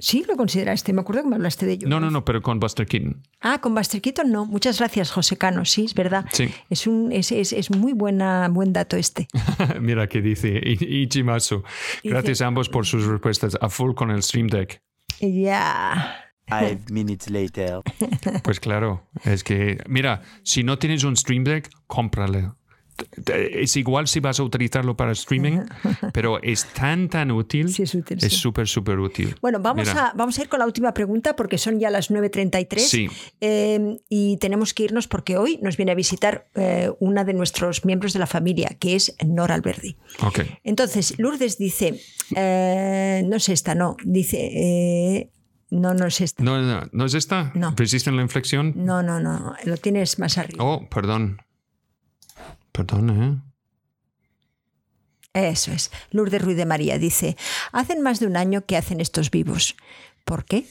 [0.00, 0.92] Sí, lo consideraste.
[0.92, 1.88] Me acuerdo que me hablaste de ello.
[1.88, 3.20] No, no, no, pero con Buster Keaton.
[3.40, 4.46] Ah, con Buster Keaton no.
[4.46, 5.64] Muchas gracias, José Cano.
[5.64, 6.24] Sí, es verdad.
[6.32, 6.48] Sí.
[6.70, 9.26] Es un es, es, es muy buena, buen dato este.
[9.80, 11.64] Mira qué dice Ichimasu.
[12.04, 13.58] Gracias a ambos por sus respuestas.
[13.60, 14.80] A full con el Stream Deck.
[15.20, 16.26] Ya.
[16.46, 17.80] Five minutes later.
[18.42, 22.52] Pues claro, es que, mira, si no tienes un Stream Deck, cómprale
[23.26, 25.60] es igual si vas a utilizarlo para streaming,
[26.12, 27.68] pero es tan, tan útil.
[27.68, 28.18] Sí, es útil.
[28.20, 29.36] Es súper, súper útil.
[29.40, 32.78] Bueno, vamos a, vamos a ir con la última pregunta porque son ya las 9.33
[32.78, 33.08] sí.
[33.40, 37.84] eh, y tenemos que irnos porque hoy nos viene a visitar eh, una de nuestros
[37.84, 39.96] miembros de la familia, que es Nora Alberdi.
[40.20, 40.58] Okay.
[40.64, 42.00] Entonces, Lourdes dice,
[42.34, 45.30] eh, no es esta, no, dice...
[45.70, 46.42] no, no es esta.
[46.42, 47.52] No, no, ¿no es esta?
[47.54, 47.74] No.
[47.74, 48.72] ¿Persiste en la inflexión?
[48.76, 49.54] No, no, no.
[49.64, 50.64] Lo tienes más arriba.
[50.64, 51.40] Oh, perdón.
[52.72, 53.42] Perdón, ¿eh?
[55.34, 55.90] Eso es.
[56.10, 57.36] Lourdes Ruiz de María dice,
[57.72, 59.76] hacen más de un año que hacen estos vivos.
[60.24, 60.66] ¿Por qué?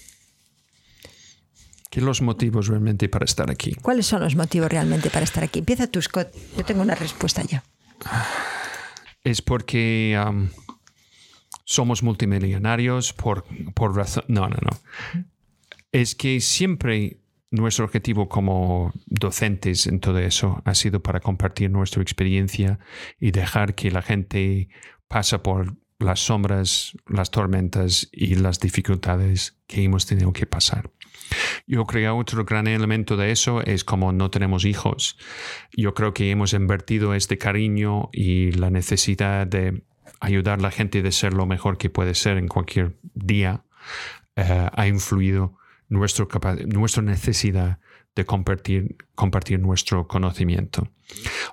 [1.90, 3.74] ¿Qué son los motivos realmente para estar aquí?
[3.76, 5.60] ¿Cuáles son los motivos realmente para estar aquí?
[5.60, 6.28] Empieza tú, Scott.
[6.58, 7.64] Yo tengo una respuesta ya.
[9.24, 10.50] Es porque um,
[11.64, 14.26] somos multimillonarios por, por razón...
[14.28, 15.26] No, no, no.
[15.92, 17.20] Es que siempre
[17.52, 22.80] nuestro objetivo como docentes en todo eso ha sido para compartir nuestra experiencia
[23.20, 24.70] y dejar que la gente
[25.08, 30.92] pase por las sombras, las tormentas y las dificultades que hemos tenido que pasar.
[31.66, 35.18] Yo creo que otro gran elemento de eso es como no tenemos hijos.
[35.76, 39.84] Yo creo que hemos invertido este cariño y la necesidad de
[40.20, 43.64] ayudar a la gente de ser lo mejor que puede ser en cualquier día
[44.38, 45.58] uh, ha influido
[45.90, 46.28] nuestro
[46.68, 47.80] nuestra necesidad
[48.16, 50.88] de compartir, compartir nuestro conocimiento.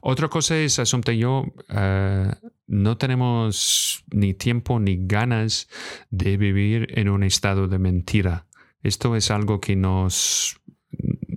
[0.01, 5.69] Otra cosa es, Asunta yo, uh, no tenemos ni tiempo ni ganas
[6.11, 8.47] de vivir en un estado de mentira.
[8.83, 10.59] Esto es algo que nos,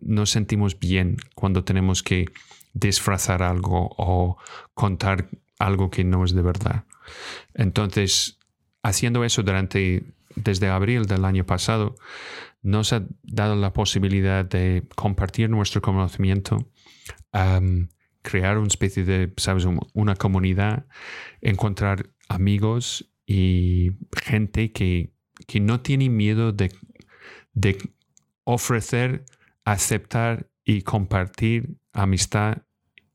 [0.02, 2.26] nos sentimos bien cuando tenemos que
[2.74, 4.38] disfrazar algo o
[4.74, 5.30] contar
[5.60, 6.86] algo que no es de verdad.
[7.53, 8.40] Entonces,
[8.82, 10.03] haciendo eso durante
[10.36, 11.95] desde abril del año pasado,
[12.62, 16.70] nos ha dado la posibilidad de compartir nuestro conocimiento,
[18.22, 20.86] crear una especie de, ¿sabes?, una comunidad,
[21.42, 23.92] encontrar amigos y
[24.24, 25.14] gente que,
[25.48, 26.72] que no tiene miedo de,
[27.54, 27.78] de
[28.44, 29.26] ofrecer,
[29.64, 32.64] aceptar y compartir amistad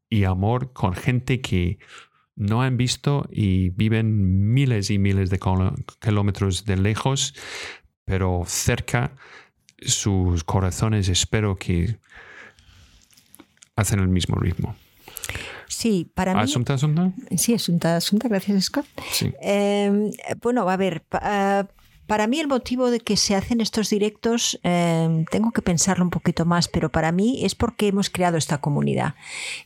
[0.08, 1.78] y amor con gente que
[2.34, 5.38] no han visto y viven miles y miles de
[6.00, 7.34] kilómetros de lejos,
[8.04, 9.12] pero cerca
[9.80, 11.98] sus corazones espero que
[13.76, 14.76] hacen el mismo ritmo.
[15.68, 16.40] Sí, para mí.
[16.40, 17.12] ¿Asunta, asunta?
[17.36, 18.86] Sí, asunta, asunta, gracias, Scott.
[19.10, 19.32] Sí.
[19.42, 20.10] Eh,
[20.40, 21.02] bueno, a ver,
[22.12, 26.10] para mí el motivo de que se hacen estos directos, eh, tengo que pensarlo un
[26.10, 29.14] poquito más, pero para mí es porque hemos creado esta comunidad.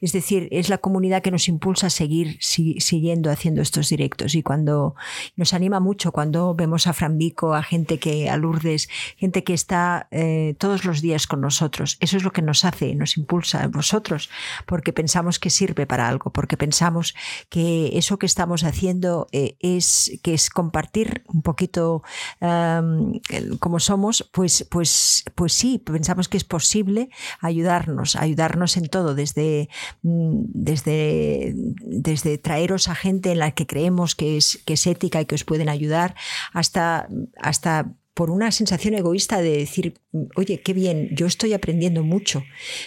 [0.00, 4.36] Es decir, es la comunidad que nos impulsa a seguir si, siguiendo haciendo estos directos
[4.36, 4.94] y cuando
[5.34, 10.06] nos anima mucho cuando vemos a Frambico, a gente que, a Lourdes, gente que está
[10.12, 11.96] eh, todos los días con nosotros.
[11.98, 14.30] Eso es lo que nos hace, nos impulsa a vosotros,
[14.66, 17.16] porque pensamos que sirve para algo, porque pensamos
[17.48, 22.04] que eso que estamos haciendo eh, es, que es compartir un poquito
[22.40, 27.08] como somos, pues, pues, pues sí, pensamos que es posible
[27.40, 29.68] ayudarnos, ayudarnos en todo, desde,
[30.02, 35.26] desde, desde traeros a gente en la que creemos que es, que es ética y
[35.26, 36.14] que os pueden ayudar,
[36.52, 37.08] hasta,
[37.40, 40.00] hasta por una sensación egoísta de decir,
[40.34, 42.44] oye, qué bien, yo estoy aprendiendo mucho.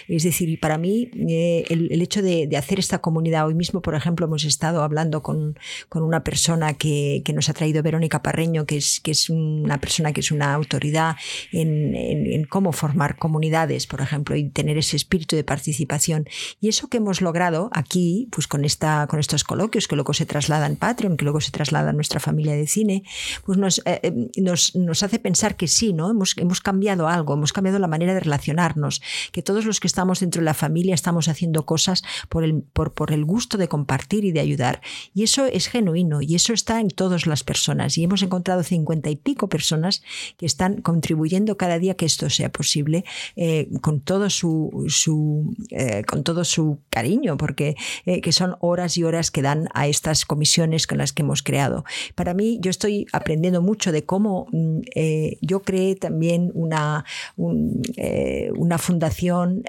[0.08, 3.82] Es decir, para mí eh, el, el, hecho de, de, hacer esta comunidad, hoy mismo,
[3.82, 5.58] por ejemplo, hemos estado hablando con,
[5.88, 9.80] con una persona que, que, nos ha traído Verónica Parreño, que es, que es una
[9.80, 11.16] persona que es una autoridad
[11.52, 16.26] en, en, en, cómo formar comunidades, por ejemplo, y tener ese espíritu de participación.
[16.60, 20.26] Y eso que hemos logrado aquí, pues con, esta, con estos coloquios, que luego se
[20.26, 23.04] trasladan Patreon, que luego se traslada a nuestra familia de cine,
[23.44, 26.10] pues nos, eh, nos, nos hace pensar que sí, ¿no?
[26.10, 29.02] Hemos, hemos cambiado algo hemos cambiado la manera de relacionarnos,
[29.32, 32.92] que todos los que estamos dentro de la familia estamos haciendo cosas por el, por,
[32.92, 34.80] por el gusto de compartir y de ayudar.
[35.14, 37.96] Y eso es genuino y eso está en todas las personas.
[37.98, 40.02] Y hemos encontrado cincuenta y pico personas
[40.36, 43.04] que están contribuyendo cada día que esto sea posible
[43.36, 47.76] eh, con todo su, su eh, con todo su cariño, porque
[48.06, 51.42] eh, que son horas y horas que dan a estas comisiones con las que hemos
[51.42, 51.84] creado.
[52.14, 54.80] Para mí, yo estoy aprendiendo mucho de cómo mm,
[55.40, 57.04] yo creé también una,
[57.36, 59.62] una fundación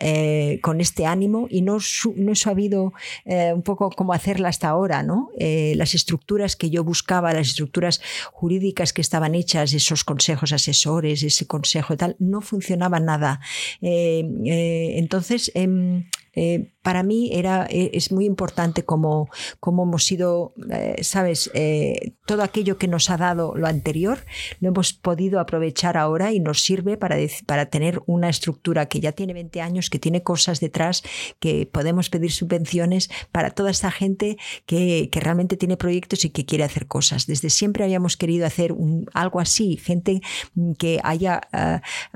[0.61, 1.77] con este ánimo y no,
[2.15, 2.93] no he sabido
[3.25, 5.29] un poco cómo hacerla hasta ahora, ¿no?
[5.37, 8.01] las estructuras que yo buscaba, las estructuras
[8.31, 13.39] jurídicas que estaban hechas, esos consejos asesores, ese consejo y tal, no funcionaba nada.
[13.81, 19.29] Eh, eh, entonces, em, eh, para mí era, e, es muy importante como,
[19.59, 24.19] como hemos sido, eh, sabes, eh, todo aquello que nos ha dado lo anterior,
[24.59, 29.11] lo hemos podido aprovechar ahora y nos sirve para, para tener una estructura que ya
[29.11, 31.03] tiene 20 años, que tiene cosas detrás,
[31.39, 36.45] que podemos pedir subvenciones para toda esta gente que, que realmente tiene proyectos y que
[36.45, 37.27] quiere hacer cosas.
[37.27, 40.21] Desde siempre habíamos querido hacer un, algo así, gente
[40.77, 41.41] que haya,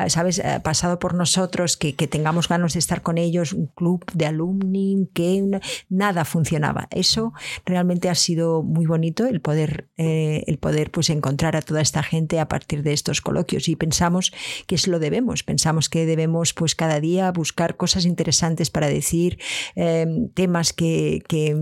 [0.08, 4.26] sabes, pasado por nosotros, que, que tengamos ganas de estar con ellos, un club de
[4.26, 5.60] alumni, que
[5.90, 6.88] nada funcionaba.
[6.92, 7.34] Eso
[7.66, 12.04] realmente ha sido muy bonito, el poder, eh, el poder pues, encontrar a toda esta
[12.04, 13.68] gente a partir de estos coloquios.
[13.68, 14.32] Y pensamos
[14.68, 19.40] que es lo debemos, pensamos que debemos pues, cada día buscar cosas interesantes para decir,
[19.76, 21.56] em, temas que, que,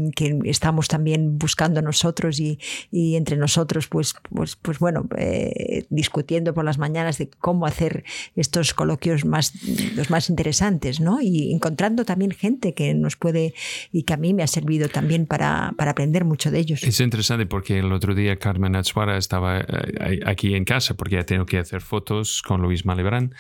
[0.46, 2.60] estamos también buscando nosotros y,
[2.92, 8.04] y entre nosotros, pues, pues, pues bueno, eh, discutiendo por las mañanas de cómo hacer
[8.36, 9.54] estos coloquios más,
[9.96, 11.22] los más interesantes, ¿no?
[11.22, 13.54] Y encontrando también gente que nos puede
[13.92, 16.84] y que a mí me ha servido también para, para aprender mucho de ellos.
[16.84, 21.26] Es interesante porque el otro día Carmen Azuara estaba eh, aquí en casa porque ya
[21.26, 23.34] tengo que hacer fotos con Luis Malebrán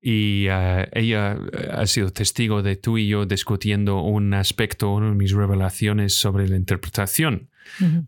[0.00, 5.10] y eh, ella eh, ha sido testigo de tú y yo discutiendo un aspecto, una
[5.10, 7.48] de mis revelaciones sobre la interpretación.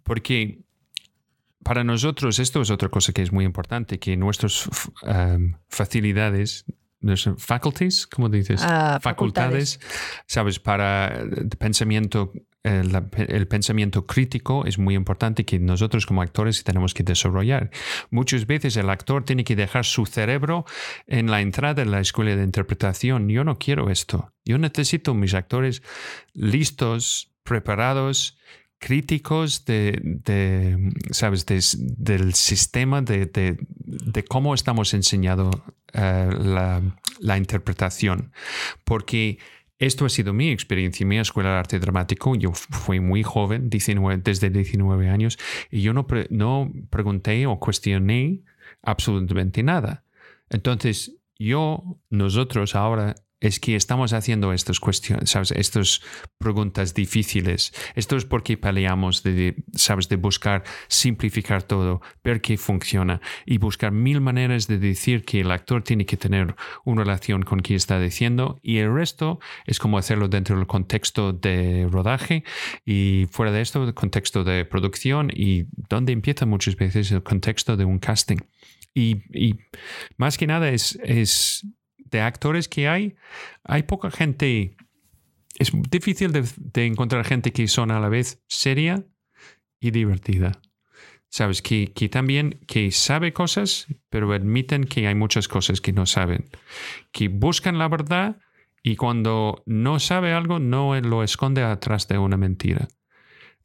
[0.03, 0.59] Porque
[1.65, 4.69] para nosotros esto es otra cosa que es muy importante, que nuestras
[5.69, 6.67] facilidades
[7.39, 8.61] faculties, ¿cómo dices?
[8.65, 9.81] Ah, facultades.
[10.27, 16.95] sabes, para el pensamiento, el, pensamiento crítico es muy importante que nosotros como actores tenemos
[16.95, 17.71] que desarrollar.
[18.11, 20.65] Muchas veces el actor tiene que dejar su cerebro
[21.07, 23.29] en la entrada de la escuela de interpretación.
[23.29, 24.33] Yo no quiero esto.
[24.45, 25.83] Yo necesito mis actores
[26.35, 28.37] listos, preparados,
[28.79, 31.47] críticos de, ¿sabes?
[31.47, 35.51] del sistema de, de, cómo estamos enseñando
[35.97, 36.31] eh,
[37.21, 38.33] la, interpretación.
[38.85, 39.39] Porque
[39.79, 42.35] esto ha sido mi experiencia en mi escuela de arte dramático.
[42.37, 45.39] Yo fui muy joven, 19, desde 19 años,
[45.71, 48.43] y yo no, no pregunté o cuestioné
[48.83, 50.05] absolutamente nada.
[50.51, 53.15] Entonces, yo, nosotros ahora
[53.47, 56.01] es que estamos haciendo estas cuestiones, ¿sabes?
[56.39, 57.73] Preguntas difíciles.
[57.95, 60.09] Esto es porque peleamos de, ¿sabes?
[60.09, 65.51] De buscar simplificar todo, ver qué funciona y buscar mil maneras de decir que el
[65.51, 69.99] actor tiene que tener una relación con quien está diciendo y el resto es como
[69.99, 72.45] hacerlo dentro del contexto de rodaje
[72.85, 77.77] y fuera de esto, el contexto de producción y donde empieza muchas veces el contexto
[77.77, 78.39] de un casting.
[78.95, 79.55] Y,
[80.17, 81.67] más que nada es
[82.11, 83.17] de actores que hay,
[83.65, 84.77] hay poca gente.
[85.59, 89.05] Es difícil de, encontrar gente que son a la vez seria
[89.81, 90.61] y divertida.
[91.29, 96.07] Sabes, que, que, también que sabe cosas, pero admiten que hay muchas cosas que no
[96.07, 96.49] saben.
[97.13, 98.39] Que buscan la verdad
[98.83, 102.87] y cuando no sabe algo, no lo esconde atrás de una mentira.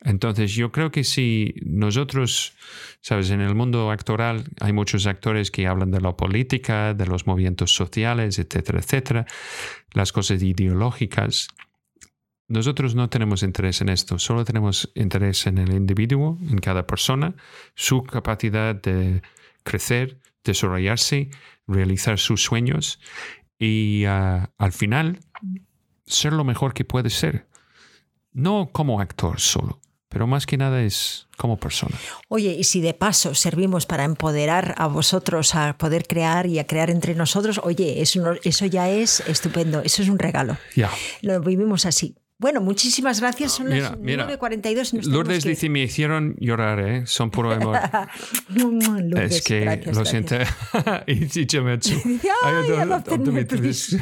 [0.03, 2.53] Entonces yo creo que si nosotros,
[3.01, 7.27] sabes, en el mundo actoral hay muchos actores que hablan de la política, de los
[7.27, 9.25] movimientos sociales, etcétera, etcétera,
[9.93, 11.49] las cosas ideológicas.
[12.47, 17.35] Nosotros no tenemos interés en esto, solo tenemos interés en el individuo, en cada persona,
[17.75, 19.21] su capacidad de
[19.63, 21.29] crecer, desarrollarse,
[21.67, 22.99] realizar sus sueños
[23.59, 25.19] y ah, al final
[26.07, 27.47] ser lo mejor que puede ser.
[28.33, 29.80] No como actor solo,
[30.11, 31.97] pero más que nada es como persona.
[32.27, 36.67] Oye, y si de paso servimos para empoderar a vosotros a poder crear y a
[36.67, 40.57] crear entre nosotros, oye, eso, eso ya es estupendo, eso es un regalo.
[40.75, 40.91] Ya.
[41.21, 43.51] Lo vivimos así Bueno, muchísimas gracias.
[43.51, 44.27] Son Mira, las mira.
[44.27, 44.75] 9.42.
[44.75, 47.03] nos tenemos Lourdes que- dice, me hicieron llorar, ¿eh?
[47.05, 47.77] Son puro amor.
[48.49, 50.35] Lourdes, es que gracias, lo siento.
[51.05, 52.01] Y Chichametsu.
[52.03, 53.95] Dice, Ay, "Ay, adoro- adóptenme, adóptame, please".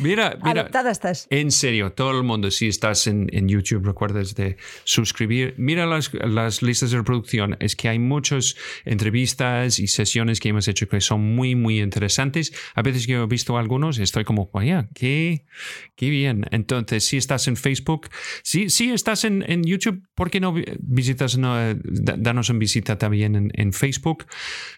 [0.00, 0.62] Mira, mira.
[0.62, 1.28] Adoptada estás.
[1.30, 5.54] En serio, todo el mundo, si estás en, en YouTube, recuerdas de suscribir.
[5.56, 7.56] Mira las, las listas de reproducción.
[7.60, 12.52] Es que hay muchas entrevistas y sesiones que hemos hecho que son muy, muy interesantes.
[12.74, 15.46] A veces yo he visto algunos y estoy como, vaya, qué,
[15.94, 16.46] qué bien.
[16.50, 18.08] Entonces, si estás en Facebook,
[18.42, 22.50] si, si estás en, en YouTube, ¿por qué no vi- visitas, no, eh, da- danos
[22.50, 24.26] una visita también en, en Facebook,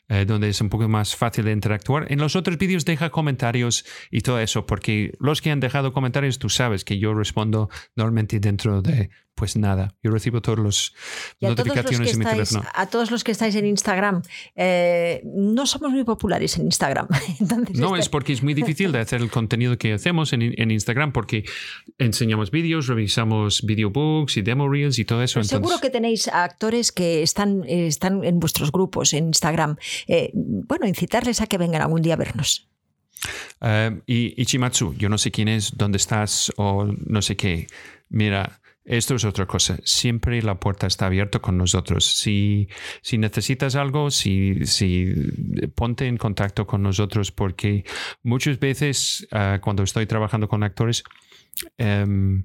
[0.08, 2.10] eh, donde es un poco más fácil de interactuar?
[2.12, 6.38] En los otros vídeos deja comentarios y todo eso, porque los que han dejado comentarios,
[6.38, 10.92] tú sabes que yo respondo normalmente dentro de, pues nada, yo recibo todas las
[11.38, 12.70] Y a todos, los notificaciones que en mi estáis, teléfono.
[12.74, 14.22] a todos los que estáis en Instagram,
[14.56, 17.06] eh, no somos muy populares en Instagram.
[17.40, 20.42] Entonces, No, este- es porque es muy difícil de hacer el contenido que hacemos en,
[20.60, 21.44] en Instagram porque
[21.98, 25.44] enseñamos vídeos, revisamos videobooks y demo reels y todo eso.
[25.44, 29.76] Seguro que tenéis a actores que están, están en vuestros grupos en Instagram.
[30.08, 32.68] Eh, bueno, incitarles a que vengan algún día a vernos.
[33.60, 37.66] Eh, y Ichimatsu, yo no sé quién es, dónde estás o no sé qué.
[38.08, 39.78] Mira, esto es otra cosa.
[39.82, 42.04] Siempre la puerta está abierta con nosotros.
[42.06, 42.68] Si,
[43.02, 45.12] si necesitas algo, si, si
[45.74, 47.84] ponte en contacto con nosotros porque
[48.22, 51.02] muchas veces eh, cuando estoy trabajando con actores,
[51.78, 52.44] em,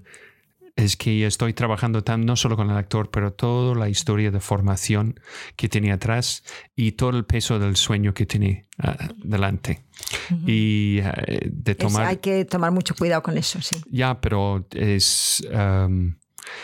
[0.75, 4.39] es que estoy trabajando tan, no solo con el actor, pero toda la historia de
[4.39, 5.19] formación
[5.55, 6.43] que tiene atrás
[6.75, 9.83] y todo el peso del sueño que tiene ah, delante.
[10.47, 12.07] Y eh, de Es- tomar...
[12.07, 13.75] hay que tomar mucho cuidado con eso, sí.
[13.91, 15.45] Ya, pero es...
[15.53, 16.15] um,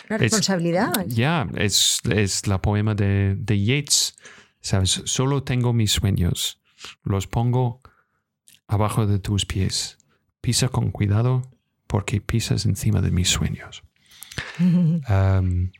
[0.08, 1.04] Una Es- responsabilidad.
[1.06, 4.16] ya, es, es la poema de, de Yeats.
[4.60, 5.02] ¿Sabes?
[5.04, 6.60] Solo tengo mis sueños.
[7.04, 7.80] Los pongo
[8.66, 9.98] abajo de tus pies.
[10.40, 11.50] Pisa con cuidado
[11.86, 13.82] porque pisas encima de mis sueños.
[14.60, 15.70] Um,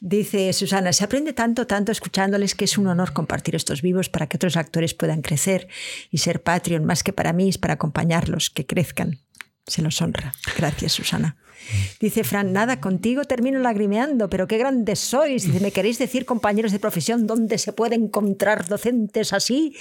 [0.00, 4.26] Dice Susana, se aprende tanto, tanto escuchándoles que es un honor compartir estos vivos para
[4.26, 5.68] que otros actores puedan crecer
[6.10, 9.20] y ser Patreon, más que para mí, es para acompañarlos, que crezcan.
[9.64, 10.32] Se los honra.
[10.58, 11.36] Gracias, Susana.
[12.00, 15.44] Dice Fran, nada, contigo termino lagrimeando, pero qué grandes sois.
[15.44, 19.76] Dice, ¿me queréis decir, compañeros de profesión, dónde se puede encontrar docentes así?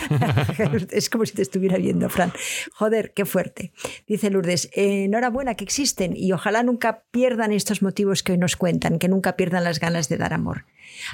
[0.90, 2.32] es como si te estuviera viendo, Fran.
[2.72, 3.72] Joder, qué fuerte.
[4.06, 8.98] Dice Lourdes, enhorabuena que existen y ojalá nunca pierdan estos motivos que hoy nos cuentan,
[8.98, 10.64] que nunca pierdan las ganas de dar amor.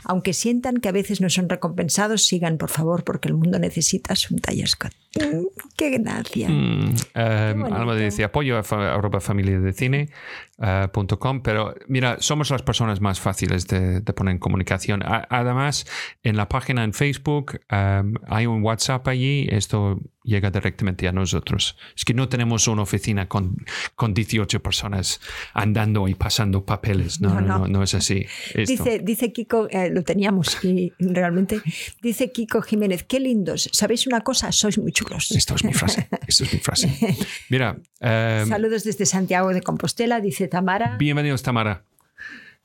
[0.05, 4.15] Aunque sientan que a veces no son recompensados, sigan, por favor, porque el mundo necesita
[4.17, 4.93] su talla Scott.
[5.17, 5.47] Mm,
[5.77, 6.49] ¡Qué gracia!
[6.49, 7.55] Mm, eh.
[7.71, 10.09] Alma dice apoyo a fa- arroba familia de cine
[10.93, 15.03] punto com, pero mira, somos las personas más fáciles de, de poner en comunicación.
[15.03, 15.87] A- además,
[16.23, 21.77] en la página en Facebook eh, hay un WhatsApp allí, esto llega directamente a nosotros.
[21.97, 23.57] Es que no tenemos una oficina con,
[23.97, 25.21] con 18 personas
[25.53, 27.21] andando y pasando papeles.
[27.21, 27.67] No, No, no, no.
[27.67, 28.25] no, es así.
[28.55, 28.85] Esto.
[28.85, 31.61] Dice, dice Kiko, eh, lo teníamos y realmente,
[32.01, 34.53] dice Kiko Jiménez, qué lindos, ¿sabéis una cosa?
[34.53, 35.33] Sois muy chulos.
[35.33, 36.09] Esto es mi frase.
[36.29, 37.17] Esto es mi frase.
[37.49, 40.97] Mira, eh, Saludos desde Santiago de Compostela, dice Tamara.
[40.99, 41.87] bienvenidos, Tamara.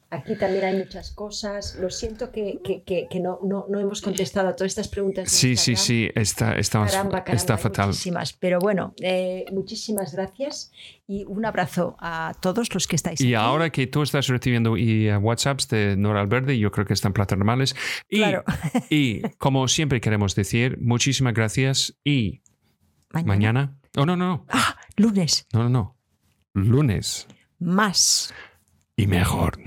[0.10, 1.78] Aquí también hay muchas cosas.
[1.82, 5.32] Lo siento que, que- que- que no, no, no hemos contestado a todas estas preguntas.
[5.32, 5.78] Sí, sí, Instagram.
[5.78, 7.88] sí, está, está, Caramba, caramba, está fatal.
[7.88, 8.34] Muchísimas.
[8.34, 10.72] Pero bueno, eh, muchísimas gracias
[11.08, 13.34] y un abrazo a todos los que estáis Y aquí.
[13.36, 17.14] ahora que tú estás recibiendo y, eh, WhatsApps de Nora Alberde, yo creo que están
[17.14, 17.74] plata normales.
[18.10, 18.44] Y, Claro.
[18.90, 22.42] y como siempre queremos decir, muchísimas gracias y
[23.14, 23.28] Mañana.
[23.28, 23.78] mañana.
[23.98, 24.46] Oh, no, no, no.
[24.50, 25.48] Ah, lunes.
[25.54, 25.98] No, no, no.
[26.54, 27.28] Lunes
[27.60, 28.34] Más.
[28.96, 29.60] y mejor.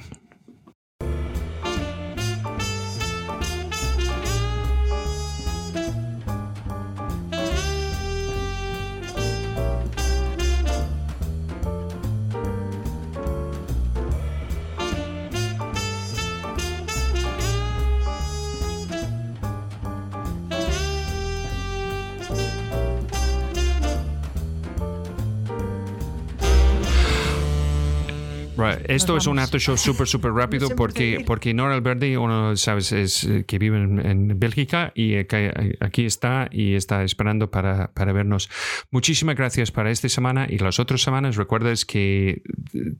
[28.86, 33.24] Esto es un after show súper, súper rápido porque, porque Nora Alberdi, uno, sabes, es
[33.24, 37.92] eh, que vive en, en Bélgica y eh, eh, aquí está y está esperando para,
[37.92, 38.50] para vernos.
[38.90, 41.36] Muchísimas gracias para esta semana y las otras semanas.
[41.36, 42.42] Recuerdas que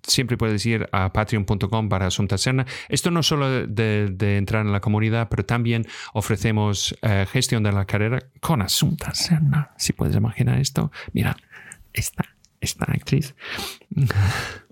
[0.03, 2.67] siempre puedes ir a patreon.com para Asunta Serna.
[2.89, 7.73] Esto no solo de, de entrar en la comunidad, pero también ofrecemos eh, gestión de
[7.73, 9.71] la carrera con Asunta Serna.
[9.77, 10.91] Si puedes imaginar esto.
[11.13, 11.37] Mira,
[11.93, 12.25] esta,
[12.61, 13.35] esta actriz.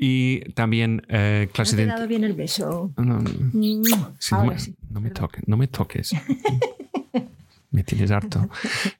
[0.00, 2.92] Y también eh, clase ¿No te he dado bien el beso?
[2.96, 4.74] No, no, Mm, sí, no, Ahora me, sí.
[4.90, 6.12] no me toques, no me toques.
[7.70, 8.48] me tienes harto.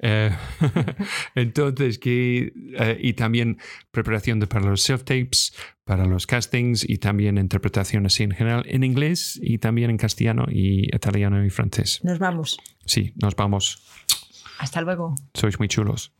[0.01, 0.31] Eh,
[1.35, 3.59] entonces, que, eh, y también
[3.91, 5.55] preparación de, para los self-tapes,
[5.85, 10.47] para los castings y también interpretación así en general en inglés y también en castellano
[10.51, 12.01] y italiano y francés.
[12.03, 12.59] Nos vamos.
[12.85, 13.83] Sí, nos vamos.
[14.59, 15.15] Hasta luego.
[15.35, 16.13] Sois muy chulos.